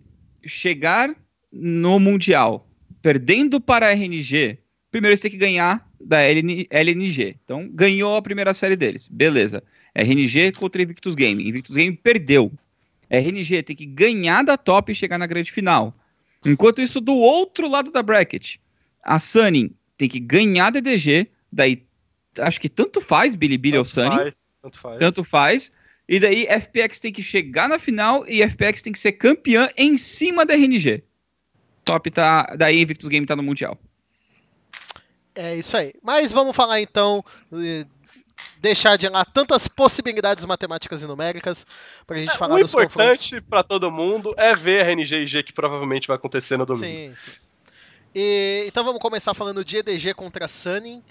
[0.47, 1.15] chegar
[1.53, 2.69] no Mundial
[3.05, 4.59] perdendo para a RNG,
[4.91, 7.37] primeiro eles têm que ganhar da LN LNG.
[7.45, 9.09] Então, ganhou a primeira série deles.
[9.09, 9.63] Beleza.
[9.95, 11.47] RNG contra Invictus Game.
[11.47, 12.51] Invictus Game perdeu.
[13.11, 15.95] RNG tem que ganhar da top e chegar na grande final.
[16.47, 18.57] Enquanto isso, do outro lado da bracket,
[19.03, 21.83] a Sunny tem que ganhar da DG, daí
[22.39, 24.99] acho que tanto faz Bilibili ou Sunny, faz, tanto faz.
[24.99, 25.73] tanto faz.
[26.09, 29.97] E daí FPX tem que chegar na final e FPX tem que ser campeã em
[29.97, 31.03] cima da RNG.
[31.85, 32.55] Top tá.
[32.57, 33.79] Daí Invictus Game tá no Mundial.
[35.35, 35.93] É isso aí.
[36.03, 37.25] Mas vamos falar então.
[38.61, 41.67] Deixar de lá tantas possibilidades matemáticas e numéricas
[42.07, 43.27] pra gente falar o dos confrontos.
[43.27, 46.65] importante pra todo mundo é ver a RNG e G que provavelmente vai acontecer no
[46.65, 46.85] domingo.
[46.85, 47.31] Sim, sim.
[48.15, 51.03] E, então vamos começar falando de EDG contra Sunny.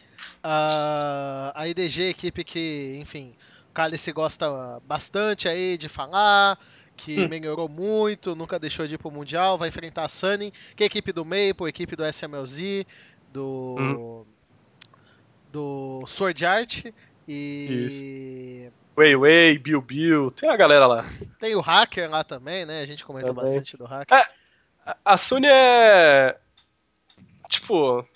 [0.44, 6.59] Uh, a EDG, equipe que, enfim, o Cálice gosta bastante aí de falar,
[6.95, 7.27] que hum.
[7.27, 10.87] melhorou muito, nunca deixou de ir pro Mundial, vai enfrentar a Sunny, que é a
[10.87, 12.85] equipe do Maple, equipe do SMLZ,
[13.31, 13.75] do.
[13.79, 14.25] Hum.
[15.51, 16.85] do Sword Art
[17.27, 18.67] e.
[18.67, 18.83] Isso.
[18.95, 21.05] Way Way, Bill Bill, tem a galera lá.
[21.39, 22.81] Tem o Hacker lá também, né?
[22.81, 23.51] A gente comentou também.
[23.51, 24.15] bastante do Hacker.
[24.15, 24.27] É,
[25.03, 26.37] a Sony é.
[27.49, 28.07] Tipo.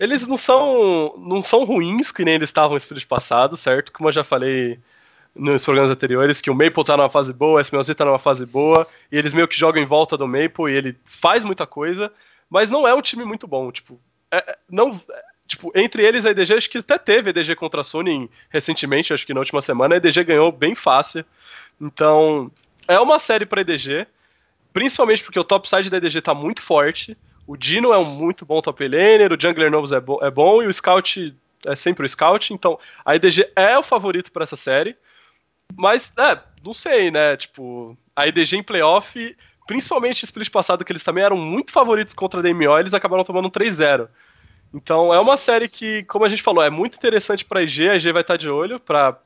[0.00, 3.92] Eles não são, não são ruins, que nem eles estavam no espírito passado, certo?
[3.92, 4.80] Como eu já falei
[5.34, 8.46] nos programas anteriores, que o Maple tá numa fase boa, o SMLZ tá numa fase
[8.46, 12.10] boa, e eles meio que jogam em volta do Maple e ele faz muita coisa,
[12.48, 14.00] mas não é um time muito bom, tipo,
[14.30, 15.00] é, é não,
[15.46, 19.26] tipo, entre eles a EDG, acho que até teve EDG contra a Sony recentemente, acho
[19.26, 21.24] que na última semana, a EDG ganhou bem fácil,
[21.80, 22.50] então
[22.88, 24.06] é uma série para EDG,
[24.72, 27.16] principalmente porque o topside da EDG tá muito forte,
[27.50, 30.62] o Dino é um muito bom top laner, o Jungler Novos é, bo é bom
[30.62, 31.34] e o Scout
[31.66, 34.94] é sempre o Scout, então a EDG é o favorito para essa série.
[35.76, 37.36] Mas, é, não sei, né?
[37.36, 39.36] Tipo, a EDG em playoff,
[39.66, 43.48] principalmente split passado, que eles também eram muito favoritos contra a DMO, eles acabaram tomando
[43.48, 44.06] um 3-0.
[44.72, 47.88] Então é uma série que, como a gente falou, é muito interessante para a EG,
[47.88, 49.18] a EG vai estar de olho para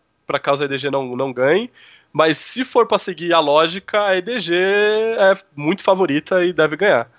[0.42, 1.70] caso a EDG não, não ganhe.
[2.10, 7.10] Mas se for para seguir a lógica, a EDG é muito favorita e deve ganhar.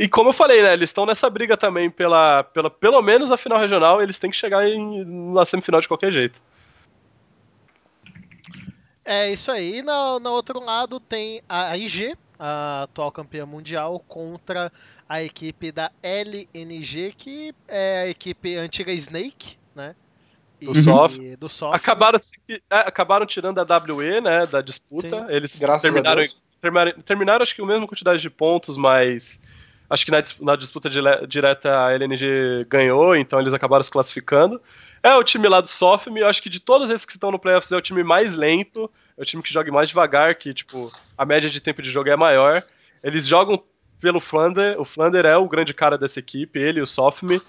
[0.00, 3.36] E como eu falei, né, eles estão nessa briga também pela, pela pelo menos a
[3.36, 6.40] final regional, eles têm que chegar em, na semifinal de qualquer jeito.
[9.04, 9.82] É isso aí.
[9.82, 14.72] No, no outro lado tem a IG, a atual campeã mundial, contra
[15.06, 19.94] a equipe da LNG, que é a equipe antiga Snake, né?
[20.62, 21.18] do soft.
[21.38, 22.18] Do soft acabaram,
[22.48, 25.26] é, acabaram tirando a WE, né, da disputa.
[25.26, 25.26] Sim.
[25.28, 26.24] Eles Graças terminaram,
[26.58, 29.38] terminaram, terminaram, acho que, a mesma quantidade de pontos, mas
[29.90, 30.88] Acho que na, na disputa
[31.26, 34.62] direta a LNG ganhou, então eles acabaram se classificando.
[35.02, 37.38] É o time lá do Sofme, eu acho que de todos esses que estão no
[37.38, 38.88] playoffs é o time mais lento,
[39.18, 42.08] é o time que joga mais devagar, que tipo, a média de tempo de jogo
[42.08, 42.62] é maior.
[43.02, 43.60] Eles jogam
[44.00, 47.40] pelo Flander, o Flander é o grande cara dessa equipe, ele o Sofme.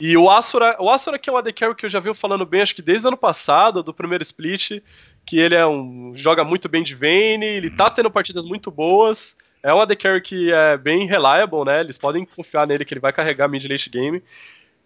[0.00, 2.46] E o Asura, o Asura que é um AD Carry que eu já vi falando
[2.46, 4.82] bem, acho que desde o ano passado, do primeiro split,
[5.26, 9.36] que ele é um joga muito bem de Vayne, ele tá tendo partidas muito boas.
[9.66, 11.80] É um AD Carry que é bem reliable, né?
[11.80, 14.22] Eles podem confiar nele que ele vai carregar mid late game.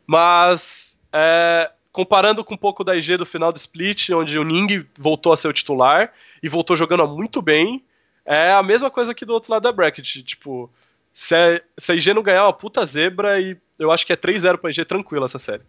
[0.07, 4.87] Mas, é, comparando com um pouco da IG do final do split, onde o Ning
[4.99, 7.85] voltou a ser o titular e voltou jogando muito bem,
[8.25, 10.23] é a mesma coisa que do outro lado da bracket.
[10.23, 10.71] Tipo,
[11.13, 14.15] se a, se a IG não ganhar, é uma puta zebra e eu acho que
[14.15, 15.63] é 3-0 pra IG tranquilo essa série.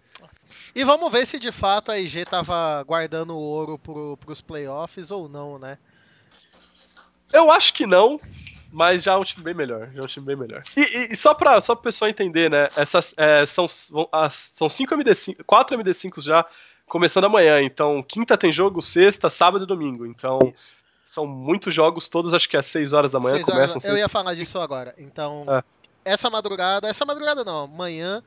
[0.74, 5.12] E vamos ver se de fato a IG tava guardando o ouro pro, pros playoffs
[5.12, 5.78] ou não, né?
[7.34, 8.18] Eu acho que não,
[8.72, 9.90] mas já é um time bem melhor.
[9.94, 10.64] Já é um time bem melhor.
[10.78, 12.68] E, e só para só o pessoal entender, né?
[12.76, 13.66] Essas é, são,
[14.12, 16.46] as, são cinco MD5, 4 MD5 já
[16.88, 17.62] começando amanhã.
[17.62, 20.06] Então, quinta tem jogo, sexta, sábado e domingo.
[20.06, 20.74] Então, Isso.
[21.06, 23.78] são muitos jogos, todos acho que às 6 horas da manhã seis começam.
[23.78, 24.96] Horas, eu ia falar disso agora.
[24.98, 25.64] Então, é.
[26.06, 28.24] essa madrugada, essa madrugada não, amanhã,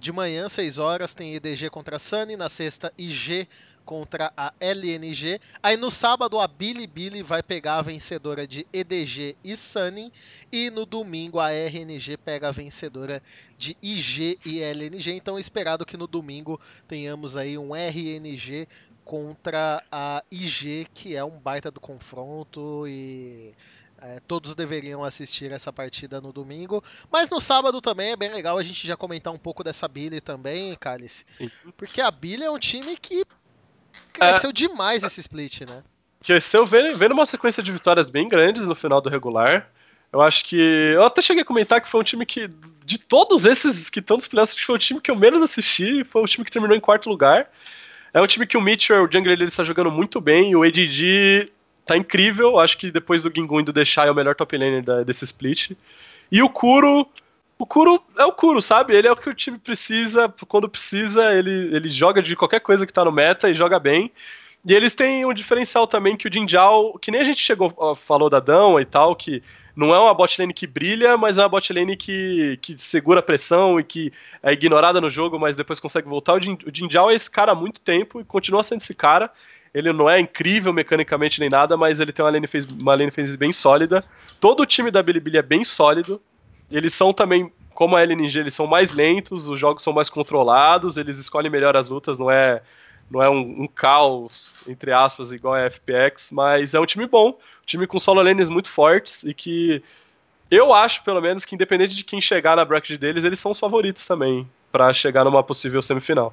[0.00, 3.46] de manhã, 6 horas, tem EDG contra Sunny, na sexta IG
[3.84, 5.38] contra a LNG.
[5.62, 10.12] Aí no sábado a Bilibili vai pegar a vencedora de EDG e Sunny.
[10.50, 13.22] E no domingo a RNG pega a vencedora
[13.58, 15.12] de IG e LNG.
[15.12, 18.66] Então esperado que no domingo tenhamos aí um RNG
[19.04, 23.54] contra a IG, que é um baita do confronto e
[24.02, 26.82] é, todos deveriam assistir essa partida no domingo.
[27.10, 30.20] Mas no sábado também é bem legal a gente já comentar um pouco dessa Billy
[30.20, 31.24] também, Cálice.
[31.76, 33.24] Porque a Billy é um time que
[34.12, 35.82] Cresceu é, demais esse split, né?
[36.22, 39.68] Cresceu vendo, vendo uma sequência de vitórias bem grandes no final do regular.
[40.12, 40.56] Eu acho que.
[40.56, 42.48] Eu até cheguei a comentar que foi um time que.
[42.84, 46.04] De todos esses que estão nos playoffs, foi o time que eu menos assisti.
[46.04, 47.50] Foi o time que terminou em quarto lugar.
[48.12, 50.54] É um time que o Mitchell, o Jungle, ele está jogando muito bem.
[50.54, 51.50] O ADG
[51.84, 52.58] tá incrível.
[52.58, 55.24] Acho que depois do Gingun e do Deixar é o melhor top laner da, desse
[55.24, 55.72] split.
[56.30, 57.06] E o Kuro.
[57.56, 58.96] O Kuro é o Kuro, sabe?
[58.96, 60.28] Ele é o que o time precisa.
[60.48, 64.10] Quando precisa, ele, ele joga de qualquer coisa que tá no meta e joga bem.
[64.66, 68.30] E eles têm um diferencial também que o Jinjao, que nem a gente chegou, falou
[68.30, 69.42] da Dão e tal, que
[69.76, 73.20] não é uma bot lane que brilha, mas é uma bot lane que, que segura
[73.20, 74.12] a pressão e que
[74.42, 76.34] é ignorada no jogo, mas depois consegue voltar.
[76.34, 79.30] O, Jin, o Jinjao é esse cara há muito tempo e continua sendo esse cara.
[79.74, 83.10] Ele não é incrível mecanicamente nem nada, mas ele tem uma lane phase, uma lane
[83.10, 84.04] phase bem sólida.
[84.40, 86.22] Todo o time da Bilibili é bem sólido.
[86.70, 90.96] Eles são também, como a LNG, eles são mais lentos, os jogos são mais controlados,
[90.96, 92.62] eles escolhem melhor as lutas, não é
[93.10, 97.28] não é um, um, caos, entre aspas, igual a FPX, mas é um time bom,
[97.28, 99.82] um time com solo lanes muito fortes e que
[100.50, 103.58] eu acho, pelo menos, que independente de quem chegar na bracket deles, eles são os
[103.58, 106.32] favoritos também para chegar numa possível semifinal.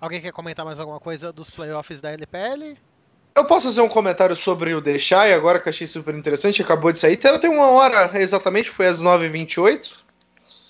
[0.00, 2.76] Alguém quer comentar mais alguma coisa dos playoffs da LPL?
[3.34, 6.90] Eu posso fazer um comentário sobre o Deixai, agora que eu achei super interessante, acabou
[6.90, 7.18] de sair.
[7.22, 9.94] Eu tenho uma hora exatamente, foi às 9h28.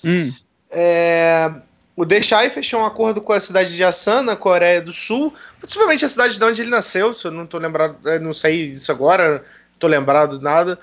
[0.04, 0.32] Hum.
[0.70, 1.50] É,
[1.96, 6.04] o Deixai fechou um acordo com a cidade de Asan, na Coreia do Sul, possivelmente
[6.04, 8.92] a cidade de onde ele nasceu, se eu não tô lembrado, eu não sei disso
[8.92, 9.38] agora,
[9.72, 10.78] não tô lembrado de nada.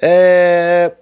[0.00, 0.94] É,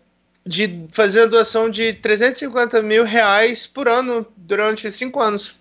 [0.44, 5.56] de fazer a doação de 350 mil reais por ano durante cinco anos.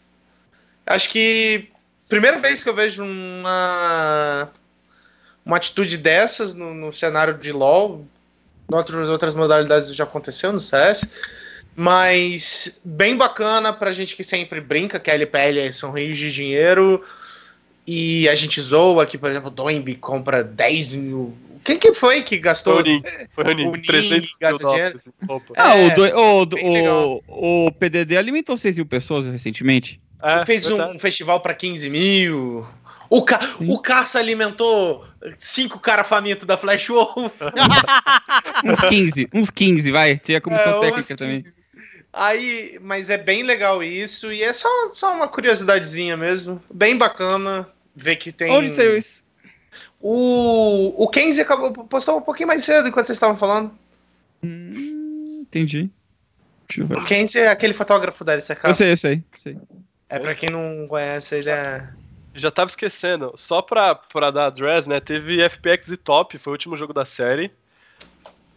[0.86, 1.68] Acho que
[2.10, 4.50] primeira vez que eu vejo uma,
[5.46, 8.06] uma atitude dessas no, no cenário de LoL.
[8.72, 11.16] Em outras, outras modalidades já aconteceu no CS.
[11.76, 17.04] Mas bem bacana pra gente que sempre brinca que a LPL são rios de dinheiro.
[17.88, 21.34] E a gente zoa que, por exemplo, o Doimbi compra 10 mil.
[21.64, 22.76] Quem que foi que gastou?
[22.76, 23.02] Foi o Nin,
[23.34, 25.02] foi o Nin, O Nin 300 mil dinheiro.
[25.28, 25.54] Opa.
[25.58, 27.24] Ah, É, o, do- o, do- legal.
[27.28, 30.00] o, o PDD alimentou 6 mil pessoas recentemente.
[30.22, 32.66] É, fez um, festival pra 15 mil.
[33.10, 33.40] O, Ca...
[33.68, 35.06] o Caça alimentou
[35.38, 37.42] cinco cara faminto da Flash Wolf.
[38.64, 40.18] Uns 15, uns 15, vai.
[40.18, 41.42] Tinha comissão É, técnica também.
[41.42, 41.56] 15.
[42.14, 46.62] Aí, mas é bem legal isso, e é só, só uma curiosidadezinha mesmo.
[46.74, 48.52] Bem bacana ver que tem.
[48.52, 49.24] Onde saiu isso?
[50.00, 53.72] O, o Kenzie acabou, postou um pouquinho mais cedo enquanto vocês estavam falando.
[54.44, 55.90] Hum, entendi.
[56.68, 56.98] Deixa eu ver.
[56.98, 58.66] O Kenzie é aquele fotógrafo da LCK.
[58.66, 59.14] Eu sei, eu sei.
[59.16, 59.58] eu sei.
[60.12, 61.88] É pra quem não conhece, ele é.
[62.36, 63.32] Já tava esquecendo.
[63.36, 65.00] Só pra, pra dar address, né?
[65.00, 67.50] Teve FPX e Top, foi o último jogo da série.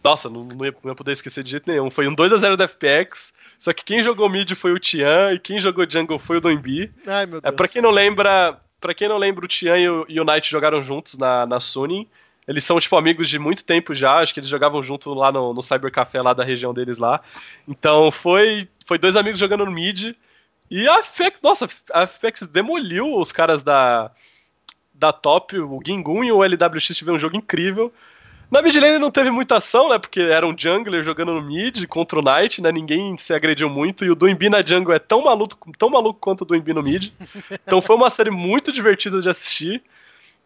[0.03, 1.89] Nossa, não, não, ia, não ia poder esquecer de jeito nenhum.
[1.89, 3.33] Foi um 2x0 da FPX.
[3.57, 6.91] Só que quem jogou mid foi o Tian e quem jogou jungle foi o Doimbi.
[7.07, 7.55] Ai, meu É, Deus.
[7.55, 10.51] pra quem não lembra, para quem não lembra, o Tian e o, e o Knight
[10.51, 12.07] jogaram juntos na, na Suning.
[12.47, 14.19] Eles são, tipo, amigos de muito tempo já.
[14.19, 17.21] Acho que eles jogavam junto lá no, no Cyber Café lá da região deles lá.
[17.67, 20.13] Então foi, foi dois amigos jogando no mid.
[20.69, 24.11] E a FPX, nossa, a FPX demoliu os caras da,
[24.93, 25.59] da top.
[25.59, 27.93] O Gingun e o LWX tiveram um jogo incrível.
[28.49, 29.97] Na mid lane não teve muita ação, né?
[29.97, 32.71] Porque era um jungler jogando no mid contra o Knight, né?
[32.71, 34.05] Ninguém se agrediu muito.
[34.05, 37.11] E o Doimbi na jungle é tão maluco, tão maluco quanto o Doimbi no mid.
[37.65, 39.83] Então foi uma série muito divertida de assistir.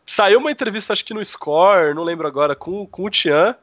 [0.06, 3.56] Saiu uma entrevista, acho que no Score, não lembro agora, com, com o Tian,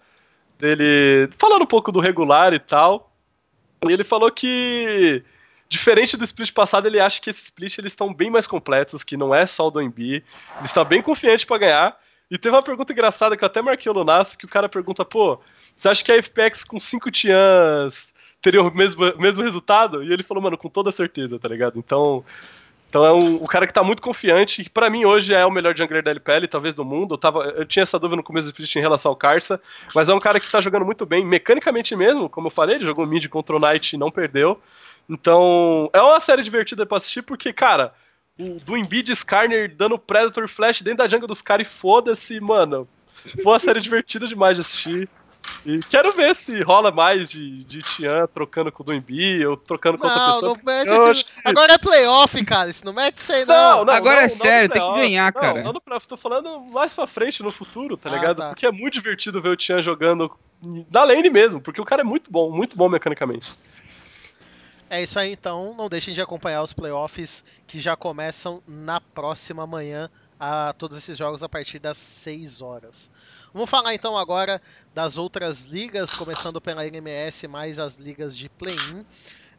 [0.58, 3.10] dele falando um pouco do regular e tal.
[3.88, 5.24] E ele falou que,
[5.68, 9.16] diferente do split passado, ele acha que esse split eles estão bem mais completos, que
[9.16, 10.14] não é só o do Embi.
[10.14, 10.24] Ele
[10.64, 12.00] está bem confiante para ganhar.
[12.30, 15.04] E teve uma pergunta engraçada que eu até marquei o Lunasso, que o cara pergunta,
[15.04, 15.38] pô,
[15.76, 18.12] você acha que a FPX com 5 Tians
[18.42, 20.02] teria o mesmo, mesmo resultado?
[20.02, 21.78] E ele falou, mano, com toda certeza, tá ligado?
[21.78, 22.24] Então,
[22.88, 25.50] então é um, o cara que tá muito confiante, que pra mim hoje é o
[25.50, 27.14] melhor jungler da LPL, talvez do mundo.
[27.14, 29.60] Eu, tava, eu tinha essa dúvida no começo do split em relação ao Karsa,
[29.94, 32.86] mas é um cara que tá jogando muito bem, mecanicamente mesmo, como eu falei, ele
[32.86, 34.60] jogou mid contra o Knight e não perdeu.
[35.08, 37.94] Então, é uma série divertida pra assistir, porque, cara,
[38.38, 42.88] o do Embiid Skarner dando Predator Flash dentro da jungle dos caras e foda-se, mano.
[43.24, 45.08] Foi uma série divertida demais de assistir.
[45.64, 49.96] E quero ver se rola mais de, de Tian trocando com o Doembi ou trocando
[49.96, 50.54] com outra Não, pessoa.
[50.56, 51.10] não mete Eu esse...
[51.10, 52.68] acho Agora é playoff, cara.
[52.68, 53.84] Isso não mete isso aí, Não, não.
[53.84, 55.62] não, Agora não, é não sério, tem que ganhar, Não, cara.
[55.62, 58.36] Não no playoff, tô falando mais pra frente, no futuro, tá Ah, ligado?
[58.38, 58.48] tá.
[58.48, 60.30] Porque é muito divertido ver o Tian jogando
[60.90, 63.52] na lane mesmo, porque o cara é muito bom, muito bom mecanicamente.
[64.88, 65.74] É isso aí, então.
[65.76, 70.10] Não deixem de acompanhar os playoffs que já começam na próxima manhã.
[70.38, 73.10] A todos esses jogos a partir das 6 horas.
[73.54, 74.60] Vamos falar então agora
[74.94, 79.02] das outras ligas, começando pela NMS, mais as ligas de play-in.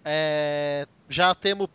[0.06, 1.68] É, já temos,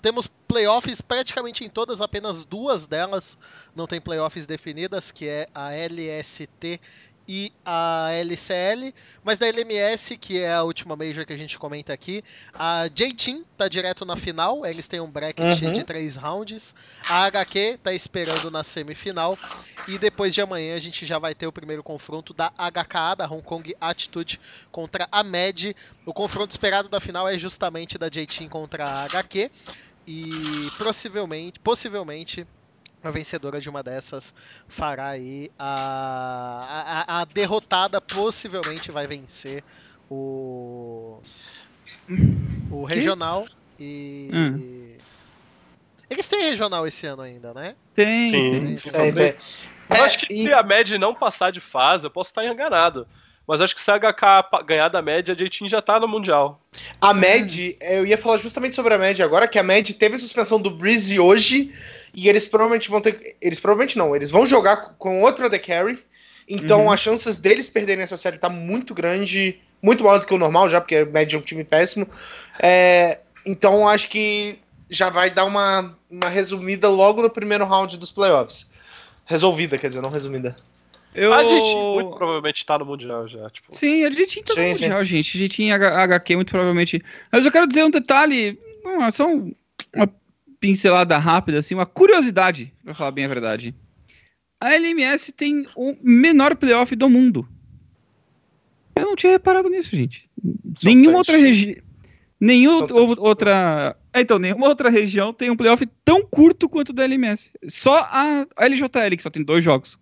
[0.00, 3.36] temos playoffs praticamente em todas, apenas duas delas
[3.74, 6.80] não tem playoffs definidas, que é a LST
[7.28, 8.94] e a LCL,
[9.24, 12.22] mas da LMS, que é a última Major que a gente comenta aqui,
[12.58, 15.72] a J-Team tá direto na final, eles têm um bracket Uhum.
[15.72, 16.74] de três rounds,
[17.08, 19.36] a HQ tá esperando na semifinal,
[19.88, 23.26] e depois de amanhã a gente já vai ter o primeiro confronto da HKA, da
[23.26, 24.40] Hong Kong Attitude,
[24.70, 25.74] contra a MED.
[26.04, 29.50] O confronto esperado da final é justamente da J-Team contra a HQ,
[30.06, 32.46] e possivelmente, possivelmente
[33.06, 34.34] a vencedora de uma dessas
[34.68, 39.62] fará aí a, a, a derrotada possivelmente vai vencer
[40.10, 41.20] o
[42.70, 43.46] o regional
[43.78, 44.60] e Hum.
[46.10, 47.74] eles têm regional esse ano ainda, né?
[47.94, 48.50] Tem, Sim.
[48.50, 48.76] tem.
[48.76, 49.38] sim, É, é,
[49.90, 52.44] Eu É, acho que e- se a média não passar de fase, eu posso estar
[52.44, 53.06] enganado.
[53.46, 56.60] Mas acho que se a HK ganhar da média, a J-Team já tá no Mundial.
[57.00, 60.18] A MED, eu ia falar justamente sobre a MED agora, que a MED teve a
[60.18, 61.72] suspensão do Breeze hoje,
[62.16, 63.36] e eles provavelmente vão ter.
[63.42, 65.98] Eles provavelmente não, eles vão jogar com outro AD Carry.
[66.48, 66.92] Então Uhum.
[66.92, 70.68] as chances deles perderem essa série tá muito grande, muito maior do que o normal
[70.68, 72.08] já, porque a média é um time péssimo.
[72.58, 78.10] É, então acho que já vai dar uma, uma resumida logo no primeiro round dos
[78.10, 78.70] playoffs.
[79.26, 80.56] Resolvida, quer dizer, não resumida.
[81.14, 81.32] Eu...
[81.34, 83.50] A gente muito provavelmente tá no Mundial já.
[83.50, 84.84] Tipo, Sim, a gente tá no Sim, sim.
[84.84, 85.36] Mundial, gente.
[85.36, 87.02] A gente em HQ, muito provavelmente.
[87.32, 88.58] Mas eu quero dizer um detalhe,
[89.10, 89.52] só um-
[89.94, 90.08] uma
[90.60, 93.74] pincelada rápida, assim, uma curiosidade, pra falar bem a verdade.
[94.60, 97.46] A LMS tem o menor playoff do mundo.
[98.94, 100.28] Eu não tinha reparado nisso, gente.
[100.78, 101.76] São Nenhuma outra região.
[102.40, 102.86] Nenhuma
[103.18, 103.96] outra.
[104.12, 107.50] É, Então, nenhuma outra região tem um playoff tão curto quanto o da LMS.
[107.68, 109.98] Só a LJL, que só tem dois jogos.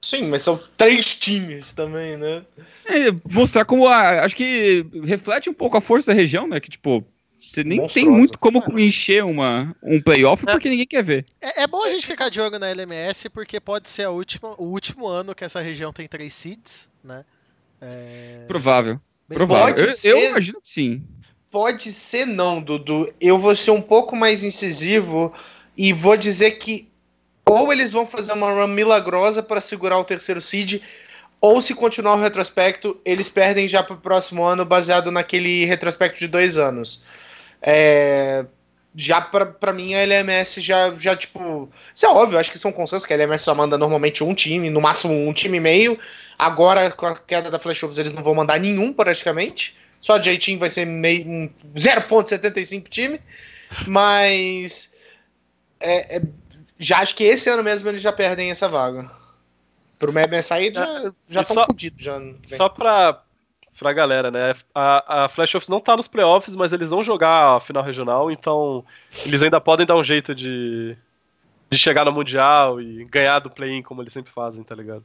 [0.00, 2.44] Sim, mas são três times também, né?
[2.84, 6.60] É, mostrar como a, acho que reflete um pouco a força da região, né?
[6.60, 7.04] Que tipo,
[7.38, 8.08] você nem Monstruosa.
[8.08, 11.24] tem muito como encher uma, um playoff porque ninguém quer ver.
[11.40, 14.54] É, é bom a gente ficar de olho na LMS, porque pode ser a última,
[14.58, 17.24] o último ano que essa região tem três seeds, né?
[17.80, 18.98] É, Provável.
[19.28, 19.84] bem Provável.
[19.84, 20.08] Eu, ser.
[20.08, 21.02] eu imagino que sim.
[21.50, 23.12] Pode ser não, Dudu.
[23.20, 25.32] Eu vou ser um pouco mais incisivo
[25.76, 26.88] e vou dizer que
[27.48, 30.82] ou eles vão fazer uma run milagrosa para segurar o terceiro seed,
[31.40, 36.18] ou se continuar o retrospecto, eles perdem já para o próximo ano, baseado naquele retrospecto
[36.18, 37.02] de dois anos.
[37.62, 38.44] É,
[38.94, 41.68] já para mim a LMS já, já tipo.
[41.94, 44.70] Isso é óbvio, acho que são consensos que a LMS só manda normalmente um time,
[44.70, 45.98] no máximo um time e meio.
[46.38, 49.76] Agora, com a queda da Flash Ops, eles não vão mandar nenhum praticamente.
[50.00, 53.20] Só a J-Team vai ser meio, um 0.75 time.
[53.86, 54.94] Mas.
[55.80, 56.22] é- é-
[56.78, 59.10] já acho que esse ano mesmo eles já perdem essa vaga.
[59.98, 62.02] Pro Meb sair, já já estão só- fodidos.
[62.02, 62.56] Já, ano que vem.
[62.58, 63.22] Só pra,
[63.78, 64.54] pra galera, né?
[64.74, 68.30] A, a Flash Ops não tá nos playoffs, mas eles vão jogar a final regional,
[68.30, 68.84] então
[69.24, 70.96] eles ainda podem dar um jeito de,
[71.70, 75.04] de chegar no Mundial e ganhar do play-in, como eles sempre fazem, tá ligado?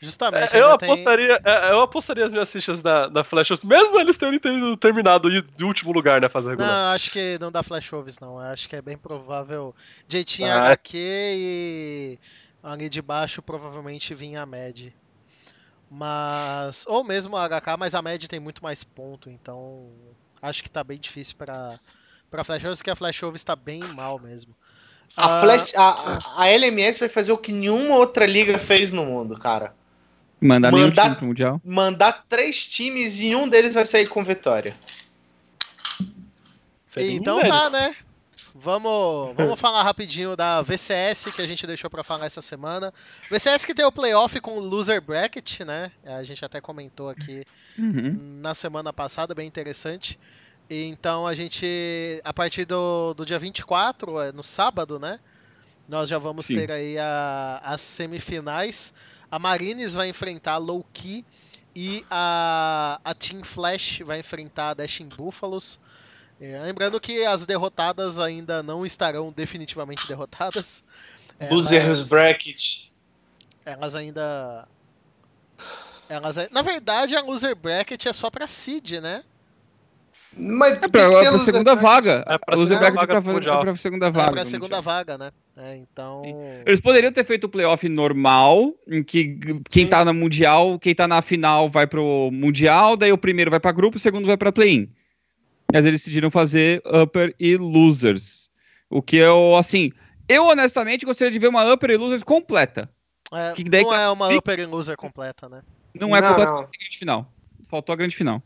[0.00, 0.54] Justamente.
[0.54, 3.64] É, eu, ainda tem- apostaria, é, eu apostaria as minhas fichas na, na Flash Ops,
[3.64, 6.70] mesmo eles terem ter- terminado de, de último lugar na fase regular.
[6.70, 8.38] Não, acho que não dá flash overs, não.
[8.38, 9.74] Acho que é bem provável.
[10.06, 10.56] Jeitinho Ah, é.
[10.58, 12.18] HQ e
[12.62, 14.94] ali de baixo provavelmente vinha a Med.
[15.90, 16.84] Mas.
[16.86, 19.88] Ou mesmo a HK, mas a Med tem muito mais ponto, então.
[20.40, 21.78] Acho que tá bem difícil pra,
[22.30, 24.54] pra Flash Overs, que a Flash Overs tá bem mal mesmo.
[25.16, 29.04] A, Ah, Flash, a, a- LMS vai fazer o que nenhuma outra liga fez no
[29.04, 29.74] mundo, cara.
[30.40, 31.60] Mandar nenhum Mandar- time pro Mundial.
[31.64, 34.76] Mandar três times e um deles vai sair com vitória.
[36.96, 37.94] Então tá, né?
[38.60, 42.92] Vamos, vamos falar rapidinho da VCS que a gente deixou pra falar essa semana.
[43.30, 45.92] VCS que tem o playoff com o loser bracket, né?
[46.04, 47.44] A gente até comentou aqui
[47.78, 48.38] Uhum.
[48.42, 50.18] na semana passada, bem interessante.
[50.68, 55.18] Então a gente, a partir do, do dia 24, é, no sábado, né?
[55.88, 56.56] Nós já vamos Sim.
[56.56, 58.92] ter aí a- as semifinais.
[59.30, 61.24] A Marines vai enfrentar a Low Key
[61.74, 65.78] e a, a Team Flash vai enfrentar a Dashing Búfalos.
[66.40, 70.84] É, lembrando que as derrotadas ainda não estarão definitivamente derrotadas.
[71.50, 72.88] Losers Elas- Bracket.
[73.64, 74.66] elas ainda.
[76.08, 79.22] Elas, na verdade, a loser bracket é só pra seed, né?
[80.36, 81.82] Mas É pra, pra segunda detalhes.
[81.82, 82.24] vaga.
[82.26, 83.60] É pra o Loser segunda Bracket é vaga pra, Mundial.
[83.60, 84.30] é pra segunda É vaga.
[84.32, 84.82] pra do segunda Mundial.
[84.94, 85.30] vaga, né?
[85.56, 86.22] É, então.
[86.64, 89.36] Eles poderiam ter feito o playoff normal, em que
[89.70, 89.88] quem Sim.
[89.90, 93.72] tá na Mundial, quem tá na final vai pro Mundial, daí o primeiro vai pra
[93.72, 94.88] grupo, o segundo vai pra play-in.
[95.72, 98.50] Mas eles decidiram fazer Upper e Losers.
[98.88, 99.92] O que eu, assim,
[100.28, 102.88] eu honestamente gostaria de ver uma Upper e Losers completa.
[103.32, 105.62] É, que daí não é uma upper e loser completa, né?
[105.94, 106.60] Não é Não, completa não.
[106.60, 107.32] grande final.
[107.68, 108.42] Faltou a grande final.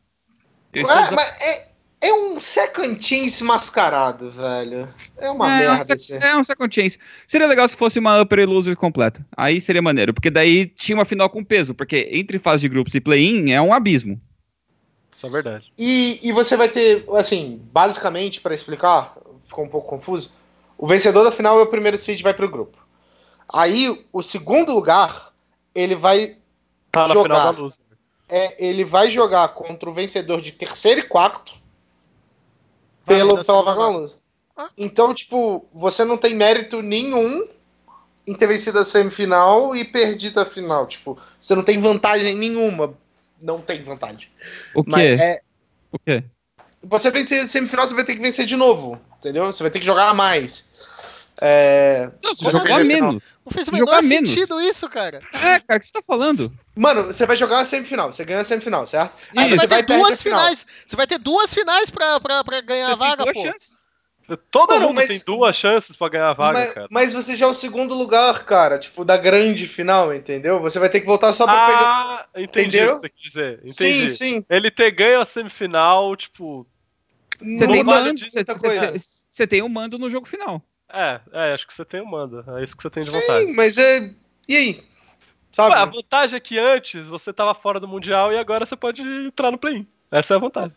[0.73, 1.69] Eu Ué, estou mas é,
[2.01, 4.89] é um second chance mascarado, velho.
[5.19, 6.15] É uma é, merda esse.
[6.15, 6.99] é um second chance.
[7.27, 9.25] Seria legal se fosse uma upper e loser completa.
[9.37, 12.95] Aí seria maneiro, porque daí tinha uma final com peso, porque entre fase de grupos
[12.95, 14.21] e play-in é um abismo.
[15.23, 15.73] Isso é verdade.
[15.79, 20.33] E, e você vai ter, assim, basicamente, pra explicar, ficou um pouco confuso.
[20.77, 22.77] O vencedor da final é o primeiro seed vai pro grupo.
[23.49, 25.33] Aí, o segundo lugar,
[25.73, 26.39] ele vai,
[26.91, 27.51] Tá Jogar.
[27.51, 27.79] luz.
[28.29, 31.55] é, ele vai jogar contra o vencedor de terceiro e quarto
[33.05, 34.11] Vai, pelo, pela vaga na.
[34.57, 34.69] Ah.
[34.77, 37.47] Então, tipo, você não tem mérito nenhum
[38.27, 40.87] em ter vencido a semifinal e perdido a final.
[40.87, 42.95] Tipo, você não tem vantagem nenhuma.
[43.43, 44.29] Não tem vantagem.
[44.75, 45.23] O Mas quê?
[45.23, 45.41] é,
[45.93, 46.23] O quê?
[46.83, 48.99] você vencer a semifinal, você vai ter que vencer de novo.
[49.19, 49.47] Entendeu?
[49.47, 50.71] Você vai ter que jogar a mais.
[51.41, 53.23] É, Não, você jogar menos.
[53.45, 54.31] Não fez o menor menos.
[54.31, 55.21] sentido isso, cara.
[55.33, 56.53] É, cara, o que você tá falando?
[56.77, 58.13] Mano, você vai jogar a semifinal.
[58.13, 59.13] Você ganha a semifinal, certo?
[59.37, 59.57] Aí Isso.
[59.57, 60.39] você vai ter a duas final.
[60.39, 60.67] finais.
[60.87, 63.43] Você vai ter duas finais pra, pra, pra ganhar a Você tem vaga, duas pô.
[63.43, 63.82] chances.
[64.37, 66.89] Todo Mano, mundo mas- tem duas chances pra ganhar a vaga, mas, cara.
[66.91, 70.61] mas você já é o segundo lugar, cara, tipo, da grande final, entendeu?
[70.61, 71.81] Você vai ter que voltar só pra pegar.
[71.83, 72.97] Ah, entendi Entendeu?
[72.97, 73.61] o que dizer.
[73.67, 74.11] Sim, Entendi.
[74.11, 74.45] sim.
[74.49, 76.67] Ele ter ganho a semifinal, tipo.
[77.39, 78.99] Você tem, vale mando, você, você-
[79.31, 80.63] você- tem um mando no jogo final.
[80.93, 82.45] É, é, acho que você tem o manda.
[82.59, 83.47] É isso que você tem de vontade.
[83.47, 84.11] Sim, mas é.
[84.49, 84.69] E aí?
[84.77, 84.83] Ué,
[85.51, 85.75] Sabe?
[85.75, 89.51] a vantagem é que antes você tava fora do Mundial e agora você pode entrar
[89.51, 89.87] no play-in.
[90.11, 90.73] Essa é a vantagem.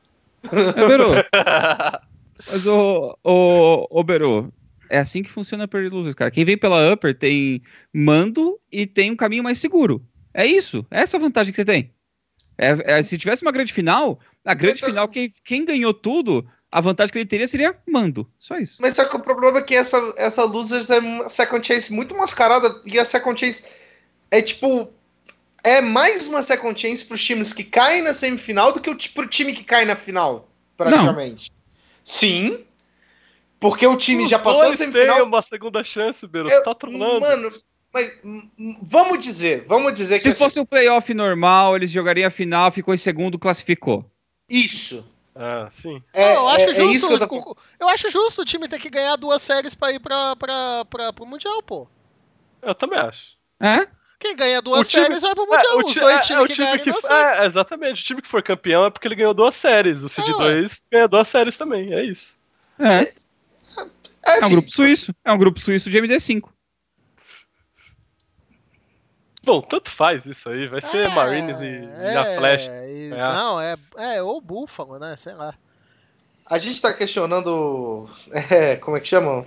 [0.51, 1.09] É, Beru.
[2.47, 4.53] Mas, ô, ô, ô, Beru,
[4.89, 6.31] é assim que funciona a Upper Loser, cara.
[6.31, 7.61] Quem vem pela Upper tem
[7.93, 10.05] mando e tem um caminho mais seguro.
[10.33, 10.85] É isso.
[10.91, 11.91] É essa a vantagem que você tem.
[12.57, 16.45] É- é, se tivesse uma grande final, a grande Mas final, quem, quem ganhou tudo,
[16.71, 18.29] a vantagem que ele teria seria mando.
[18.37, 18.81] Só isso.
[18.81, 22.15] Mas só que o problema é que essa, essa Losers é uma Second Chase muito
[22.15, 22.81] mascarada.
[22.85, 23.65] E a Second Chase
[24.29, 24.89] é tipo.
[25.63, 29.25] É mais uma Second Chance pros times que caem na semifinal do que o, pro
[29.25, 30.47] time que cai na final,
[30.77, 31.49] praticamente.
[32.05, 32.63] Sim.
[33.59, 35.25] Porque o time Os já passou a dois têm semifinal.
[35.25, 36.47] uma segunda chance, Beiro.
[36.47, 37.19] Eu- Você tá trolando.
[37.21, 37.51] Mano,
[37.91, 38.11] mas
[38.81, 42.93] vamos dizer, vamos dizer Se que fosse um playoff normal, eles jogariam a final, ficou
[42.93, 44.05] em segundo, classificou.
[44.47, 45.11] isso.
[45.37, 46.01] Ah, sim.
[46.13, 48.69] É, eu, acho é- é justo, isso que eu tô eu acho justo o time
[48.69, 51.87] ter que ganhar duas séries pra ir pra, pra, pra, pro Mundial, pô.
[52.61, 53.35] Eu também acho.
[53.59, 53.85] É?
[54.19, 55.73] Quem ganha duas O time- séries vai pro Mundial.
[55.79, 57.43] É, o Os dois é, times é o que que duas é, séries.
[57.43, 58.01] exatamente.
[58.01, 60.03] O time que for campeão é porque ele ganhou duas séries.
[60.03, 60.37] O É, ué.
[60.61, 61.93] 2 ganhou duas séries também.
[61.93, 62.35] É isso.
[62.79, 63.01] É.
[63.03, 63.07] É,
[64.25, 65.13] É um assim, grupo suíço.
[65.23, 66.49] É um grupo suíço de MD5.
[69.43, 70.67] Bom, tanto faz isso aí.
[70.67, 72.65] Vai ser É, Marines e, e é, a Flash.
[72.67, 73.33] e- ganhar.
[73.33, 75.15] não, é, é ou Buffalo, né?
[75.15, 75.53] Sei lá.
[76.47, 78.09] A gente tá questionando.
[78.51, 79.45] É, como é que chama?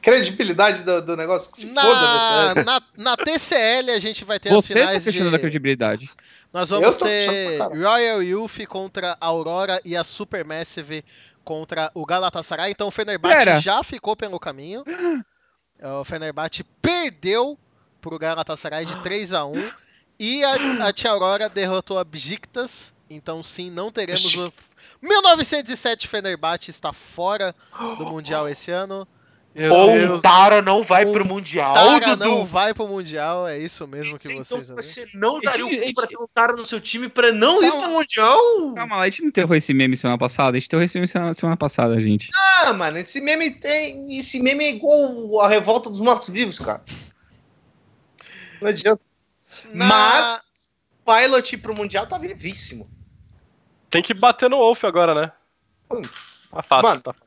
[0.00, 1.52] Credibilidade do, do negócio.
[1.52, 2.64] Que se foda, Na, né?
[2.66, 5.42] na, na TCL a gente vai ter as Você tá finais questionando a de...
[5.42, 6.10] credibilidade.
[6.52, 7.58] Nós vamos ter.
[7.60, 11.04] Royal Youth contra a Aurora e a Supermassive
[11.42, 12.70] contra o Galatasaray.
[12.70, 13.60] Então o Fenerbahçe Pera.
[13.60, 14.84] já ficou pelo caminho.
[15.82, 17.58] O Fenerbahçe perdeu
[18.00, 19.70] pro Galatasaray de 3 a 1
[20.18, 22.94] e a, a Tia Aurora derrotou a Besiktas.
[23.10, 24.52] Então sim, não teremos o
[25.02, 27.54] 1907 Fenerbahçe está fora
[27.98, 29.06] do Mundial esse ano.
[29.54, 30.18] Meu Ou Deus.
[30.18, 32.24] o Tara não vai O pro Mundial, Tara Dudu.
[32.24, 34.82] não vai pro Mundial, é isso mesmo que Então vocês ouviram.
[34.82, 37.68] você não daria o cu pra ter um Tara no seu time pra não ir
[37.70, 37.82] Calma.
[37.84, 38.74] pro Mundial?
[38.74, 40.56] Calma a gente não enterrou esse meme semana passada?
[40.56, 42.30] A gente enterrou esse meme semana, semana passada, gente.
[42.34, 44.18] Ah, mano, esse meme tem.
[44.18, 46.82] Esse meme é igual a revolta dos mortos-vivos, cara.
[48.60, 49.00] Não adianta.
[49.72, 50.42] Na- Mas
[51.06, 52.90] Pilot pro Mundial tá vivíssimo.
[53.88, 55.32] Tem que bater no Wolf agora, né?
[55.92, 56.02] Hum.
[56.50, 57.00] Tá fácil, Mano.
[57.02, 57.23] tá fácil.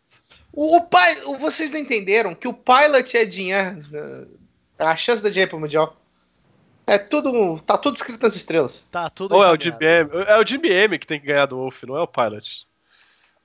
[0.60, 3.78] O, o pai, o- vocês não entenderam que o Pilot é dinheiro.
[4.80, 5.96] A chance da dinheiro pro Mundial.
[6.88, 7.60] É tudo.
[7.62, 8.84] Tá tudo escrito nas estrelas.
[8.90, 9.56] Tá tudo Ou é o.
[9.58, 10.10] GBM?
[10.26, 12.66] É o GBM que tem que ganhar do Wolf, não é o Pilot.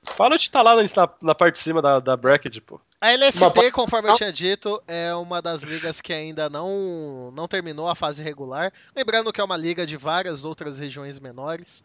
[0.09, 0.83] O Pilot tá lá na,
[1.21, 2.81] na parte de cima da, da bracket, pô.
[3.01, 7.47] A LST, Uma- conforme eu tinha dito, é uma das ligas que ainda não, não
[7.47, 8.73] terminou a fase regular.
[8.97, 11.83] Lembrando que é uma liga de várias outras regiões menores.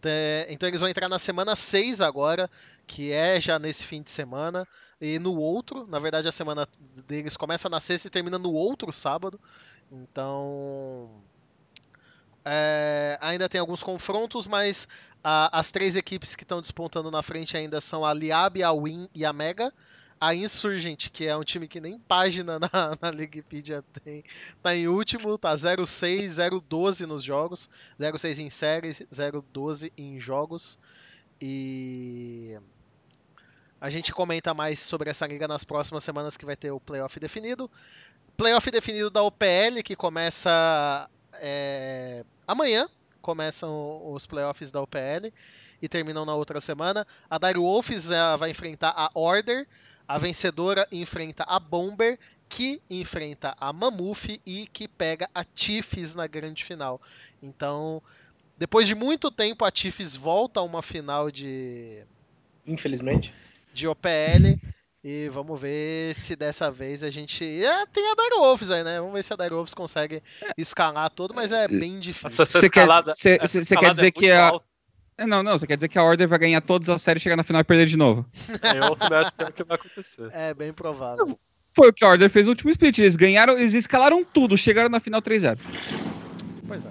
[0.00, 2.50] Te- Então eles vão entrar na semana 6 agora,
[2.86, 4.66] que é já nesse fim de semana.
[5.00, 6.68] E no outro, na verdade a semana
[7.06, 9.40] deles começa na sexta e termina no outro sábado.
[9.90, 11.10] Então.
[12.44, 14.88] é, ainda tem alguns confrontos, mas
[15.22, 19.08] a- as três equipes que estão despontando na frente ainda são a Liab, a Win
[19.14, 19.72] e a Mega.
[20.20, 22.68] A Insurgent, que é um time que nem página na,
[23.00, 24.24] na Wikipedia tem,
[24.62, 27.68] tá em último, tá 0-6, 0-12 nos jogos,
[27.98, 30.78] 0-6 em séries, 0-12 em jogos.
[31.40, 32.58] E
[33.80, 37.18] a gente comenta mais sobre essa liga nas próximas semanas que vai ter o playoff
[37.20, 37.70] definido.
[38.36, 42.88] Playoff definido da OPL, que começa é, amanhã,
[43.20, 45.32] começam os playoffs da OPL
[45.80, 47.06] e terminam na outra semana.
[47.30, 48.08] A Dire Wolves
[48.38, 49.66] vai enfrentar a Order,
[50.08, 52.18] a vencedora enfrenta a Bomber,
[52.48, 56.98] que enfrenta a Mammoth e que pega a Tiffs na grande final.
[57.42, 58.02] Então,
[58.56, 62.02] depois de muito tempo, a Tiffs volta a uma final de,
[62.66, 63.34] Infelizmente.
[63.72, 64.58] de OPL.
[65.04, 67.44] E vamos ver se dessa vez a gente.
[67.64, 68.98] É, tem a Dire Wolves aí, né?
[68.98, 70.20] Vamos ver se a Dire Wolves consegue
[70.56, 72.30] escalar todo, mas é bem difícil.
[72.44, 74.66] Você quer- quer escalada dizer é que a- alta.
[75.18, 77.36] É, Não, não, você quer dizer que a Order vai ganhar todas as séries, chegar
[77.36, 78.24] na final e perder de novo.
[78.62, 80.30] Eu também acho que é o que vai acontecer.
[80.32, 81.36] É bem provável.
[81.74, 82.98] Foi o que a Order fez no último split.
[82.98, 85.58] Eles ganharam, eles escalaram tudo, chegaram na final 3-0.
[86.66, 86.90] Pois é.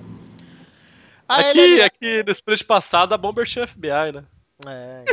[1.28, 4.24] A Aqui, LLA aqui no split passado, a Bomber tinha FBI, né?
[4.66, 5.06] É.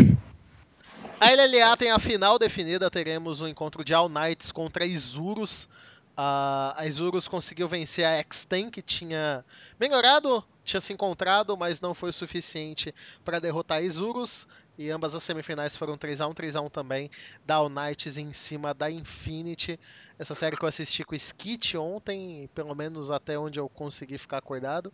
[1.21, 5.69] A LLA tem a final definida, teremos o encontro de All Knights contra Isurus.
[6.17, 9.45] A a Isurus conseguiu vencer a X-Ten, que tinha
[9.79, 14.47] melhorado, tinha se encontrado, mas não foi o suficiente para derrotar a Isurus.
[14.77, 17.11] E ambas as semifinais foram 3x1, 3x1 também.
[17.47, 19.79] Down Knights em cima da Infinity.
[20.19, 24.19] Essa série que eu assisti com o Skit ontem, pelo menos até onde eu consegui
[24.19, 24.93] ficar acordado.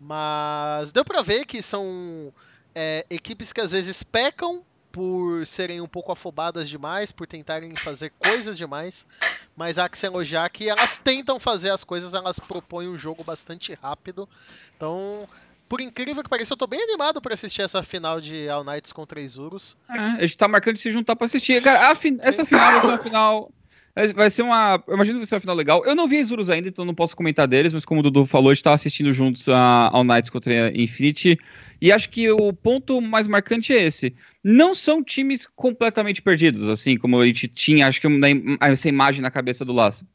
[0.00, 2.32] Mas deu pra ver que são
[2.74, 4.64] é, equipes que às vezes pecam
[4.96, 9.04] por serem um pouco afobadas demais, por tentarem fazer coisas demais.
[9.54, 13.22] Mas há que se elogiar que elas tentam fazer as coisas, elas propõem um jogo
[13.22, 14.26] bastante rápido.
[14.74, 15.28] Então,
[15.68, 18.90] por incrível que pareça, eu tô bem animado para assistir essa final de All Knights
[18.90, 19.76] contra Isurus.
[19.90, 21.62] É, a gente tá marcando de se juntar pra assistir.
[21.62, 23.52] Cara, fi essa final vai ser uma final.
[24.14, 24.82] Vai ser uma.
[24.86, 25.82] Eu imagino que vai ser uma final legal.
[25.86, 28.50] Eu não vi Isurus ainda, então não posso comentar deles, mas como o Dudu falou,
[28.50, 31.38] a gente tá assistindo juntos a All Knights contra a Infinity.
[31.80, 34.14] E acho que o ponto mais marcante é esse.
[34.44, 38.06] Não são times completamente perdidos, assim como a gente tinha, acho que
[38.60, 40.06] essa imagem na cabeça do Laço.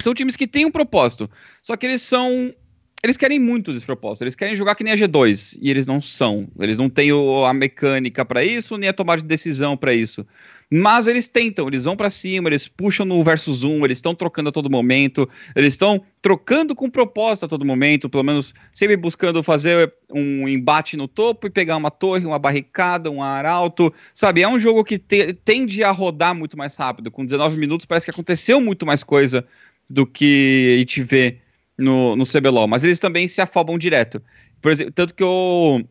[0.00, 1.28] São times que têm um propósito.
[1.60, 2.54] Só que eles são
[3.02, 6.00] eles querem muito desse propósito, eles querem jogar que nem a G2, e eles não
[6.00, 6.48] são.
[6.58, 10.26] Eles não têm o, a mecânica para isso, nem a tomada de decisão para isso.
[10.70, 14.48] Mas eles tentam, eles vão para cima, eles puxam no versus 1, eles estão trocando
[14.48, 19.42] a todo momento, eles estão trocando com propósito a todo momento, pelo menos sempre buscando
[19.42, 24.42] fazer um embate no topo e pegar uma torre, uma barricada, um arauto, sabe?
[24.42, 27.10] É um jogo que te, tende a rodar muito mais rápido.
[27.10, 29.44] Com 19 minutos parece que aconteceu muito mais coisa
[29.88, 31.38] do que a gente vê
[31.78, 34.22] no, no CBLOL, mas eles também se afobam direto.
[34.60, 35.86] Por exemplo, tanto que eu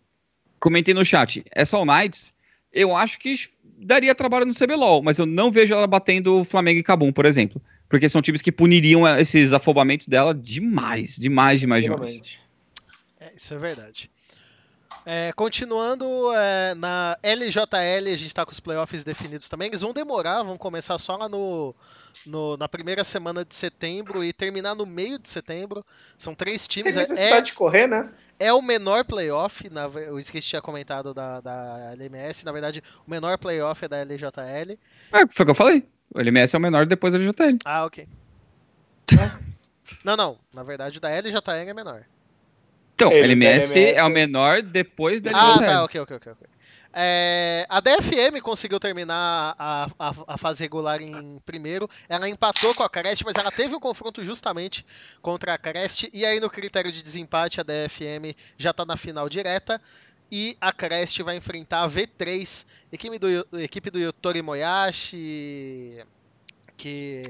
[0.60, 2.34] comentei no chat, essa All Knights,
[2.74, 3.36] eu acho que
[3.78, 7.62] daria trabalho no CBLOL, mas eu não vejo ela batendo Flamengo e Cabum, por exemplo.
[7.88, 12.40] Porque são times que puniriam esses afobamentos dela demais, demais, demais, demais.
[13.20, 14.10] É, isso é verdade.
[15.06, 19.68] É, continuando é, na LJL, a gente está com os playoffs definidos também.
[19.68, 21.76] Eles vão demorar, vão começar só lá no,
[22.26, 25.86] no, na primeira semana de setembro e terminar no meio de setembro.
[26.18, 26.96] São três times.
[26.96, 28.10] Tem necessidade é, de correr, né?
[28.40, 32.44] É o menor playoff, na, o Skate tinha comentado da, da LMS.
[32.44, 34.78] Na verdade, o menor playoff é da LJL.
[35.14, 35.88] É, foi o que eu falei.
[36.14, 37.60] O LMS é o menor depois da LJL.
[37.64, 38.08] Ah, ok.
[40.04, 40.40] não, não.
[40.52, 42.06] Na verdade, o da LJL é menor.
[42.96, 46.32] Então, Ele, LMS, LMS, é o menor depois da Ah, tá, ok, ok, ok.
[46.32, 46.48] okay.
[46.98, 51.90] É, a DFM conseguiu terminar a, a, a, fase regular em primeiro.
[52.08, 54.86] Ela empatou com a Crest, mas ela teve um confronto justamente
[55.22, 56.10] contra a Crest.
[56.14, 59.82] E aí, no critério de desempate, a DFM já está na final direta.
[60.32, 66.02] E a Crest vai enfrentar a V3, equipe do, equipe do Yotori Moyashi.
[66.78, 67.24] Que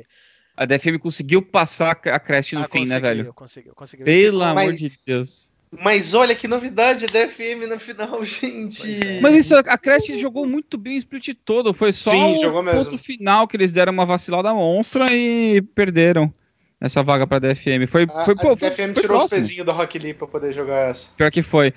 [0.55, 3.33] a DFM conseguiu passar a Crest no ah, fim, né, velho?
[3.33, 4.05] Conseguiu, conseguiu.
[4.05, 5.51] Pelo amor de Deus.
[5.81, 8.81] Mas olha que novidade, a DFM na final, gente.
[9.03, 9.21] É.
[9.21, 11.73] Mas isso, a Crash jogou muito bem o split todo.
[11.73, 12.97] Foi só Sim, o ponto mesmo.
[12.97, 16.33] final que eles deram uma vacilada monstra e perderam
[16.79, 17.87] essa vaga pra DFM.
[17.87, 20.53] Foi, a, foi, pô, a DFM foi, tirou os pezinhos do Rock Lee pra poder
[20.53, 21.07] jogar essa.
[21.15, 21.73] Pior que foi.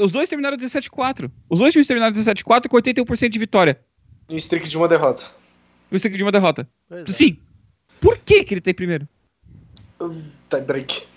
[0.00, 1.30] Os dois terminaram 17-4.
[1.48, 3.80] Os dois times terminaram 17-4 com 81% de vitória.
[4.28, 5.24] E um streak de uma derrota.
[5.90, 6.68] Um streak de uma derrota.
[6.88, 7.12] Pois é.
[7.12, 7.38] Sim.
[7.40, 7.44] É.
[8.00, 9.08] Por que que ele tem primeiro?
[10.50, 11.13] Tie break.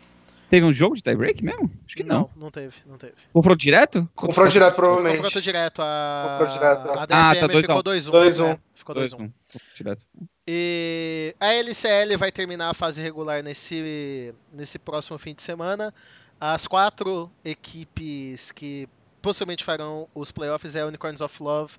[0.49, 1.69] Teve um jogo de tie-break mesmo?
[1.85, 2.19] Acho que não.
[2.19, 3.13] Não, não teve, não teve.
[3.33, 4.09] Confronto direto?
[4.15, 5.17] Confronto direto, provavelmente.
[5.17, 5.81] Confronto direto.
[5.81, 6.89] A, Confronto direto.
[6.89, 8.11] a DFM ah, tá 2 ficou 2-1.
[8.11, 8.47] 2-1.
[8.47, 8.59] Né?
[8.73, 9.31] Ficou 2-1.
[9.75, 10.05] Direto.
[10.47, 15.93] E a LCL vai terminar a fase regular nesse, nesse próximo fim de semana.
[16.39, 18.87] As quatro equipes que
[19.21, 21.73] possivelmente farão os playoffs é Unicorns of Love,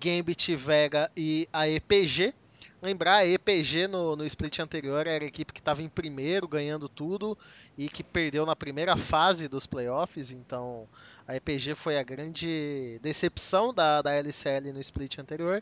[0.00, 2.32] Gambit, Vega e a EPG.
[2.86, 6.88] Lembrar, a EPG no, no split anterior era a equipe que estava em primeiro, ganhando
[6.88, 7.36] tudo,
[7.76, 10.88] e que perdeu na primeira fase dos playoffs, então
[11.26, 15.60] a EPG foi a grande decepção da, da LCL no split anterior.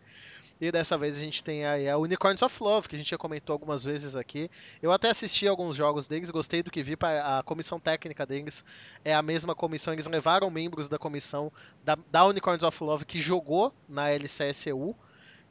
[0.60, 3.16] E dessa vez a gente tem aí a Unicorns of Love, que a gente já
[3.16, 4.50] comentou algumas vezes aqui.
[4.82, 6.94] Eu até assisti alguns jogos deles, gostei do que vi.
[7.00, 8.62] A comissão técnica deles
[9.02, 9.94] é a mesma comissão.
[9.94, 11.50] Eles levaram membros da comissão
[11.82, 14.94] da, da Unicorns of Love que jogou na LCSU.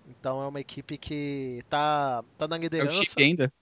[0.07, 2.95] Então é uma equipe que tá, tá na liderança.
[2.95, 3.53] É o chip ainda?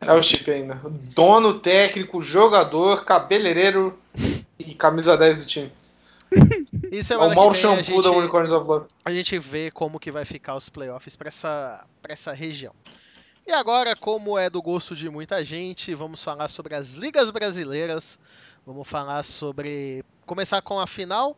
[0.00, 0.80] É o chip ainda.
[1.14, 3.98] Dono, técnico, jogador, cabeleireiro
[4.58, 5.72] e camisa 10 do time.
[6.90, 8.86] Isso é, é o mau shampoo gente, da Unicorns of Love.
[9.04, 12.74] A gente vê como que vai ficar os playoffs para essa, pra essa região.
[13.46, 18.18] E agora, como é do gosto de muita gente, vamos falar sobre as ligas brasileiras.
[18.66, 20.02] Vamos falar sobre.
[20.24, 21.36] Começar com a final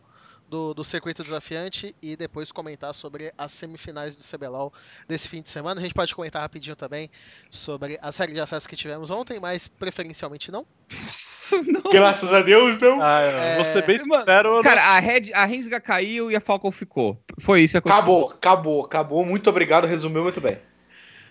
[0.49, 4.73] do, do circuito desafiante e depois comentar sobre as semifinais do CBLOL
[5.09, 5.81] desse fim de semana.
[5.81, 7.11] A gente pode comentar rapidinho também
[7.51, 10.67] sobre a série de acesso que tivemos ontem, mas preferencialmente não.
[11.67, 11.91] não.
[11.91, 13.03] Graças a Deus, não.
[13.03, 13.57] Ah, é...
[13.57, 14.61] Vou ser bem sincero.
[14.63, 17.21] Cara, a, Red, a Rensga caiu e a Falcon ficou.
[17.41, 17.99] Foi isso que aconteceu.
[17.99, 19.25] Acabou, acabou, acabou.
[19.25, 20.59] Muito obrigado, resumiu muito bem.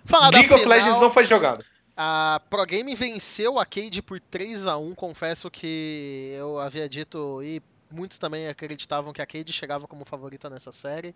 [0.03, 1.65] Falar League of final, Legends não foi jogado.
[1.97, 7.41] A Pro Game venceu a Cade por 3 a 1 Confesso que eu havia dito,
[7.41, 7.61] e
[7.95, 11.15] muitos também acreditavam que a Cade chegava como favorita nessa série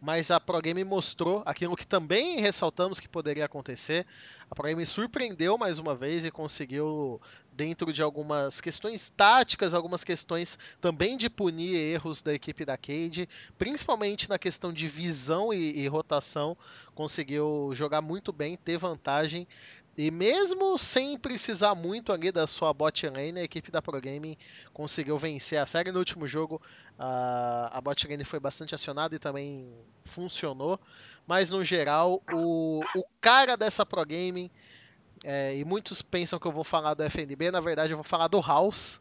[0.00, 4.06] mas a Pro Game mostrou aquilo que também ressaltamos que poderia acontecer.
[4.50, 7.20] A Pro Game surpreendeu mais uma vez e conseguiu,
[7.52, 13.28] dentro de algumas questões táticas, algumas questões também de punir erros da equipe da Cade,
[13.56, 16.56] principalmente na questão de visão e, e rotação,
[16.94, 19.46] conseguiu jogar muito bem, ter vantagem.
[19.96, 24.36] E mesmo sem precisar muito ali da sua bot lane, a equipe da Pro Gaming
[24.74, 25.90] conseguiu vencer a série.
[25.90, 26.60] No último jogo,
[26.98, 29.72] a, a bot lane foi bastante acionada e também
[30.04, 30.78] funcionou.
[31.26, 34.50] Mas no geral, o, o cara dessa Pro Gaming,
[35.24, 38.28] é, e muitos pensam que eu vou falar do FNB, na verdade eu vou falar
[38.28, 39.00] do House.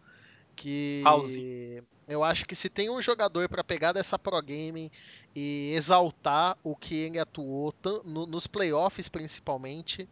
[0.55, 1.33] Que House.
[2.07, 4.89] eu acho que se tem um jogador para pegar dessa Pro Gaming
[5.35, 10.07] e exaltar o que ele atuou, nos playoffs principalmente,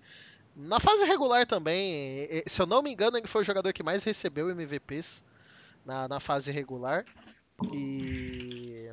[0.56, 4.04] na fase regular também, se eu não me engano, ele foi o jogador que mais
[4.04, 5.24] recebeu MVPs
[5.86, 7.04] na, na fase regular.
[7.74, 8.92] E,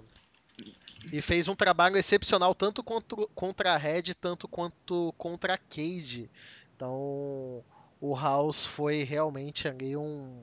[1.13, 6.31] e fez um trabalho excepcional tanto contra, contra a Red, tanto quanto contra a Cade.
[6.77, 7.65] Então
[8.01, 10.43] o House foi realmente ali um,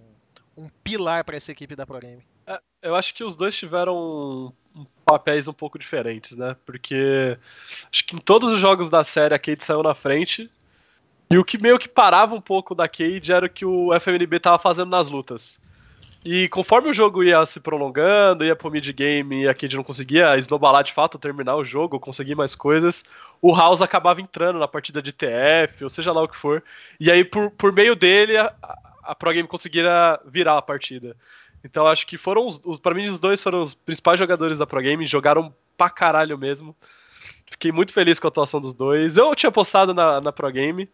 [0.56, 2.24] um pilar para essa equipe da Pro Game.
[2.82, 4.54] Eu acho que os dois tiveram
[5.04, 6.56] papéis um pouco diferentes, né?
[6.66, 7.38] Porque
[7.92, 10.50] acho que em todos os jogos da série a Cade saiu na frente.
[11.30, 14.40] E o que meio que parava um pouco da Cade era o que o FMNB
[14.40, 15.60] tava fazendo nas lutas.
[16.26, 20.38] E conforme o jogo ia se prolongando, ia pro mid-game e a Cade não conseguia
[20.38, 23.04] esnobalar de fato, terminar o jogo, conseguir mais coisas,
[23.42, 26.64] o House acabava entrando na partida de TF, ou seja lá o que for.
[27.00, 28.54] E aí, por, por meio dele, a,
[29.04, 31.16] a Pro Game conseguia virar a partida.
[31.64, 34.66] Então acho que foram os, os para mim os dois foram os principais jogadores da
[34.66, 36.76] Pro Game, jogaram pra caralho mesmo.
[37.50, 39.18] Fiquei muito feliz com a atuação dos dois.
[39.18, 40.90] Eu tinha postado na, na Pro Game.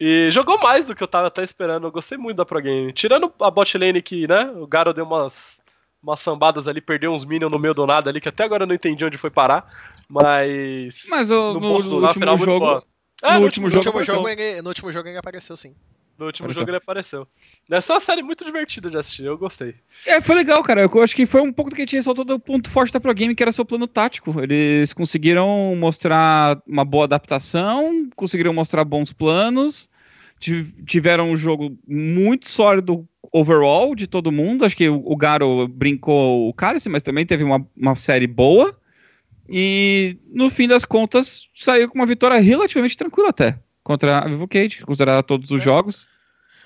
[0.00, 1.86] E jogou mais do que eu tava até esperando.
[1.86, 2.92] Eu gostei muito da Pro Game.
[2.92, 5.60] Tirando a bot lane que, né, o Garo deu umas,
[6.02, 8.66] umas sambadas ali, perdeu uns minions no meio do nada ali, que até agora eu
[8.68, 9.68] não entendi onde foi parar.
[10.08, 11.06] Mas.
[11.08, 12.58] Mas o- no, posto no último final, jogo.
[12.60, 12.84] boa.
[13.22, 15.74] É, no no último No jogo ele, no último jogo ele apareceu sim.
[16.18, 16.60] No último Apareceu.
[16.62, 17.28] jogo ele apareceu.
[17.70, 19.76] Essa é uma série muito divertida de assistir, eu gostei.
[20.04, 20.80] É, foi legal, cara.
[20.82, 22.98] Eu acho que foi um pouco do que a gente ressaltou do ponto forte da
[22.98, 24.34] Pro Game, que era seu plano tático.
[24.42, 29.88] Eles conseguiram mostrar uma boa adaptação, conseguiram mostrar bons planos,
[30.40, 34.64] tiv- tiveram um jogo muito sólido overall de todo mundo.
[34.64, 38.76] Acho que o, o Garo brincou o Cálice, mas também teve uma, uma série boa.
[39.48, 43.58] E no fim das contas, saiu com uma vitória relativamente tranquila até.
[43.88, 45.64] Contra a Vivo Cage, considerada todos os É.
[45.64, 46.06] jogos.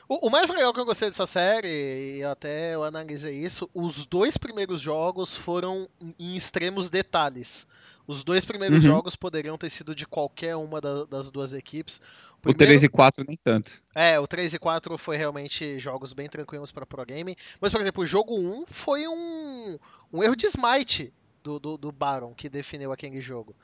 [0.09, 4.05] O, o mais legal que eu gostei dessa série, e até eu analisei isso, os
[4.05, 5.89] dois primeiros jogos foram
[6.19, 7.65] em extremos detalhes.
[8.09, 8.91] Os dois primeiros Uhum.
[8.91, 12.01] jogos poderiam ter sido de qualquer uma da- das duas equipes.
[12.45, 13.81] O 3 e 4 nem tanto.
[13.95, 17.37] É, o 3 e 4 foi realmente jogos bem tranquilos para Pro Game.
[17.61, 19.79] Mas, por exemplo, o jogo 1 foi um,
[20.13, 21.13] um erro de smite
[21.45, 23.55] do, do, do Baron que definiu aquele jogo.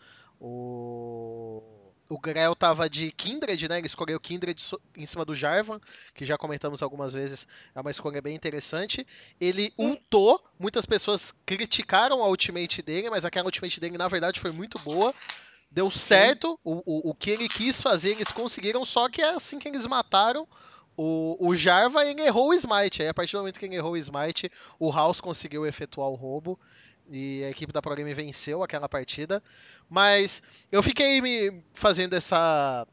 [0.41, 1.61] O,
[2.09, 3.79] o Grell tava de Kindred, né?
[3.79, 4.61] Ele escolheu Kindred
[4.97, 5.81] em cima do Jarvan,
[6.15, 9.07] que já comentamos algumas vezes, é uma escolha bem interessante.
[9.41, 14.51] Ele ultou, muitas pessoas criticaram a ultimate dele, mas aquela ultimate dele na verdade foi
[14.51, 15.15] muito boa.
[15.71, 19.69] Deu certo, o, o, o que ele quis fazer, eles conseguiram, só que assim que
[19.69, 20.49] eles mataram
[20.99, 23.03] o, o Jarva, ele errou o Smite.
[23.03, 26.17] Aí a partir do momento que ele errou o Smite, o House conseguiu efetuar o
[26.17, 26.59] roubo.
[27.11, 29.43] E a equipe da Pro venceu aquela partida.
[29.89, 32.87] Mas eu fiquei me fazendo essa.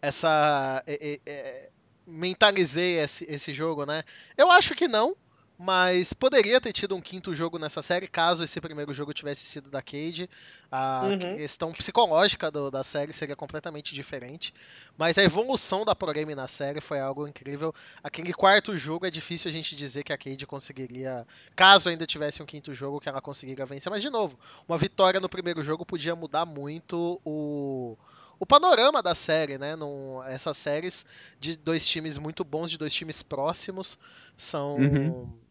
[0.00, 0.82] Essa.
[0.86, 1.70] é, é,
[2.06, 4.02] mentalizei esse, esse jogo, né?
[4.36, 5.16] Eu acho que não.
[5.64, 9.70] Mas poderia ter tido um quinto jogo nessa série caso esse primeiro jogo tivesse sido
[9.70, 10.28] da Cade.
[10.70, 11.18] A Uhum.
[11.36, 14.52] questão psicológica do- da série seria completamente diferente.
[14.98, 17.74] Mas a evolução da Pro Game na série foi algo incrível.
[18.02, 21.26] Aquele quarto jogo é difícil a gente dizer que a Cade conseguiria,
[21.56, 23.90] caso ainda tivesse um quinto jogo, que ela conseguiria vencer.
[23.90, 24.38] Mas de novo,
[24.68, 27.96] uma vitória no primeiro jogo podia mudar muito o,
[28.38, 29.76] o panorama da série, né?
[29.76, 31.06] Num, essas séries
[31.40, 33.96] de dois times muito bons, de dois times próximos,
[34.36, 34.76] são.
[34.76, 35.43] Uhum.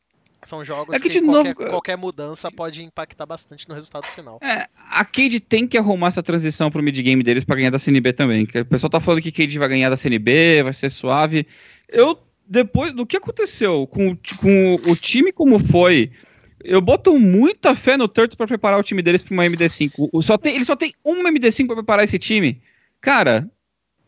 [0.44, 4.06] São jogos É que, que, de qualquer, novo, qualquer mudança pode impactar bastante no resultado
[4.06, 4.40] final.
[4.42, 8.14] É, a Cade tem que arrumar essa transição pro mid-game deles pra ganhar da CNB
[8.14, 8.44] também.
[8.44, 11.48] O pessoal tá falando que Cade vai ganhar da CNB, vai ser suave.
[11.90, 12.18] Eu,
[12.48, 16.12] depois do que aconteceu com, com o time como foi,
[16.64, 20.10] eu boto muita fé no Turtles pra preparar o time deles pra uma MD5.
[20.12, 22.62] O- Só tem, ele só tem uma MD5 pra preparar esse time.
[23.02, 23.50] Cara,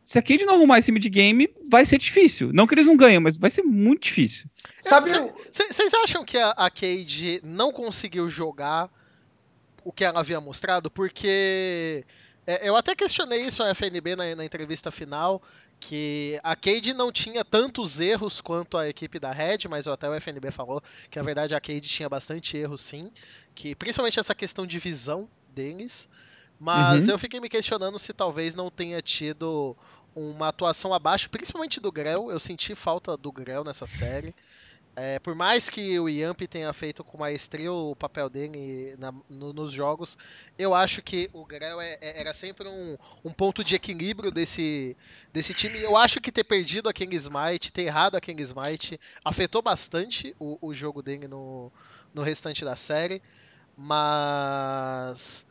[0.06, 2.52] se a Cade não arrumar esse mid-game, vai ser difícil.
[2.54, 4.48] Não que eles não ganham, mas vai ser muito difícil.
[4.80, 8.88] Sabe, Vocês acham que a, a Cade não conseguiu jogar
[9.84, 10.92] o que ela havia mostrado?
[10.92, 12.06] Porque
[12.46, 15.42] é, eu até questionei isso a FNB na, na entrevista final,
[15.80, 20.14] que a Cade não tinha tantos erros quanto a equipe da Red, mas até o
[20.14, 23.12] FNB falou que a verdade a Cade tinha bastante erros sim,
[23.56, 26.08] que principalmente essa questão de visão deles.
[26.60, 27.14] Mas Uhum.
[27.14, 29.76] eu fiquei me questionando se talvez não tenha tido
[30.16, 32.32] uma atuação abaixo, principalmente do Grell.
[32.32, 34.34] Eu senti falta do Grell nessa série.
[34.98, 39.52] É, por mais que o Yamp tenha feito com maestria o papel dele na- no-
[39.52, 40.18] nos jogos,
[40.58, 44.96] eu acho que o Grell é- é- era sempre um, um ponto de equilíbrio desse,
[45.34, 45.82] desse time.
[45.82, 50.34] Eu acho que ter perdido a King Smite, ter errado a King Smite, afetou bastante
[50.40, 51.70] o, o jogo dele no,
[52.14, 53.22] no restante da série.
[53.78, 55.46] Mas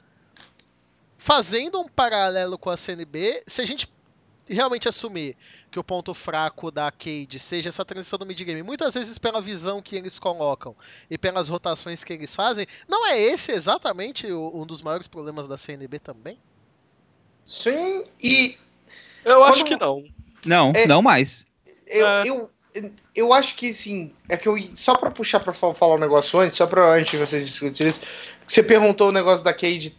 [1.18, 3.92] fazendo um paralelo com a CNB, se a gente
[4.48, 5.36] realmente assumir
[5.70, 9.80] que o ponto fraco da Cade seja essa transição do mid-game, muitas vezes pela visão
[9.80, 10.74] que eles colocam
[11.10, 15.48] e pelas rotações que eles fazem, não é esse exatamente o- um dos maiores problemas
[15.48, 16.38] da CNB também?
[17.46, 18.56] Sim, e
[19.24, 20.04] Eu acho Quando- que não.
[20.44, 21.46] Não, É- não mais.
[21.86, 22.22] eu, É.
[22.26, 22.50] eu,
[23.14, 24.56] eu acho que, assim, é que eu.
[24.74, 27.90] Só pra puxar pra fa- falar um negócio antes, só pra antes de vocês discutirem
[27.90, 28.02] isso,
[28.46, 29.96] você perguntou o negócio da Cade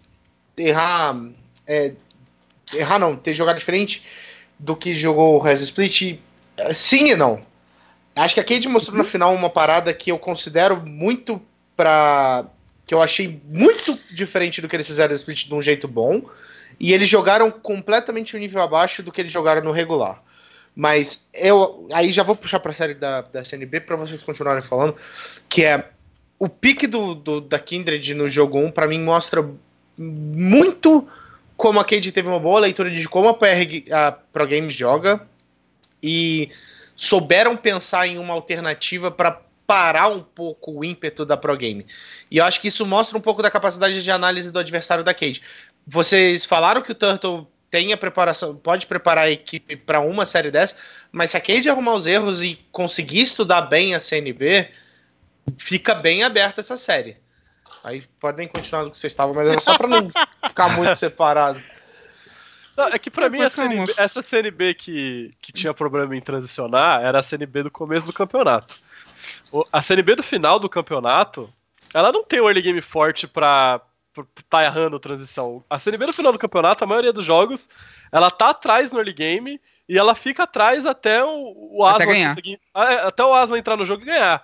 [0.55, 1.15] errar.
[1.65, 1.95] é,
[2.75, 4.05] errar não, ter jogado diferente
[4.59, 6.19] do que jogou o Res Split.
[6.57, 7.41] é, Sim e não.
[8.15, 11.41] Acho que a Cade mostrou na final uma parada que eu considero muito
[11.75, 12.45] pra.
[12.85, 16.21] que eu achei muito diferente do que eles fizeram no Split de um jeito bom.
[16.79, 20.21] E eles jogaram completamente o nível abaixo do que eles jogaram no regular.
[20.75, 24.61] Mas eu aí já vou puxar para a série da, da CNB para vocês continuarem
[24.61, 24.93] falando,
[25.47, 25.89] que é
[26.37, 29.41] o pique do, do- da Kindred no jogo 1 para mim mostra
[29.97, 31.07] muito
[31.65, 35.27] como a Cade teve uma boa leitura de como a, PR, a Pro Games joga
[36.01, 36.51] e
[36.95, 41.87] souberam pensar em uma alternativa para parar um pouco o ímpeto da Pro Game.
[42.29, 45.11] E eu acho que isso mostra um pouco da capacidade de análise do adversário da
[45.11, 45.41] Cade.
[45.87, 50.51] Vocês falaram que o Turtle tem a preparação, pode preparar a equipe para uma série
[50.51, 50.75] dessa,
[51.11, 54.69] mas se a Cade arrumar os erros e conseguir estudar bem a CNB,
[55.57, 57.17] fica bem aberta essa série.
[57.85, 60.09] Aí podem continuar do que vocês estavam, mas é só para não
[60.47, 61.61] ficar muito separado.
[62.75, 63.71] Não, é que pra mim a Mas calma.
[63.71, 68.11] CNB essa CNB que, que tinha problema em transicionar era a CNB do começo do
[68.13, 68.75] campeonato.
[69.51, 71.49] O- a CNB do final do campeonato,
[71.93, 73.79] ela não tem um early game forte pra,
[74.13, 75.63] pra tá errando transição.
[75.69, 77.69] A CNB do final do campeonato, a maioria dos jogos,
[78.11, 82.13] ela tá atrás no early game e ela fica atrás até o, o Até Aslan
[82.13, 82.29] ganhar.
[82.29, 84.43] conseguir- ah, é, até o Aslan entrar no jogo e ganhar.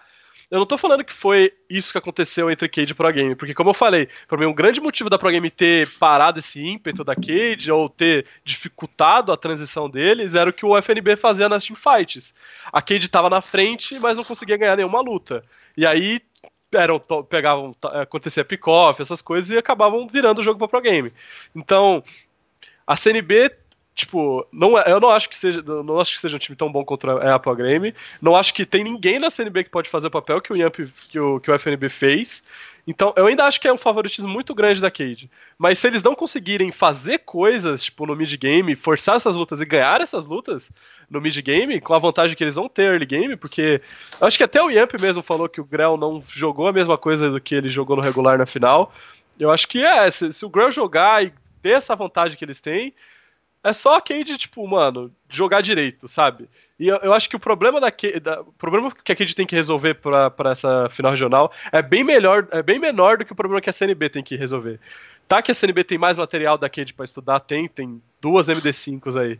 [0.49, 3.53] Eu não tô falando que foi isso que aconteceu entre Cade e Pro Game, porque
[3.53, 7.03] como eu falei, pra mim um grande motivo da Pro Game ter parado esse ímpeto
[7.03, 11.63] da Cade ou ter dificultado a transição deles era o que o FNB fazia nas
[11.63, 12.33] teamfights.
[12.71, 15.43] A Cade tava na frente, mas não conseguia ganhar nenhuma luta.
[15.77, 16.19] E aí
[16.73, 16.99] eram,
[17.29, 21.11] pegavam, acontecia pick-off, essas coisas, e acabavam virando o jogo pra Pro Game.
[21.55, 22.03] Então,
[22.85, 23.51] a CNB,
[24.01, 26.71] tipo, não é- eu não acho que seja, não acho que seja um time tão
[26.71, 27.93] bom contra a Pro Game.
[28.21, 30.75] Não acho que tem ninguém na CNB que pode fazer o papel que o Yamp,
[31.09, 32.43] que o, que o FNB fez.
[32.85, 35.29] Então, eu ainda acho que é um favoritismo muito grande da Cade.
[35.57, 40.01] Mas se eles não conseguirem fazer coisas, tipo, no mid-game, forçar essas lutas e ganhar
[40.01, 40.71] essas lutas
[41.09, 43.81] no mid-game, com a vantagem que eles vão ter early game, porque
[44.19, 46.97] eu acho que até o Yamp mesmo falou que o Grell não jogou a mesma
[46.97, 48.91] coisa do que ele jogou no regular na final.
[49.39, 52.59] Eu acho que é, se, se o Grell jogar e ter essa vantagem que eles
[52.59, 52.93] têm,
[53.63, 56.49] é só a Cade, tipo, mano, jogar direito, sabe?
[56.79, 59.35] E eu, eu acho que o problema da, Cade, da- o problema que a Cade
[59.35, 63.25] tem que resolver pra pra essa final regional é bem melhor, é bem menor do
[63.25, 64.79] que o problema que a CNB tem que resolver.
[65.27, 69.15] Tá que a CNB tem mais material da Cade pra estudar, tem, tem duas MD5s
[69.19, 69.39] aí.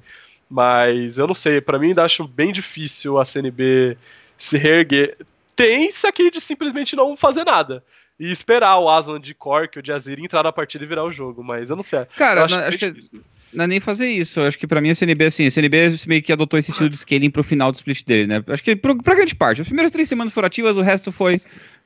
[0.49, 3.98] Mas eu não sei, pra mim ainda acho bem difícil a CNB
[4.38, 5.18] se reerguer.
[5.56, 7.84] Tem se a Cade simplesmente não fazer nada.
[8.19, 11.11] E esperar o Aslan de Cork, o de Azir entrar na partida e virar o
[11.11, 11.43] jogo.
[11.43, 12.06] Mas eu não sei.
[12.18, 13.23] Cara, eu acho que difícil.
[13.53, 14.40] Não é nem fazer isso.
[14.40, 16.90] Eu acho que pra mim a CNB, assim, a CNB meio que adotou esse estilo
[16.90, 18.44] de scaling pro final do split dele, né?
[18.48, 19.61] Acho que pro, pra grande parte.
[19.61, 21.41] As primeiras três semanas foram ativas, o resto foi,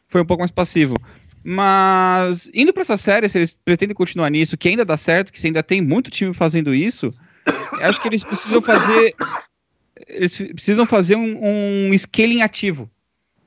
[0.07, 0.97] foi um pouco mais passivo.
[1.43, 5.39] Mas, indo pra essa série, se eles pretendem continuar nisso, que ainda dá certo, que
[5.39, 7.13] se ainda tem muito time fazendo isso,
[7.81, 9.13] acho que eles precisam fazer.
[10.07, 12.89] Eles precisam fazer um, um scaling ativo.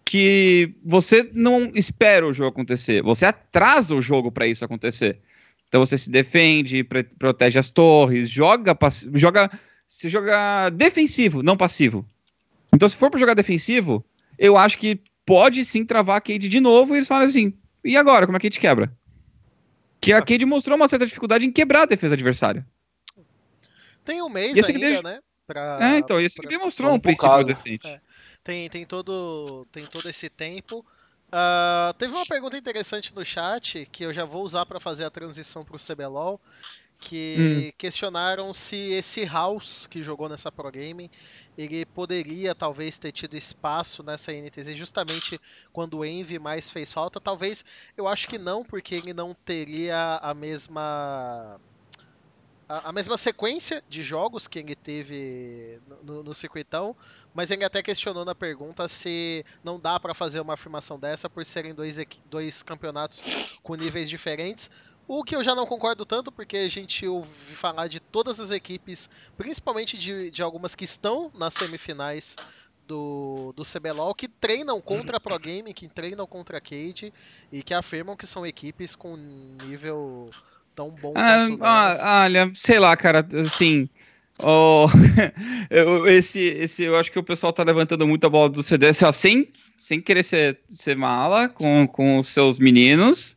[0.05, 5.19] Que você não espera o jogo acontecer, você atrasa o jogo pra isso acontecer.
[5.69, 8.77] Então você se defende, pre- protege as torres, joga,
[9.15, 9.51] joga,
[9.87, 12.07] se joga defensivo, não passivo.
[12.75, 14.05] Então se for para jogar defensivo,
[14.39, 17.53] eu acho que pode sim travar a Cade de novo e eles falam assim:
[17.85, 18.91] e agora, como é que a gente quebra?
[20.01, 22.67] Que a Cade mostrou uma certa dificuldade em quebrar a defesa adversária.
[24.05, 25.19] Tem um mês E esse ainda, beijo- né?
[25.47, 27.87] Pra, é, então, e esse pra- mostrou um princípio decente.
[27.87, 28.01] É.
[28.45, 30.85] tem, tem, todo, tem todo esse tempo.
[31.31, 35.11] Ah, teve uma pergunta interessante no chat que eu já vou usar para fazer a
[35.11, 36.41] transição para o CBLOL,
[36.99, 41.11] que questionaram se esse House que jogou nessa Pro Game
[41.57, 45.41] ele poderia talvez ter tido espaço nessa NTZ justamente
[45.73, 47.21] quando o Envy mais fez falta.
[47.21, 47.65] Talvez
[47.97, 51.61] eu acho que não, porque ele não teria a mesma
[52.69, 56.95] a, mesma sequência de jogos que ele teve no, no circuitão,
[57.33, 61.45] mas ele até questionou na pergunta se não dá para fazer uma afirmação dessa por
[61.45, 61.97] serem dois,
[62.27, 63.23] dois campeonatos
[63.63, 64.71] com níveis diferentes.
[65.07, 68.51] O que eu já não concordo tanto, porque a gente ouve falar de todas as
[68.51, 69.09] equipes,
[69.39, 72.37] principalmente de, de algumas que estão nas semifinais
[72.87, 77.13] do, do CBLOL, que treinam contra a Pro Game, que treinam contra a Cade
[77.51, 80.31] e que afirmam que são equipes com nível
[80.79, 83.89] tão bom ah, quanto ah, Olha, sei lá, cara, assim.
[84.39, 84.87] Oh,
[85.69, 89.03] eu, esse, esse, eu acho que o pessoal tá levantando muito a bola do CDS,
[89.03, 93.37] ó, sem, sem querer ser, ser mala com, com os seus meninos.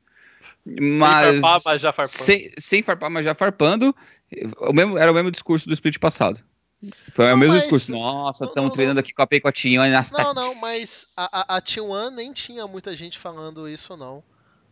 [0.63, 2.23] Mas, sem farpar, mas já farpando.
[2.23, 3.95] Sem, sem farpar, mas já farpando.
[4.59, 6.39] O mesmo, era o mesmo discurso do split passado.
[7.11, 7.63] Foi não, o mesmo mas...
[7.63, 7.91] discurso.
[7.91, 10.11] Nossa, estamos treinando aqui com a P com a T1.
[10.11, 14.23] Não, não, mas a, a, a T1 nem tinha muita gente falando isso, não.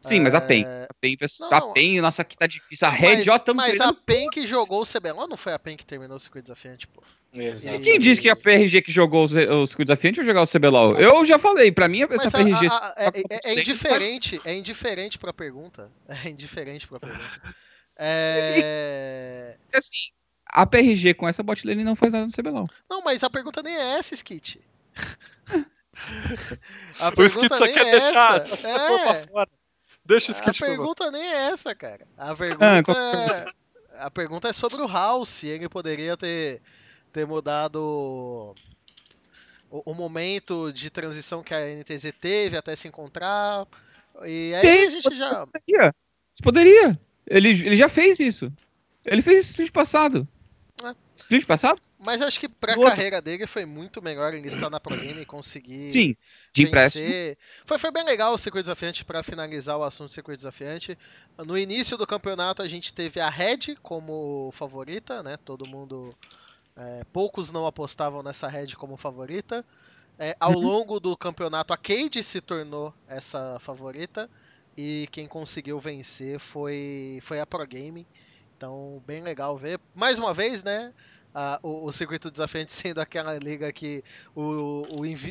[0.02, 0.66] Sim, mas a PEN.
[0.66, 2.88] É, a PEN, não, a PEN nossa, aqui tá difícil.
[2.88, 5.76] A Red, ó, estamos Mas a PEN que jogou o CBLOL não foi a PEN
[5.76, 7.04] que terminou o circuito desafiante, pô.
[7.32, 7.76] Exato.
[7.76, 10.98] E quem disse que a PRG que jogou o circuito desafiante vai jogar o CBLOL?
[10.98, 12.68] Eu já falei, pra mim essa PRG...
[12.68, 13.12] A, a, é, é,
[13.52, 15.92] é, indiferente, é indiferente pra pergunta.
[16.26, 17.56] É indiferente pra pergunta.
[17.96, 19.58] É...
[19.74, 20.10] Assim,
[20.46, 22.68] a PRG com essa bot lane não faz nada no CBLOL.
[22.90, 24.60] Não, mas a pergunta nem é essa, Skit.
[27.00, 28.48] a pergunta o Skit só quer é deixar.
[28.66, 29.26] É.
[30.10, 32.08] Deixa isso A pergunta nem é essa, cara.
[32.18, 33.46] A pergunta, ah,
[33.96, 34.04] é...
[34.06, 35.30] a pergunta é sobre o House.
[35.30, 36.64] Se ele poderia ter,
[37.14, 38.56] ter mudado
[39.70, 43.68] o, o, momento de transição que a NTZ teve até se encontrar.
[44.26, 45.46] E aí Sim, a gente já.
[45.46, 45.96] Poderia.
[46.42, 47.00] Poderia.
[47.28, 48.52] Ele, ele já fez isso.
[49.06, 50.28] Ele fez isso no vídeo passado.
[50.84, 50.96] É.
[51.30, 51.80] Vídeo passado?
[52.02, 52.90] Mas acho que pra Boa.
[52.90, 56.16] carreira dele foi muito melhor ele estar na Pro Game e conseguir Sim,
[56.54, 57.38] de vencer.
[57.66, 60.98] Foi, foi bem legal o circuito desafiante para finalizar o assunto do circuito desafiante.
[61.46, 65.36] No início do campeonato a gente teve a Red como favorita, né?
[65.44, 66.16] Todo mundo.
[66.74, 69.66] É, poucos não apostavam nessa Red como favorita.
[70.18, 70.60] É, ao uhum.
[70.60, 74.30] longo do campeonato a Cade se tornou essa favorita.
[74.78, 78.08] E quem conseguiu vencer foi, foi a Pro Game.
[78.56, 79.80] Então, bem legal ver.
[79.94, 80.94] Mais uma vez, né?
[81.30, 84.04] Uh, o, o, circuito desafiante sendo aquela liga que
[84.36, 84.84] o,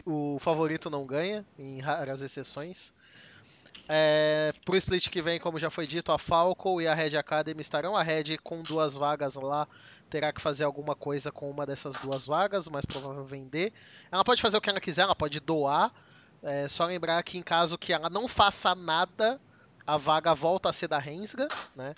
[0.07, 2.93] o, o favorito não ganha, em raras exceções.
[3.91, 7.61] É, pro split que vem, como já foi dito, a Falco e a Red Academy
[7.61, 7.97] estarão.
[7.97, 9.67] A Red com duas vagas lá
[10.11, 13.73] terá que fazer alguma coisa com uma dessas duas vagas, mas provavelmente vender.
[14.13, 15.91] Ela pode fazer o que ela quiser, ela pode doar.
[16.43, 19.41] É, só lembrar que em caso que ela não faça nada,
[19.87, 21.95] a vaga volta a ser da Rensga, né?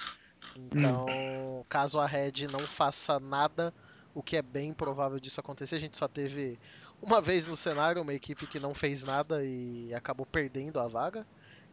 [0.56, 1.64] Então, hum.
[1.68, 3.74] caso a Red não faça nada,
[4.14, 5.76] o que é bem provável disso acontecer.
[5.76, 6.58] A gente só teve
[7.00, 11.26] uma vez no cenário uma equipe que não fez nada e acabou perdendo a vaga.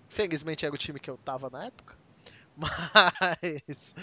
[0.10, 1.96] Felizmente era o time que eu tava na época.
[2.58, 3.96] Mas.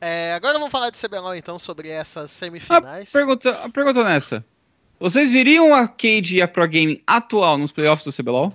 [0.00, 3.14] É, agora vamos falar de CBLOL então sobre essas semifinais.
[3.14, 4.44] A pergunta, a pergunta nessa.
[4.98, 8.54] Vocês viriam a Cade e a Pro Gaming atual nos playoffs do CBLOL?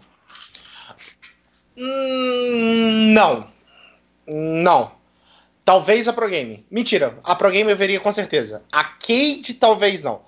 [1.78, 3.48] Hum, não.
[4.28, 4.92] Não.
[5.66, 6.64] Talvez a Pro Game.
[6.70, 8.64] Mentira, a Pro Game eu veria com certeza.
[8.72, 10.22] A Cade talvez não.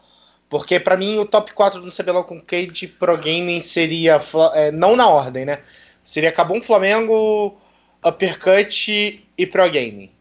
[0.50, 4.20] Porque para mim o top 4 do CBLOL com Cade Pro Gaming seria.
[4.56, 5.60] É, não na ordem, né?
[6.04, 7.56] Seria Cabum Flamengo,
[8.04, 10.12] Uppercut e Pro Game.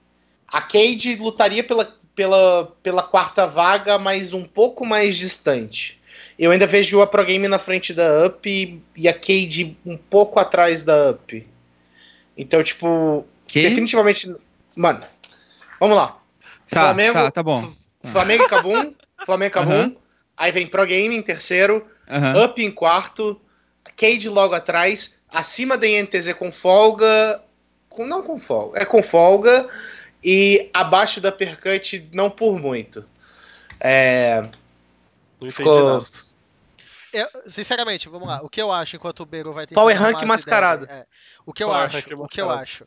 [0.47, 6.01] A Cade lutaria pela, pela, pela quarta vaga, mas um pouco mais distante.
[6.39, 10.39] Eu ainda vejo a Pro Game na frente da Up e a Cade um pouco
[10.39, 11.47] atrás da Up.
[12.37, 13.63] Então, tipo, que?
[13.63, 14.35] definitivamente.
[14.77, 15.01] Mano,
[15.81, 16.19] vamos lá.
[16.69, 17.73] Tá, Flamengo, tá, tá bom.
[18.05, 18.95] Flamengo e Cabum.
[19.25, 19.83] Flamengo e Cabum.
[19.85, 19.97] Uhum.
[20.37, 21.87] Aí vem Pro Game em terceiro.
[22.09, 22.45] Uhum.
[22.45, 23.41] Up em quarto.
[23.97, 25.23] Cade logo atrás.
[25.31, 27.43] Acima da INTZ com folga.
[27.89, 28.81] Com, não com folga.
[28.81, 29.67] É com folga.
[30.23, 33.05] E abaixo da Percut, não por muito.
[33.81, 34.47] É.
[35.41, 36.05] Não ficou...
[37.13, 38.43] Eu, sinceramente, vamos lá.
[38.43, 40.85] O que eu acho enquanto o Beiro vai ter Power Rank mascarado.
[40.85, 41.07] É,
[41.47, 42.87] o que eu Power acho, o que eu acho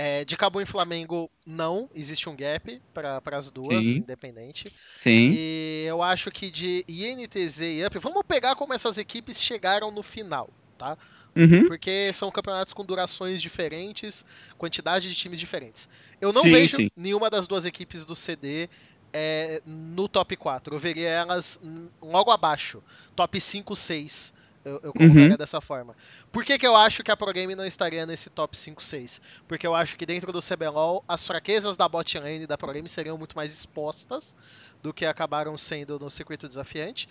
[0.00, 1.90] é, de Cabo e Flamengo, não.
[1.92, 3.96] Existe um gap para as duas, Sim.
[3.96, 4.72] independente.
[4.96, 5.34] Sim.
[5.36, 10.00] E eu acho que de INTZ e UP, vamos pegar como essas equipes chegaram no
[10.00, 10.96] final, tá?
[11.34, 11.66] Uhum.
[11.66, 14.24] Porque são campeonatos com durações diferentes,
[14.56, 15.88] quantidade de times diferentes.
[16.20, 16.90] Eu não sim, vejo sim.
[16.96, 18.70] nenhuma das duas equipes do CD
[19.12, 20.76] é, no top 4.
[20.76, 21.60] Eu veria elas
[22.00, 22.80] logo abaixo,
[23.16, 24.32] top 5, 6.
[24.68, 25.36] Eu, eu colocaria Uhum.
[25.36, 25.96] dessa forma.
[26.30, 29.20] Por que, que eu acho que a Pro Game não estaria nesse top 5-6?
[29.46, 32.88] Porque eu acho que dentro do CBLOL, as fraquezas da bot lane da Pro Game
[32.88, 34.36] seriam muito mais expostas
[34.82, 37.08] do que acabaram sendo no circuito desafiante.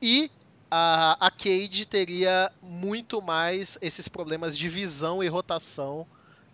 [0.00, 0.30] E
[0.70, 6.06] a, a Cade teria muito mais esses problemas de visão e rotação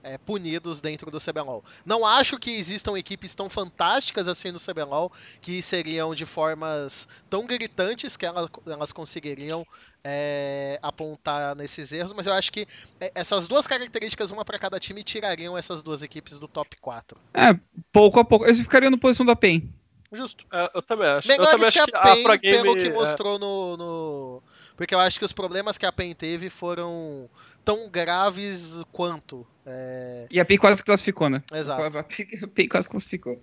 [0.07, 1.65] é, punidos dentro do CBLOL.
[1.85, 7.45] Não acho que existam equipes tão fantásticas assim no CBLOL que seriam de formas tão
[7.47, 9.67] gritantes que ela- elas conseguiriam
[10.09, 12.67] é, apontar nesses erros, mas eu acho que
[13.01, 17.19] é, essas duas características, uma para cada time, tirariam essas duas equipes do top 4.
[17.35, 17.59] É,
[17.93, 18.45] pouco a pouco.
[18.45, 19.69] Eles ficariam na posição da PEN.
[20.13, 20.47] Justo.
[20.53, 21.29] É, eu também acho.
[21.29, 23.39] eu também Melhores acho que a que a PEN, Pro Game, pelo que é, mostrou
[23.41, 24.43] no, no-
[24.77, 27.29] Porque eu acho que os problemas que a PEN teve foram
[27.65, 29.47] tão graves quanto.
[29.65, 31.43] É, E a PEN quase classificou, né?
[31.53, 31.99] Exato.
[31.99, 32.03] A
[32.49, 33.41] PEN quase classificou.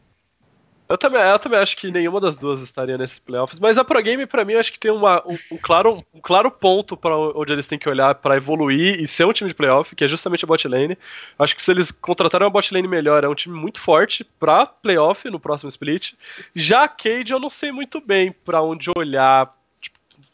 [0.87, 4.01] Eu também, eu também acho que nenhuma das duas estaria nesses playoffs, mas a Pro
[4.01, 7.53] Game, pra mim, acho que tem uma, um, um claro, um claro ponto para onde
[7.53, 10.43] eles têm que olhar pra evoluir e ser um time de playoff, que é justamente
[10.43, 10.97] a bot lane.
[11.39, 14.65] Acho que se eles contratarem uma bot lane melhor, é um time muito forte pra
[14.65, 16.13] playoff no próximo split.
[16.53, 19.51] Já a Cade, eu não sei muito bem pra onde olhar,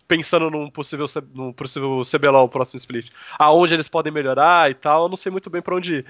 [0.10, 3.11] pensando num possível, num possível CBLOL no próximo split.
[3.38, 6.06] Aonde eles podem melhorar e tal, eu não sei muito bem pra onde ir.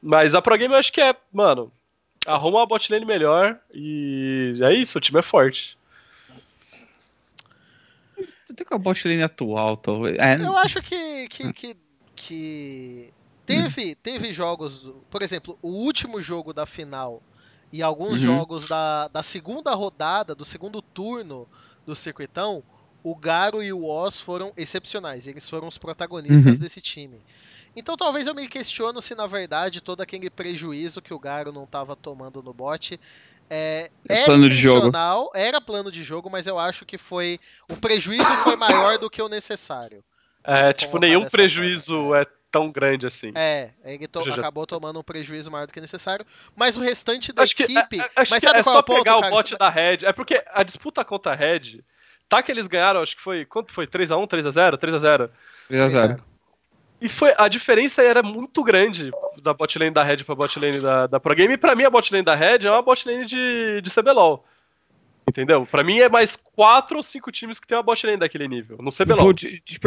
[0.00, 1.72] Mas a Pro Game eu acho que é, mano,
[2.26, 5.76] arruma uma bot lane melhor e é isso, o time é forte.
[8.50, 10.18] Até com a bot lane atual, talvez.
[10.18, 11.76] É, Eu acho que, que, que,
[12.16, 13.10] que
[13.46, 17.22] teve, teve jogos, por exemplo, o último jogo da final
[17.72, 18.36] e alguns Uhum.
[18.36, 21.48] jogos da, da segunda rodada, do segundo turno
[21.86, 22.62] do circuitão,
[23.02, 25.26] o Garo e o Oz foram excepcionais.
[25.26, 26.60] Eles foram os protagonistas Uhum.
[26.60, 27.24] desse time.
[27.74, 31.64] Então talvez eu me questiono se na verdade todo aquele prejuízo que o Garo não
[31.64, 32.98] estava tomando no bot
[33.48, 34.90] é, É é plano de jogo.
[35.34, 39.20] era plano de jogo, mas eu acho que foi o prejuízo foi maior do que
[39.22, 40.04] o necessário.
[40.44, 43.30] É, tipo, nenhum prejuízo forma, é tão grande assim.
[43.34, 46.24] É, ele to- Já- já- acabou tomando um prejuízo maior do que necessário,
[46.56, 48.00] mas o restante da Acho que, equipe.
[48.00, 49.34] é, é- acho mas que sabe é qual só é o ponto, pegar o cara?
[49.34, 49.98] bot Você- da Red.
[50.04, 51.82] É porque a disputa contra a Red,
[52.30, 53.44] tá que eles ganharam, acho que foi.
[53.44, 53.86] Quanto foi?
[53.86, 54.78] 3x1, 3x0?
[54.78, 55.28] 3x0.
[55.70, 56.20] 3x0.
[57.02, 59.10] E foi, a diferença era muito grande
[59.42, 61.52] da bot lane da Red pra bot lane da, da Pro Game.
[61.54, 64.44] E pra mim, a bot lane da Red é uma bot lane de, de CBLOL.
[65.26, 65.66] Entendeu?
[65.66, 68.78] Pra mim é mais quatro ou cinco times que tem uma bot lane daquele nível.
[68.80, 69.32] No CBLOL.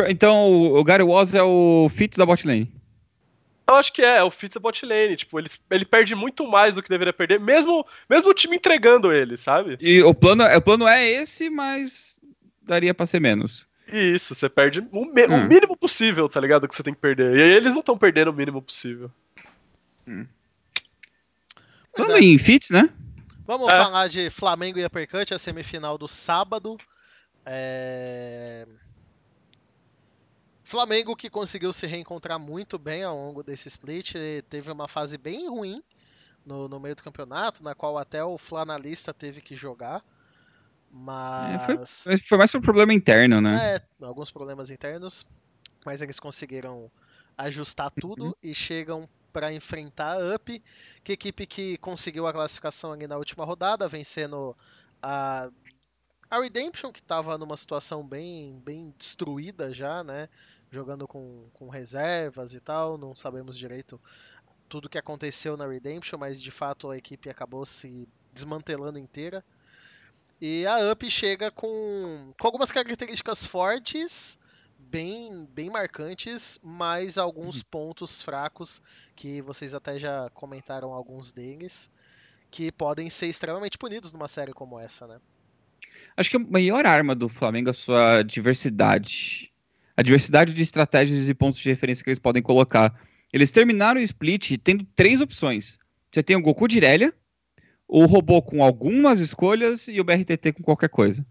[0.10, 2.72] Então o Gary Woz é o fit da bot lane.
[3.68, 5.15] Eu acho que é, é o Fitz é bot lane.
[5.15, 9.11] Tipo, ele, ele perde muito mais do que deveria perder, mesmo, mesmo o time entregando
[9.11, 9.78] ele, sabe?
[9.80, 12.12] E o plano, o plano é esse, mas
[12.64, 13.68] daria pra ser menos.
[13.88, 15.48] Isso, você perde o, me- o Hum.
[15.48, 16.68] mínimo possível, tá ligado?
[16.68, 17.38] Que você tem que perder.
[17.38, 19.10] E aí eles não estão perdendo o mínimo possível.
[20.06, 22.26] Pois Falando é.
[22.26, 22.90] em fits, né?
[23.45, 23.77] Vamos É.
[23.77, 26.77] falar de Flamengo e Uppercut, a semifinal do sábado.
[27.45, 28.65] É,
[30.64, 34.14] Flamengo que conseguiu se reencontrar muito bem ao longo desse split,
[34.49, 35.84] teve uma fase bem ruim
[36.45, 40.02] no, no meio do campeonato, na qual até o flanalista teve que jogar.
[40.94, 42.06] Mas.
[42.06, 43.78] Mas Foi mais um problema interno, né?
[43.78, 45.26] É, alguns problemas internos,
[45.84, 46.91] mas eles conseguiram
[47.36, 50.61] ajustar tudo e chegam para enfrentar a UP,
[51.03, 54.56] que é equipe que conseguiu a classificação ali na última rodada, vencendo
[55.02, 55.49] a,
[56.30, 60.30] a Redemption, que estava numa situação bem, bem destruída já, né?
[60.70, 63.99] Jogando com, com reservas e tal, não sabemos direito
[64.70, 69.44] tudo que aconteceu na Redemption, mas de fato a equipe acabou se desmantelando inteira.
[70.41, 74.38] E a UP chega com, com algumas características fortes,
[74.77, 78.81] bem, bem marcantes, mas alguns pontos fracos,
[79.15, 81.89] que vocês até já comentaram alguns deles,
[82.51, 85.19] que podem ser extremamente punidos numa série como essa, né?
[86.15, 89.51] Acho que a maior arma do Flamengo é a sua diversidade.
[89.97, 92.93] A diversidade de estratégias e pontos de referência que eles podem colocar.
[93.31, 95.80] Eles terminaram o split tendo três opções.
[96.11, 97.14] Você tem o Goku de Irelia,
[97.88, 101.26] o robô com algumas escolhas e o BRTT com qualquer coisa.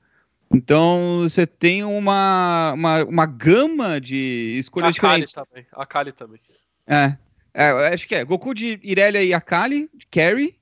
[0.55, 5.33] Então você tem uma, uma, uma gama de escolhas a Kali diferentes.
[5.33, 5.67] também.
[5.73, 6.41] A Kali também.
[6.87, 7.17] É,
[7.55, 8.25] é, acho que é.
[8.25, 10.55] Goku de Irelia e Akali, carry.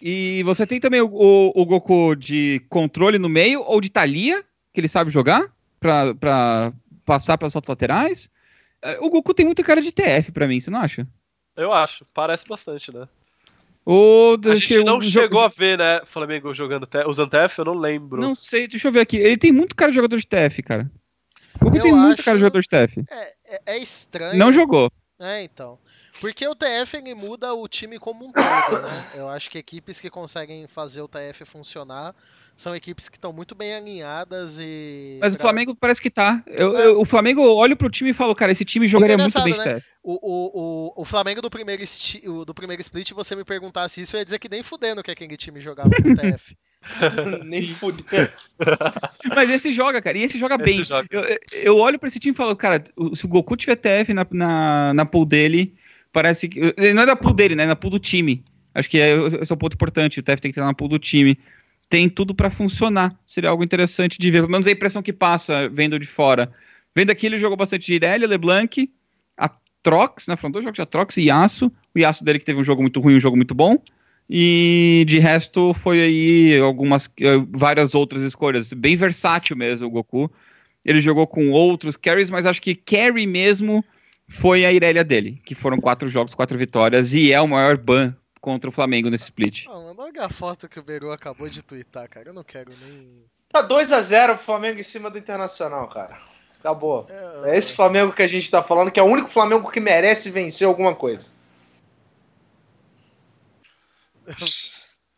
[0.00, 4.42] E você tem também o, o- o Goku de controle no meio, ou de Thalia,
[4.72, 6.72] que ele sabe jogar, pra, pra
[7.04, 8.30] passar pelas fotos laterais.
[8.80, 11.06] É, O Goku tem muita cara de TF pra mim, você não acha?
[11.54, 12.06] Eu acho.
[12.14, 13.06] Parece bastante, né?
[13.84, 17.74] Ou A gente não chegou a ver, né, Flamengo jogando te- usando TF, eu não
[17.74, 18.20] lembro.
[18.20, 19.16] Não sei, deixa eu ver aqui.
[19.16, 20.90] Ele tem muito cara de jogador de TF, cara.
[21.60, 23.04] O Goku Eu tem muito acho- cara de jogador de TF.
[23.10, 24.38] É, é, é estranho.
[24.38, 24.90] Não jogou.
[25.18, 25.78] É, então.
[26.20, 29.04] Porque o TF ele muda o time como um todo, né?
[29.14, 32.14] Eu acho que equipes que conseguem fazer o TF funcionar
[32.54, 35.18] são equipes que estão muito bem alinhadas e.
[35.20, 36.42] Mas pra- o Flamengo parece que tá.
[36.46, 36.86] Eu, É.
[36.86, 39.58] eu- o Flamengo olha pro time e fala, cara, esse time jogaria muito bem de
[39.58, 39.64] né?
[39.76, 39.86] TF.
[40.02, 40.60] O, o,
[40.98, 44.18] o, o Flamengo do primeiro, esti- o- do primeiro split, você me perguntasse isso, eu
[44.18, 46.54] ia dizer que nem fudendo que aquele time jogava no TF.
[47.44, 48.28] Nem fudeu.
[49.34, 50.84] Mas esse joga, cara, e esse joga Esse bem.
[50.84, 51.06] joga.
[51.10, 54.12] Eu, eu olho pra esse time e falo, cara, o- se o Goku tiver TF
[54.14, 55.74] na, na, na pool dele,
[56.12, 56.60] parece que.
[56.94, 57.66] Não é da pool dele, né?
[57.66, 58.44] Na pool do time.
[58.74, 60.20] Acho que é, esse é o ponto importante.
[60.20, 61.38] O TF tem que ter na pool do time.
[61.88, 63.14] Tem tudo pra funcionar.
[63.26, 64.38] Seria algo interessante de ver.
[64.38, 66.50] Pelo menos a impressão que passa vendo de fora.
[66.94, 68.90] Vendo aqui, ele jogou bastante Irelia, LeBlanc,
[69.36, 69.50] a
[69.82, 70.36] Trox, né?
[70.36, 71.72] Foram dois jogos de Atrox e Yasuo.
[71.94, 73.76] O Yasuo dele que teve um jogo muito ruim, um jogo muito bom.
[74.28, 78.72] E de resto foi aí algumas eh, várias outras escolhas.
[78.72, 80.30] Bem versátil mesmo o Goku.
[80.84, 83.84] Ele jogou com outros carries, mas acho que carry mesmo
[84.30, 88.14] foi a Irelia dele, que foram quatro jogos, quatro vitórias, e é o maior ban
[88.40, 89.66] contra o Flamengo nesse split.
[89.68, 92.28] Olha a foto que o Beru acabou de twittar, cara.
[92.28, 93.24] Eu não quero nem.
[93.48, 96.16] Tá 2x0 o Flamengo em cima do Internacional, cara.
[96.58, 97.06] Acabou.
[97.44, 100.30] É esse Flamengo que a gente tá falando, que é o único Flamengo que merece
[100.30, 101.32] vencer alguma coisa.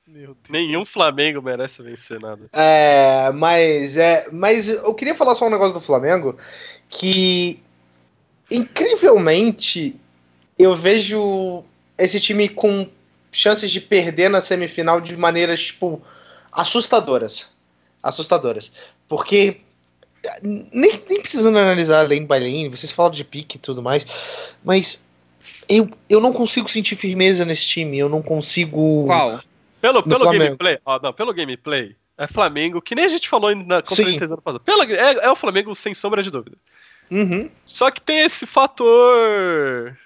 [0.06, 0.50] Meu Deus.
[0.50, 2.48] Nenhum Flamengo merece vencer nada.
[2.52, 6.38] É, mas é, mas eu queria falar só um negócio do Flamengo
[6.88, 7.62] que
[8.56, 9.96] incrivelmente
[10.58, 11.64] eu vejo
[11.98, 12.88] esse time com
[13.30, 16.02] chances de perder na semifinal de maneiras tipo
[16.52, 17.52] assustadoras,
[18.02, 18.70] assustadoras,
[19.08, 19.60] porque
[20.42, 24.06] nem, nem precisando analisar lane by lane, vocês falam de pique e tudo mais,
[24.62, 25.04] mas
[25.68, 29.40] eu, eu não consigo sentir firmeza nesse time, eu não consigo Qual?
[29.80, 30.44] Pelo, pelo Flamengo.
[30.44, 34.02] gameplay, ó, não, pelo gameplay, é Flamengo, que nem a gente falou na contra Sim.
[34.02, 34.62] a Nintendo ano passado.
[34.62, 36.56] Pela, é, é o Flamengo sem sombra de dúvida.
[37.12, 37.50] Uhum.
[37.66, 39.96] Só que tem esse fator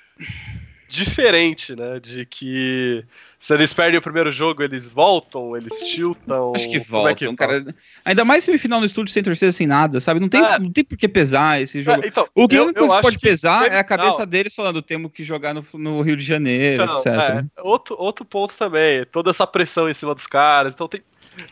[0.89, 2.01] diferente, né?
[2.01, 3.05] De que
[3.39, 6.53] se eles perdem o primeiro jogo, eles voltam, eles tiltam.
[6.55, 7.75] Acho que como é voltam, que cara.
[8.05, 10.21] Ainda mais semifinal no estúdio sem torcida, sem nada, sabe?
[10.21, 10.59] Não tem, É.
[10.59, 12.05] não tem por que pesar esse jogo.
[12.05, 13.85] É, então, O que a eu- única coisa que acho pode que pesar é a
[13.85, 17.07] cabeça deles falando, temos que jogar no, no Rio de Janeiro, Então, etc.
[17.07, 20.73] é, outro, outro ponto também, toda essa pressão em cima dos caras.
[20.73, 21.03] Então tem.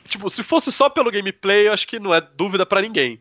[0.07, 3.21] Tipo, se fosse só pelo gameplay, eu acho que não é dúvida pra ninguém.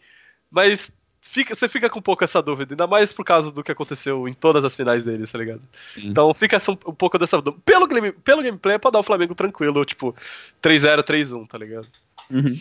[0.49, 0.91] Mas
[1.34, 4.27] fica, você fica com um pouco essa dúvida, ainda mais por causa do que aconteceu
[4.27, 5.61] em todas as finais deles, tá ligado?
[5.95, 6.07] Sim.
[6.10, 7.61] Então fica um, um pouco dessa dúvida.
[7.65, 10.15] Pelo, game- pelo gameplay é pra dar o Flamengo tranquilo, tipo,
[10.61, 11.88] 3-0, 3-1, tá ligado?
[12.30, 12.57] Uhum.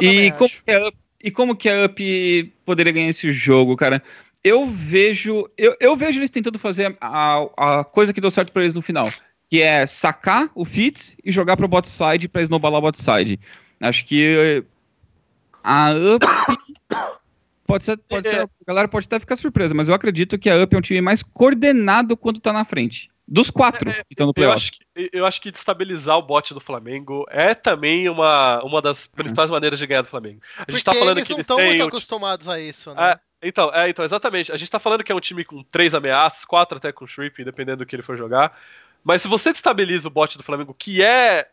[0.00, 0.62] E como, acho.
[0.64, 4.02] que a Up, e como que a Up poderia ganhar esse jogo, cara?
[4.44, 5.48] Eu vejo.
[5.56, 8.82] Eu, eu vejo eles tentando fazer a, a coisa que deu certo pra eles no
[8.82, 9.12] final.
[9.48, 13.40] Que é sacar o Fitz e jogar pro bot side pra snowballar o bot side.
[13.80, 14.62] Acho que
[15.64, 16.26] a Up.
[17.68, 18.30] Pode ser, pode É.
[18.30, 20.80] ser, a galera pode até ficar surpresa, mas eu acredito que a Up é um
[20.80, 23.10] time mais coordenado quando tá na frente.
[23.30, 24.56] Dos quatro que estão no Eu playoff.
[24.56, 29.06] acho, que, eu acho que destabilizar o bot do Flamengo é também uma, uma das
[29.06, 30.40] principais maneiras de ganhar do Flamengo.
[30.56, 33.12] A gente Porque tá falando eles que não estão muito um acostumados a isso, né?
[33.42, 34.50] É, então, é, então, exatamente.
[34.50, 37.44] A gente tá falando que é um time com três ameaças, quatro até com Shrip,
[37.44, 38.58] dependendo do que ele for jogar.
[39.04, 41.48] Mas se você destabiliza o bot do Flamengo, que é,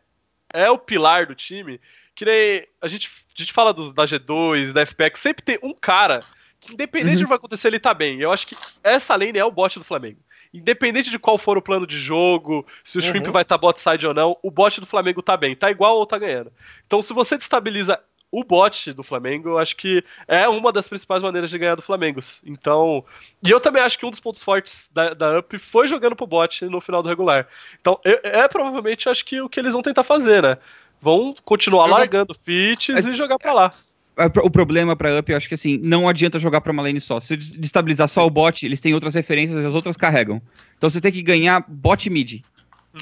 [0.54, 1.82] é o pilar do time,
[2.16, 5.74] que nem a gente, a gente fala dos, da G2, da FPX, sempre tem um
[5.74, 6.22] cara
[6.60, 7.20] que, independente Uhum.
[7.20, 8.20] do que vai acontecer, ele tá bem.
[8.22, 10.20] Eu acho que essa lane é o bot do Flamengo.
[10.54, 13.34] Independente de qual for o plano de jogo, se o Shrimp Uhum.
[13.34, 15.54] vai estar bot side ou não, o bot do Flamengo tá bem.
[15.56, 16.52] Tá igual ou tá ganhando.
[16.88, 18.00] Então, se você destabiliza
[18.32, 21.82] o bot do Flamengo, eu acho que é uma das principais maneiras de ganhar do
[21.82, 22.20] Flamengo.
[22.46, 23.04] Então,
[23.46, 26.26] e eu também acho que um dos pontos fortes da, da UP foi jogando pro
[26.28, 27.48] bot no final do regular.
[27.80, 30.58] Então, eu- é provavelmente acho que o que eles vão tentar fazer, né?
[31.06, 33.73] Vão continuar Jogar- largando fits e jogar pra lá.
[34.18, 36.99] É, O problema pra Up, eu acho que assim, não adianta jogar pra uma lane
[36.99, 37.19] só.
[37.19, 40.41] Se des- destabilizar só o bot, eles têm outras referências e as outras carregam.
[40.76, 42.41] Então você tem que ganhar bot mid.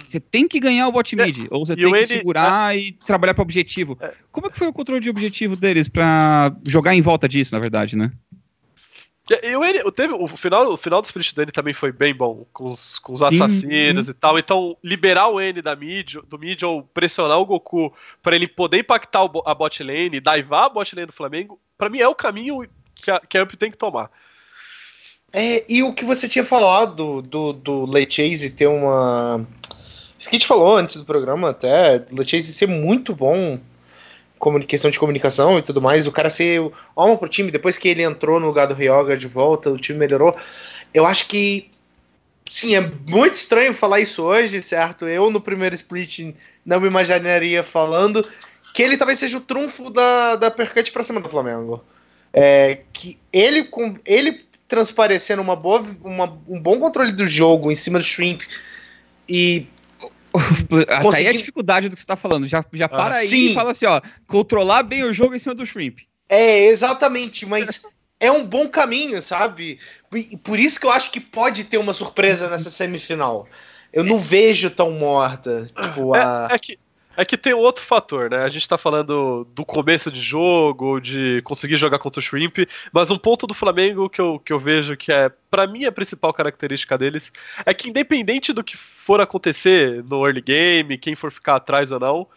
[0.06, 1.46] Você tem que ganhar o bot É, mid.
[1.50, 3.98] Ou você e tem que segurar e trabalhar pra objetivo.
[4.02, 4.12] É.
[4.32, 7.60] Como é que foi o controle de objetivo deles pra jogar em volta disso, na
[7.62, 8.12] verdade, né?
[9.30, 11.92] E, e o, N, o, teve, o, final, o final do split dele também foi
[11.92, 14.38] bem bom, com os, com os Sim, assassinos e tal.
[14.38, 18.80] Então, liberar o N da mid, do mid ou pressionar o Goku pra ele poder
[18.80, 22.16] impactar o a bot lane, daivar a bot lane do Flamengo, pra mim é o
[22.16, 24.12] caminho que a, que a UP tem que tomar.
[25.32, 29.46] É, e o que você tinha falado do, do Late Chase ter uma.
[30.20, 33.60] Isso que a gente falou antes do programa, até, do Late Chase ser muito bom
[34.68, 36.62] questão de comunicação e tudo mais, o cara ser
[36.96, 39.98] alma pro time, depois que ele entrou no lugar do Ryoga de volta, o time
[40.00, 40.36] melhorou.
[40.94, 41.70] Eu acho que.
[42.50, 45.08] Sim, é muito estranho falar isso hoje, certo?
[45.08, 48.28] Eu no primeiro split não me imaginaria falando
[48.74, 51.84] que ele talvez seja o trunfo da, da Percut pra cima do Flamengo.
[52.32, 57.76] É, que ele, com, ele transparecendo uma boa, uma, um bom controle do jogo em
[57.76, 58.42] cima do Shrimp
[59.30, 59.68] e
[60.88, 62.48] Até aí a dificuldade do que você tá falando.
[62.48, 63.52] Já, já para ah, aí sim.
[63.52, 66.00] e fala assim, ó, controlar bem o jogo em cima do Shrimp.
[66.28, 67.84] É, exatamente, mas
[68.20, 69.80] é um bom caminho, sabe?
[70.44, 73.48] Por isso que eu acho que pode ter uma surpresa nessa semifinal.
[73.92, 75.68] Eu não vejo tão morta.
[75.80, 76.48] Tipo, é, a...
[76.52, 76.80] é, que,
[77.16, 78.44] é que tem outro fator, né?
[78.44, 82.60] A gente tá falando do começo de jogo, de conseguir jogar contra o Shrimp,
[82.92, 85.92] mas um ponto do Flamengo que eu, que eu vejo que é, para mim, a
[85.92, 87.32] principal característica deles
[87.66, 92.00] é que, independente do que for acontecer no early game, quem for ficar atrás ou
[92.00, 92.28] não,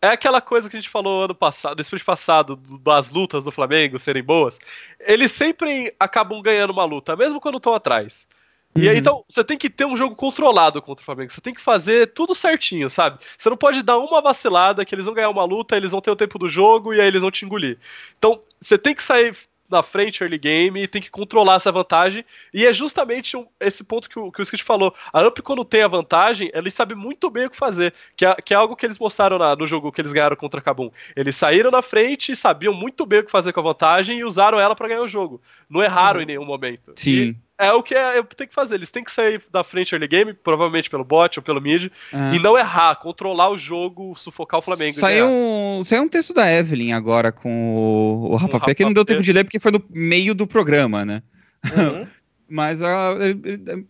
[0.00, 3.52] é aquela coisa que a gente falou ano passado, no split passado, das lutas do
[3.52, 4.58] Flamengo serem boas.
[4.98, 8.26] Eles sempre acabam ganhando uma luta, mesmo quando estão atrás.
[8.74, 8.98] E aí, uhum.
[8.98, 11.30] então, você tem que ter um jogo controlado contra o Flamengo.
[11.30, 13.18] Você tem que fazer tudo certinho, sabe?
[13.36, 16.10] Você não pode dar uma vacilada que eles vão ganhar uma luta, eles vão ter
[16.10, 17.78] o tempo do jogo e aí eles vão te engolir.
[18.18, 19.36] Então, você tem que sair
[19.72, 22.24] na frente early game e tem que controlar essa vantagem.
[22.52, 24.94] E é justamente esse ponto que o, que o Skit falou.
[25.12, 27.92] A Up, quando tem a vantagem, ele sabe muito bem o que fazer.
[28.14, 30.60] Que é, que é algo que eles mostraram na, no jogo que eles ganharam contra
[30.60, 30.90] a Kabum.
[31.16, 34.24] Eles saíram na frente e sabiam muito bem o que fazer com a vantagem e
[34.24, 35.40] usaram ela para ganhar o jogo.
[35.68, 36.22] Não erraram uhum.
[36.22, 36.92] em nenhum momento.
[36.94, 37.10] Sim.
[37.10, 38.74] E, é o que é, é, tem que fazer.
[38.74, 42.34] Eles têm que sair da frente early game, provavelmente pelo bot ou pelo mid, é.
[42.34, 44.94] e não errar, controlar o jogo, sufocar o Flamengo.
[44.94, 48.92] Saiu um, saiu um texto da Evelyn agora com o, o Rafa Pé, que não
[48.92, 51.22] deu tempo de ler porque foi no meio do programa, né?
[51.64, 52.06] Uhum.
[52.50, 53.14] Mas a,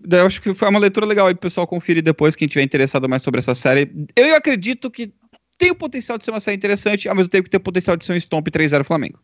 [0.09, 3.09] eu acho que foi uma leitura legal aí pro pessoal conferir depois, quem tiver interessado
[3.09, 3.91] mais sobre essa série.
[4.15, 5.13] Eu acredito que
[5.59, 7.97] tem o potencial de ser uma série interessante, ao mesmo tempo que tem o potencial
[7.97, 9.19] de ser um Stomp 3-0 Flamengo.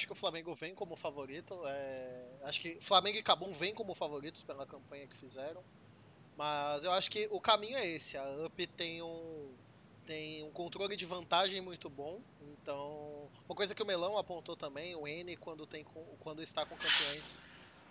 [0.00, 1.60] Acho que o Flamengo vem como favorito.
[1.66, 2.24] É...
[2.44, 5.62] Acho que Flamengo e Cabum vêm como favoritos pela campanha que fizeram.
[6.38, 8.16] Mas eu acho que o caminho é esse.
[8.16, 9.52] A UP tem um,
[10.06, 12.18] tem um controle de vantagem muito bom.
[12.40, 15.84] Então, uma coisa que o Melão apontou também, o N quando, tem,
[16.20, 17.36] quando está com campeões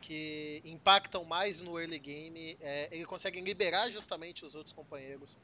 [0.02, 5.40] que impactam mais no early game, é, ele consegue liberar justamente os outros companheiros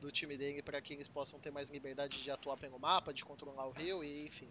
[0.00, 3.24] do time dele para que eles possam ter mais liberdade de atuar pelo mapa, de
[3.24, 4.48] controlar o rio e enfim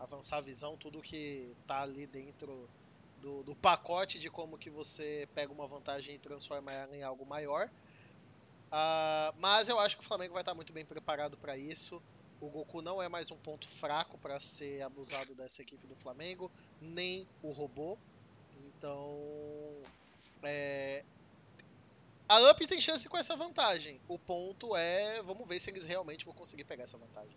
[0.00, 2.68] avançar a visão, tudo que tá ali dentro
[3.20, 7.26] do, do, pacote de como que você pega uma vantagem e transforma ela em algo
[7.26, 7.68] maior.
[8.68, 12.02] Uh, mas eu acho que o Flamengo vai estar muito bem preparado para isso.
[12.40, 16.50] O Goku não é mais um ponto fraco para ser abusado dessa equipe do Flamengo,
[16.80, 17.98] nem o robô.
[18.64, 19.18] Então,
[20.42, 21.04] é...
[22.26, 24.00] a Up tem chance com essa vantagem.
[24.08, 27.36] O ponto é, vamos ver se eles realmente vão conseguir pegar essa vantagem.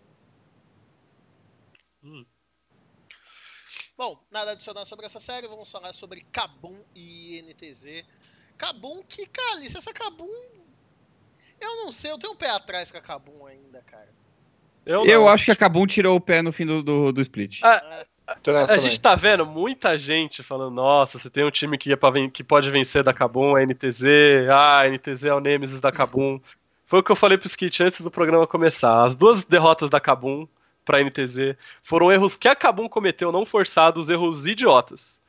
[2.02, 2.26] Hum.
[3.98, 8.04] Bom, nada adicionar sobre essa série, vamos falar sobre Kabum e NTZ.
[8.58, 10.28] Kabum que, cara, essa Kabum.
[11.62, 14.10] Eu não sei, eu tenho um pé atrás com a Kabum ainda, cara.
[14.86, 17.62] Eu, eu acho que a Kabum tirou o pé no fim do, do, do split.
[17.64, 21.92] Ah, a, a gente tá vendo muita gente falando, nossa, você tem um time que,
[21.94, 24.04] é pra, que pode vencer da Kabum, a NTZ,
[24.50, 26.42] ah, a NTZ é o Nemesis da Kabum.
[26.86, 29.04] Foi o que eu falei pro Skit antes do programa começar.
[29.04, 30.48] As duas derrotas da Kabum
[30.84, 31.56] para NTZ.
[31.84, 35.22] Foram erros que a Kabum cometeu não forçados, erros idiotas.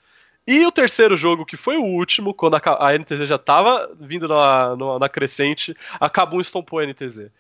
[0.47, 4.28] E o terceiro jogo, que foi o último, quando a, a NTZ já estava vindo
[4.28, 7.31] na, na, na, crescente, a Kabum estompou a NTZ.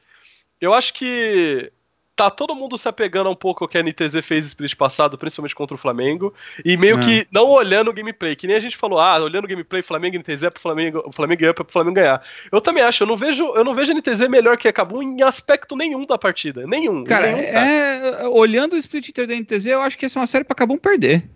[0.60, 1.70] Eu acho que
[2.16, 5.54] tá todo mundo se apegando um pouco ao que a NTZ fez split passado, principalmente
[5.54, 6.32] contra o Flamengo,
[6.64, 7.00] e meio é.
[7.00, 10.16] que não olhando o gameplay, que nem a gente falou, ah, olhando o gameplay, Flamengo
[10.16, 12.22] e NTZ é pro Flamengo, o Flamengo up é pro Flamengo ganhar.
[12.52, 15.02] Eu também acho, eu não vejo, eu não vejo a NTZ melhor que a Cabum
[15.02, 17.02] em aspecto nenhum da partida, nenhum.
[17.04, 17.66] Cara, nenhum, cara.
[17.66, 20.54] É, olhando o split inteiro da NTZ, eu acho que essa é uma série pra
[20.54, 21.28] Cabum perder.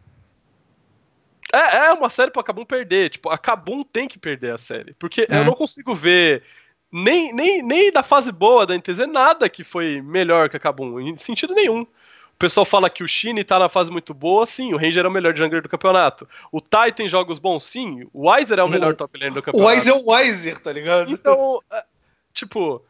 [1.52, 4.94] É, é uma série pra Cabum perder, tipo, a Cabum tem que perder a série,
[4.94, 5.38] porque é.
[5.38, 6.42] eu não consigo ver
[6.90, 10.98] nem, nem, nem da fase boa da NTZ, nada que foi melhor que a Kabum,
[11.00, 11.82] em sentido nenhum.
[11.82, 15.08] O pessoal fala que o Shine tá na fase muito boa, sim, o Ranger é
[15.08, 16.28] o melhor jungler do campeonato.
[16.52, 19.70] O Tai tem jogos bons, sim, o Wiser é o melhor top laner do campeonato.
[19.70, 21.10] O Wiser é o Wiser, tá ligado?
[21.10, 21.82] Então, é,
[22.32, 22.80] tipo,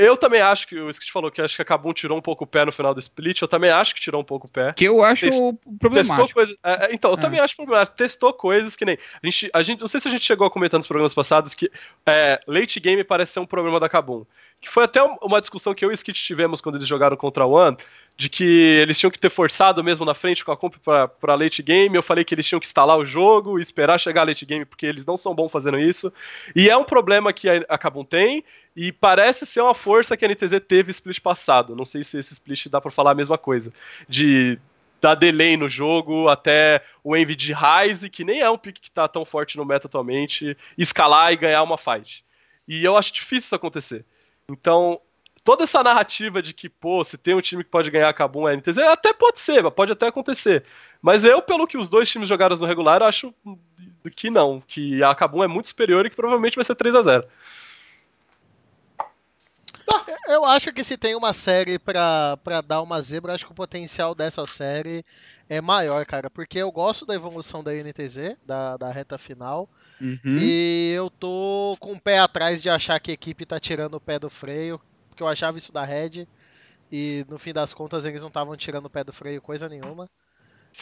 [0.00, 2.44] eu também acho que o Skit falou que acho que a Kabum tirou um pouco
[2.44, 3.42] o pé no final do split.
[3.42, 4.72] Eu também acho que tirou um pouco o pé.
[4.72, 5.38] Que eu acho Test,
[5.78, 6.32] problemático.
[6.32, 7.20] Coisa, é, é, então, eu é.
[7.20, 7.98] também acho problemático.
[7.98, 8.98] Testou coisas que nem.
[9.22, 11.54] A gente, a gente, não sei se a gente chegou a comentar nos programas passados
[11.54, 11.70] que
[12.06, 14.24] é, late game parece ser um problema da Kabum.
[14.60, 17.46] Que foi até uma discussão que eu e o Skit tivemos quando eles jogaram contra
[17.46, 17.76] o One,
[18.16, 21.62] de que eles tinham que ter forçado mesmo na frente com a comp para late
[21.62, 21.94] game.
[21.94, 24.66] Eu falei que eles tinham que instalar o jogo e esperar chegar a late game,
[24.66, 26.12] porque eles não são bons fazendo isso.
[26.54, 28.44] E é um problema que a Kabum tem.
[28.76, 31.74] E parece ser uma força que a NTZ teve split passado.
[31.74, 33.72] Não sei se esse split dá para falar a mesma coisa.
[34.08, 34.58] De
[35.00, 38.90] dar delay no jogo até o Envy de Rise, que nem é um pick que
[38.90, 42.22] tá tão forte no meta atualmente, escalar e ganhar uma fight.
[42.68, 44.04] E eu acho difícil isso acontecer.
[44.52, 45.00] Então,
[45.44, 48.48] toda essa narrativa de que, pô, se tem um time que pode ganhar a Kabum
[48.48, 50.64] é a NTZ, até pode ser, pode até acontecer.
[51.00, 53.34] Mas eu, pelo que os dois times jogaram no regular, acho
[54.14, 57.02] que não, que a Cabum é muito superior e que provavelmente vai ser 3 a
[57.02, 57.24] 0
[60.28, 63.54] Eu acho que se tem uma série pra, pra dar uma zebra, acho que o
[63.54, 65.04] potencial dessa série
[65.48, 66.30] é maior, cara.
[66.30, 69.68] Porque eu gosto da evolução da NTZ, da, da reta final.
[70.00, 70.36] Uhum.
[70.38, 74.00] E eu tô com o pé atrás de achar que a equipe tá tirando o
[74.00, 74.80] pé do freio.
[75.08, 76.26] Porque eu achava isso da Red.
[76.92, 80.08] E no fim das contas eles não estavam tirando o pé do freio coisa nenhuma.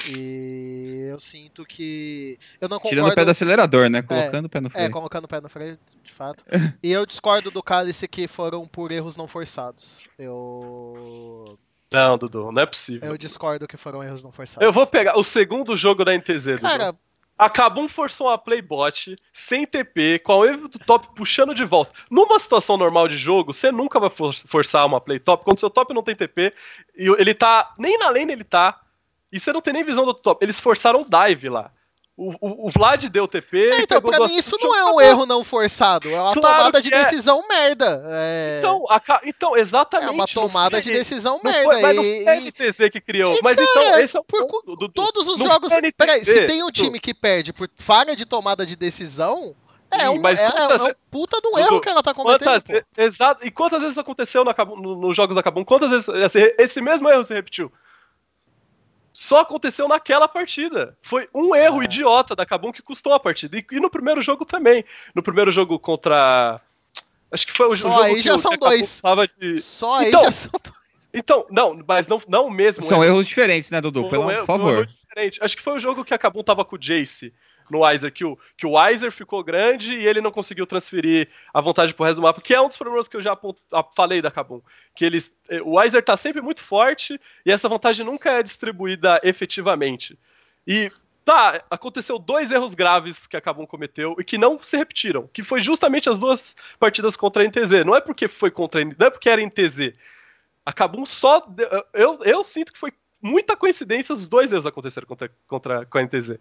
[0.09, 2.39] E eu sinto que.
[2.61, 2.89] Eu não concordo.
[2.97, 4.03] Tirando o pé do acelerador, né?
[4.03, 4.87] Colocando o pé no freio.
[4.87, 6.45] É, colocando o pé no freio, de fato.
[6.83, 10.05] e eu discordo do Cálice que foram por erros não forçados.
[10.19, 11.59] Eu.
[11.91, 13.09] Não, Dudu, não é possível.
[13.09, 14.65] Eu discordo que foram erros não forçados.
[14.65, 16.61] Eu vou pegar o segundo jogo da NTZ, Dudu.
[16.63, 16.95] Cara,
[17.39, 21.93] A Kabum forçou uma playbot sem TP, com a wave do top puxando de volta.
[22.11, 25.45] Numa situação normal de jogo, você nunca vai for- forçar uma play top.
[25.45, 26.53] Quando seu top não tem TP,
[26.97, 27.75] e ele tá.
[27.79, 28.79] Nem na lane ele tá.
[29.33, 30.45] E você não tem nem visão do top.
[30.45, 31.71] Eles forçaram o dive lá.
[32.17, 33.71] O, o, o Vlad deu TP.
[33.75, 36.09] é, então, pra mim isso não é um erro não forçado.
[36.09, 36.99] É uma Claro tomada de é.
[37.05, 38.03] decisão merda.
[38.07, 40.09] É, Então, a então, exatamente.
[40.09, 41.71] é uma não tomada foi- de decisão Não merda.
[41.73, 43.37] foi, mas não e- foi a e- NTZ que criou.
[43.37, 44.89] e, mas cara, então, esse é o por ponto, Dudu.
[44.89, 45.73] Todos os Não jogos.
[45.73, 49.55] foi NTZ, Peraí, se tem um time que perde por falha de tomada de decisão,
[49.89, 51.89] é Sim, um, mas é, é quantas um ve- puta de um Dudu, erro que
[51.89, 52.49] ela tá cometendo.
[52.51, 55.65] Quantas, exato, e quantas vezes aconteceu Kabum- no- nos jogos da Kabum?
[55.65, 57.71] Quantas vezes esse, esse mesmo erro se repetiu?
[59.21, 60.97] Só aconteceu naquela partida.
[61.03, 61.85] Foi um erro Ah.
[61.85, 63.59] idiota da Kabum que custou a partida.
[63.59, 64.85] E, e no primeiro jogo também.
[65.13, 66.61] No primeiro jogo contra.
[67.33, 69.03] Acho que foi o, Só jogo aí que já o são dois.
[69.41, 70.53] de- Só aí Então, já são.
[71.13, 73.15] Então, não, mas não, não o mesmo São erro.
[73.17, 74.09] erros diferentes, né, Dudu?
[74.09, 74.87] Pelo, um por foi um erro favor.
[74.87, 75.43] diferente.
[75.43, 77.35] Acho que foi o jogo que a Kabum tava com o Jace
[77.73, 81.61] no Weiser, que o, que o Weiser ficou grande e ele não conseguiu transferir a
[81.61, 83.83] vantagem pro resto do mapa, que é um dos problemas que eu já apont- a-
[83.83, 84.61] falei da Kabum.
[84.95, 89.21] Que eles, eh, o Weiser tá sempre muito forte e essa vantagem nunca é distribuída
[89.23, 90.19] efetivamente.
[90.67, 90.91] E
[91.25, 95.43] tá, aconteceu dois erros graves que a Kabum cometeu e que não se repetiram, que
[95.45, 97.85] foi justamente as duas partidas contra a NTZ.
[97.85, 99.93] Não é porque foi contra não é porque era NTZ.
[100.65, 101.47] A Kabum só.
[101.93, 106.03] Eu, eu sinto que foi muita coincidência os dois erros aconteceram contra, contra com a
[106.03, 106.39] NTZ.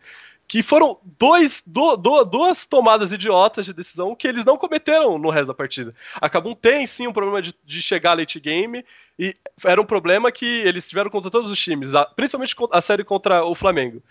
[0.48, 5.30] Que foram dois, do- do- duas tomadas idiotas de decisão que eles não cometeram no
[5.30, 5.94] resto da partida.
[6.16, 8.86] A tem sim um problema de, de chegar late game,
[9.20, 13.04] e era um problema que eles tiveram contra todos os times, a- principalmente a série
[13.04, 14.02] contra o Flamengo.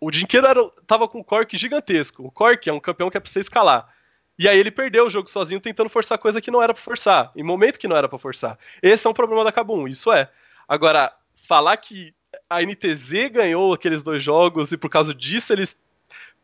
[0.00, 2.24] O Dinqueiro era, tava com um Cork gigantesco.
[2.24, 3.92] O Cork é um campeão que é pra você escalar.
[4.38, 7.32] E aí ele perdeu o jogo sozinho tentando forçar coisa que não era pra forçar,
[7.34, 8.56] em momento que não era pra forçar.
[8.80, 10.30] Esse é um problema da Kabum, isso é.
[10.68, 11.12] Agora,
[11.48, 12.14] falar que
[12.48, 15.76] a NTZ ganhou aqueles dois jogos e por causa disso eles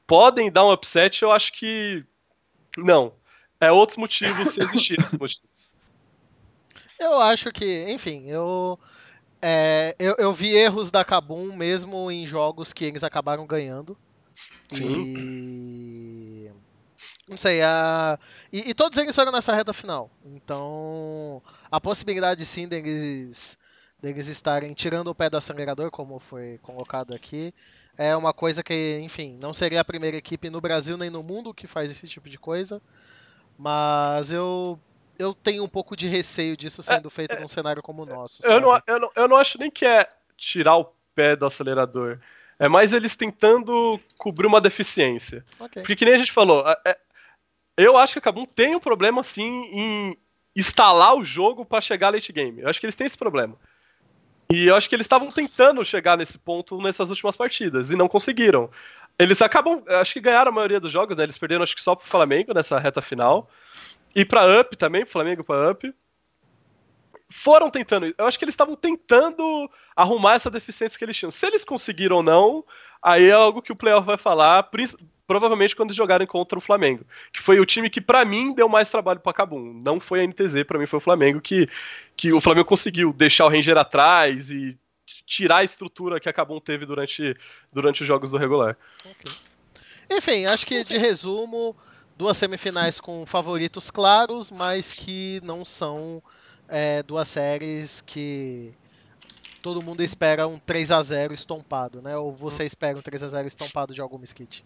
[0.06, 2.04] podem dar um upset, eu acho que
[2.76, 3.12] não.
[3.60, 5.48] É outros motivos se existirem esses motivos.
[6.96, 8.78] Eu acho que, enfim, eu,
[9.42, 13.98] é, eu, eu vi erros da Kabum mesmo em jogos que eles acabaram ganhando.
[14.72, 16.50] E.
[17.28, 18.18] Não sei, a...
[18.52, 20.08] e, e todos eles foram nessa reta final.
[20.24, 23.58] Então, a possibilidade sim deles,
[24.04, 27.54] deles estarem tirando o pé do acelerador, como foi colocado aqui,
[27.96, 31.54] é uma coisa que, enfim, não seria a primeira equipe no Brasil nem no mundo
[31.54, 32.82] que faz esse tipo de coisa.
[33.58, 34.78] Mas eu,
[35.18, 38.44] eu tenho um pouco de receio disso sendo feito num cenário como o nosso.
[38.46, 40.06] Eu não, eu, não, eu não acho nem que é
[40.36, 42.18] tirar o pé do acelerador.
[42.58, 45.44] É mais eles tentando cobrir uma deficiência.
[45.58, 45.80] Ok.
[45.82, 46.98] Porque que nem a gente falou, é- é-
[47.76, 50.18] eu acho que a Kabum tem um problema sim em
[50.54, 52.60] instalar o jogo pra chegar late game.
[52.60, 53.56] Eu acho que eles têm esse problema.
[54.54, 58.06] E eu acho que eles estavam tentando chegar nesse ponto nessas últimas partidas e não
[58.06, 58.70] conseguiram.
[59.18, 61.24] Eles acabam, acho que ganharam a maioria dos jogos, né?
[61.24, 63.50] Eles perderam acho que só pro Flamengo nessa reta final.
[64.14, 65.92] E pra Up também, Flamengo pra Up.
[67.28, 71.32] Foram tentando, eu acho que eles estavam tentando arrumar essa deficiência que eles tinham.
[71.32, 72.64] Se eles conseguiram ou não,
[73.04, 74.68] aí é algo que o playoff vai falar,
[75.26, 78.88] provavelmente quando jogarem contra o Flamengo, que foi o time que pra mim deu mais
[78.88, 79.74] trabalho pra Cabum.
[79.84, 81.68] Não foi a NTZ, pra mim foi o Flamengo que
[82.16, 84.78] que o Flamengo conseguiu deixar o Ranger atrás e
[85.26, 87.36] tirar a estrutura que a Cabum teve durante
[87.72, 88.76] durante os jogos do regular.
[90.10, 91.76] Enfim, acho que de resumo,
[92.16, 96.22] duas semifinais com favoritos claros, mas que não são
[96.68, 98.72] é, duas séries que
[99.64, 102.14] todo mundo espera um 3 a 0 estompado, né?
[102.18, 104.62] Ou você espera um 3 a 0 estompado de algum skit?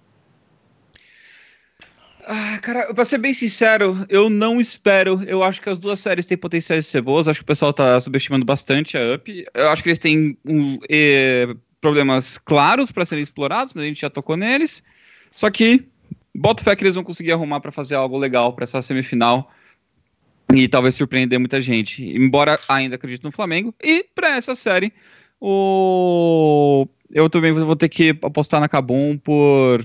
[2.26, 5.22] Ah, cara, pra ser bem sincero, eu não espero.
[5.22, 7.28] Eu acho que as duas séries têm potenciais de ser boas.
[7.28, 9.46] Acho que o pessoal tá subestimando bastante a Up.
[9.54, 14.00] Eu acho que eles têm um, eh, problemas claros pra serem explorados, mas a gente
[14.00, 14.82] já tocou neles.
[15.32, 15.86] Só que
[16.34, 19.48] boto fé que eles vão conseguir arrumar pra fazer algo legal pra essa semifinal
[20.54, 22.04] e talvez surpreender muita gente.
[22.04, 23.74] Embora ainda acredite no Flamengo.
[23.82, 24.92] E pra essa série,
[25.40, 29.84] o eu também vou ter que apostar na Cabum por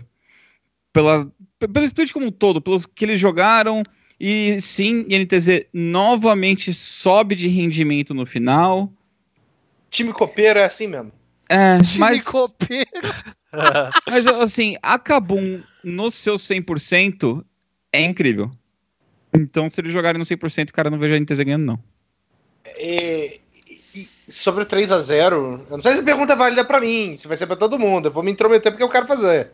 [0.91, 1.29] pela,
[1.59, 3.83] pelo split como um todo, pelos que eles jogaram.
[4.19, 8.91] E sim, NTZ novamente sobe de rendimento no final.
[9.89, 11.11] Time copeiro é assim mesmo.
[11.49, 12.85] É, Time mas, copeiro.
[14.07, 17.43] mas assim, a Kabum no seu 100%
[17.91, 18.51] é incrível.
[19.35, 21.79] Então, se eles jogarem no 100%, cara, eu não vejo a NTZ ganhando, não.
[22.79, 23.41] E,
[23.95, 25.31] e sobre o 3x0,
[25.69, 27.79] eu não sei se a pergunta é válida pra mim, se vai ser pra todo
[27.79, 28.07] mundo.
[28.07, 29.51] Eu vou me intrometer porque eu quero fazer.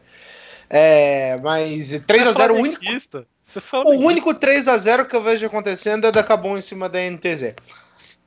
[0.69, 3.25] É, mas 3x0, o único, Flamenguista.
[3.43, 7.55] Você o único 3x0 que eu vejo acontecendo é da Cabum em cima da NTZ.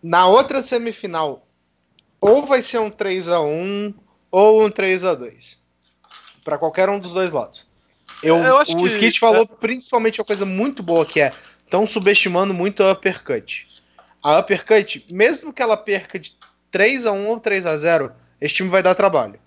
[0.02, 1.46] Na outra semifinal,
[2.20, 3.94] ou vai ser um 3x1
[4.30, 5.56] ou um 3x2.
[6.44, 7.64] Pra qualquer um dos dois lados.
[8.22, 11.32] Eu, Eu acho o que- Skit falou principalmente uma coisa muito boa que é
[11.64, 13.66] estão subestimando muito a uppercut.
[14.22, 16.32] A uppercut, mesmo que ela perca de
[16.70, 19.38] 3x1 ou 3x0, esse time vai dar trabalho.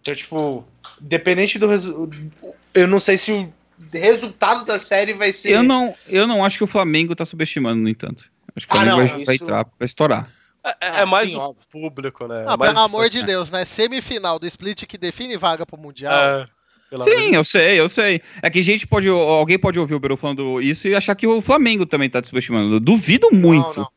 [0.00, 0.64] Então, tipo,
[1.00, 2.32] dependente do resultado.
[2.72, 3.52] Eu não sei se o
[3.92, 5.52] resultado da série vai ser.
[5.52, 8.30] Eu não, eu não acho que o Flamengo tá subestimando, no entanto.
[8.54, 10.32] Acho que o Ah, Flamengo não, vai, vai isso- entrar, vai estourar.
[10.64, 11.64] É, é- Ah, é mais sim, o óbvio.
[11.70, 12.44] público, né?
[12.46, 13.22] Ah, É mais pelo amor de é.
[13.22, 13.64] Deus, né?
[13.64, 16.12] Semifinal do split que define vaga pro Mundial.
[16.14, 16.48] É,
[16.88, 18.20] pelo amor Sim, eu sei, eu sei.
[18.42, 21.42] É que gente pode, alguém pode ouvir o Beru falando isso e achar que o
[21.42, 22.76] Flamengo também tá te subestimando.
[22.76, 23.80] Eu duvido muito.
[23.80, 23.90] Não,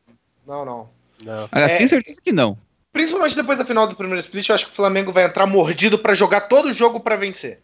[0.46, 0.64] não.
[0.64, 0.90] Não, não.
[1.24, 1.48] Não.
[1.52, 2.58] Aliás, É- tenho certeza que não.
[2.92, 5.98] Principalmente depois da final do primeiro split, eu acho que o Flamengo vai entrar mordido
[5.98, 7.60] pra jogar todo o jogo pra vencer.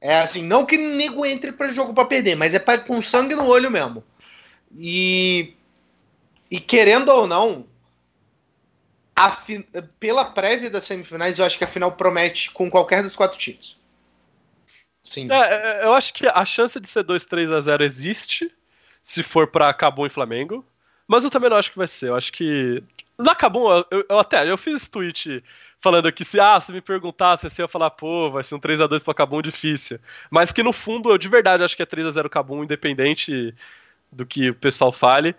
[0.00, 3.02] É assim, não que o nego entre pra jogo pra perder, mas é pra, com
[3.02, 4.04] sangue no olho mesmo.
[4.78, 5.54] E,
[6.50, 7.66] e querendo ou não,
[9.16, 9.66] a fi-
[9.98, 13.76] pela prévia das semifinais, eu acho que a final promete com qualquer dos quatro times.
[15.02, 15.30] Sim.
[15.30, 18.50] É, é, eu acho que a chance de ser 2 3 a 0 existe,
[19.02, 20.64] se for pra Cabum e Flamengo.
[21.08, 22.08] Mas eu também não acho que vai ser.
[22.10, 22.82] Eu acho que.
[23.18, 25.42] Na Cabum, eu, eu- até eu fiz esse tweet
[25.80, 28.60] falando que se, ah, se me perguntasse, assim, eu ia falar, pô, vai ser um
[28.60, 29.98] 3 a 2 pra Cabum difícil.
[30.30, 33.54] Mas que no fundo, eu de verdade acho que é 3 a 0 Cabum, independente
[34.12, 35.34] do que o pessoal fale.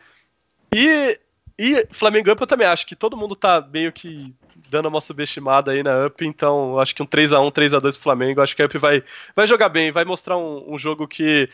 [0.74, 1.20] E,
[1.64, 4.34] e Flamengo Up eu também acho que todo mundo tá meio que
[4.68, 8.56] dando uma subestimada aí na Up, então acho que um 3x1, 3x2 pro Flamengo, acho
[8.56, 9.04] que a Up vai,
[9.36, 11.48] vai jogar bem, vai mostrar um, um jogo que,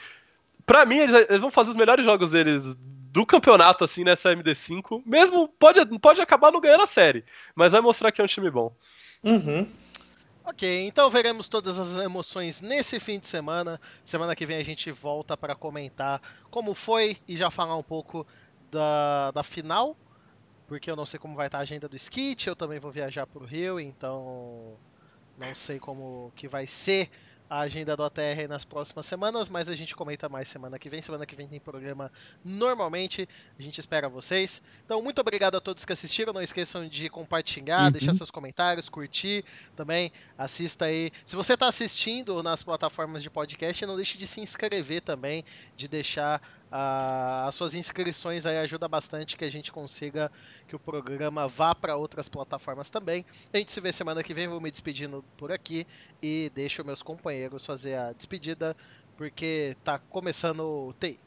[0.65, 2.61] pra mim, eles, eles vão fazer os melhores jogos deles
[3.11, 7.81] do campeonato, assim, nessa MD5, mesmo pode, pode acabar não ganhando a série, mas vai
[7.81, 8.71] mostrar que é um time bom.
[9.21, 9.67] Uhum.
[10.45, 13.81] Ok, então veremos todas as emoções nesse fim de semana.
[14.01, 18.25] Semana que vem a gente volta para comentar como foi e já falar um pouco
[18.71, 19.95] da, da final,
[20.67, 23.25] porque eu não sei como vai estar a agenda do Skit, eu também vou viajar
[23.25, 24.77] para o Rio, então
[25.37, 27.09] não sei como que vai ser
[27.49, 31.01] a agenda do ATR nas próximas semanas, mas a gente comenta mais semana que vem.
[31.01, 32.11] Semana que vem tem programa
[32.43, 33.29] normalmente.
[33.57, 34.61] A gente espera vocês.
[34.83, 36.33] Então, muito obrigado a todos que assistiram.
[36.33, 37.91] Não esqueçam de compartilhar, Uhum.
[37.91, 39.45] deixar seus comentários, curtir
[39.77, 40.11] também.
[40.37, 41.09] Assista aí.
[41.23, 45.87] Se você está assistindo nas plataformas de podcast, não deixe de se inscrever também, de
[45.87, 50.31] deixar as suas inscrições aí ajuda bastante que a gente consiga
[50.67, 53.25] que o programa vá para outras plataformas também.
[53.53, 55.87] A gente se vê semana que vem, vou me despedindo por aqui
[56.21, 58.75] e deixo meus companheiros fazer a despedida,
[59.15, 61.17] porque tá começando o TI.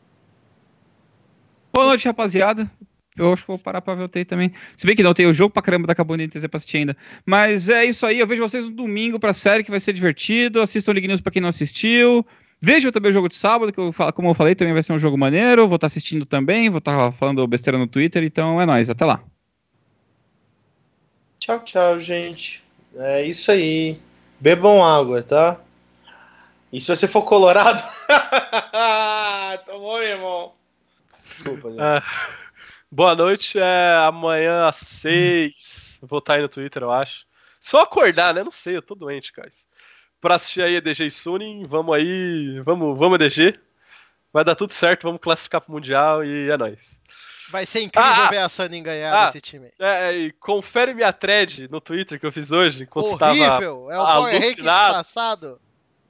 [1.73, 2.71] Boa noite, rapaziada.
[3.17, 4.53] Eu acho que vou parar pra ver o TI também.
[4.77, 6.97] Se bem que não, tem o jogo pra caramba da Cabo NTZ pra assistir ainda.
[7.25, 10.61] Mas é isso aí, eu vejo vocês no domingo pra série, que vai ser divertido.
[10.61, 12.25] Assistam o League News pra quem não assistiu.
[12.61, 14.93] Vejam também o jogo de sábado, que eu, falo- como eu falei, também vai ser
[14.93, 15.67] um jogo maneiro.
[15.67, 18.23] Vou estar assistindo também, vou estar falando besteira no Twitter.
[18.23, 19.23] Então é nóis, até lá.
[21.39, 22.63] Tchau, tchau, gente.
[22.97, 23.99] É isso aí.
[24.39, 25.59] Bebam água, tá?
[26.73, 27.83] E se você for colorado.
[29.67, 30.53] Tomou, meu irmão.
[31.33, 31.81] Desculpa, gente.
[31.81, 32.03] É,
[32.91, 35.99] boa noite, é amanhã às 6.
[36.03, 37.25] Vou estar aí no Twitter, eu acho.
[37.59, 38.43] Só acordar, né?
[38.45, 39.51] Não sei, eu tô doente, cara.
[40.21, 43.59] Pra assistir aí EDG e Suning, vamos aí, vamos, vamos EDG.
[44.33, 47.01] Vai dar tudo certo, vamos classificar pro Mundial e é nóis.
[47.51, 49.71] Vai ser incrível Ah, ver a Sunny ganhar ah, desse time.
[49.79, 53.91] É, e confere minha thread no Twitter que eu fiz hoje, enquanto estava Horrível!
[53.91, 55.61] É o Power Rank disfarçado.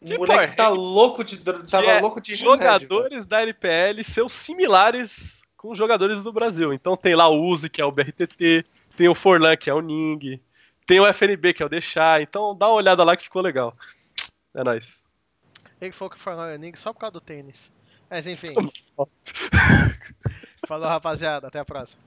[0.02, 1.38] O que moleque porra, tá é- louco de.
[1.38, 6.72] Tava é louco de remédio, jogadores da NPL são similares com os jogadores do Brasil.
[6.72, 8.64] Então tem lá o Uzi, que é o BRTT,
[8.96, 10.40] tem o Forlan, que é o Ning,
[10.86, 12.22] tem o FNB, que é o Deixar.
[12.22, 13.74] Então dá uma olhada lá que ficou legal.
[14.54, 15.02] É nóis.
[15.80, 17.72] Ele falou que foi o Nick só por causa do tênis.
[18.08, 18.54] Mas enfim.
[20.66, 21.48] Falou, rapaziada.
[21.48, 22.02] Até a próxima.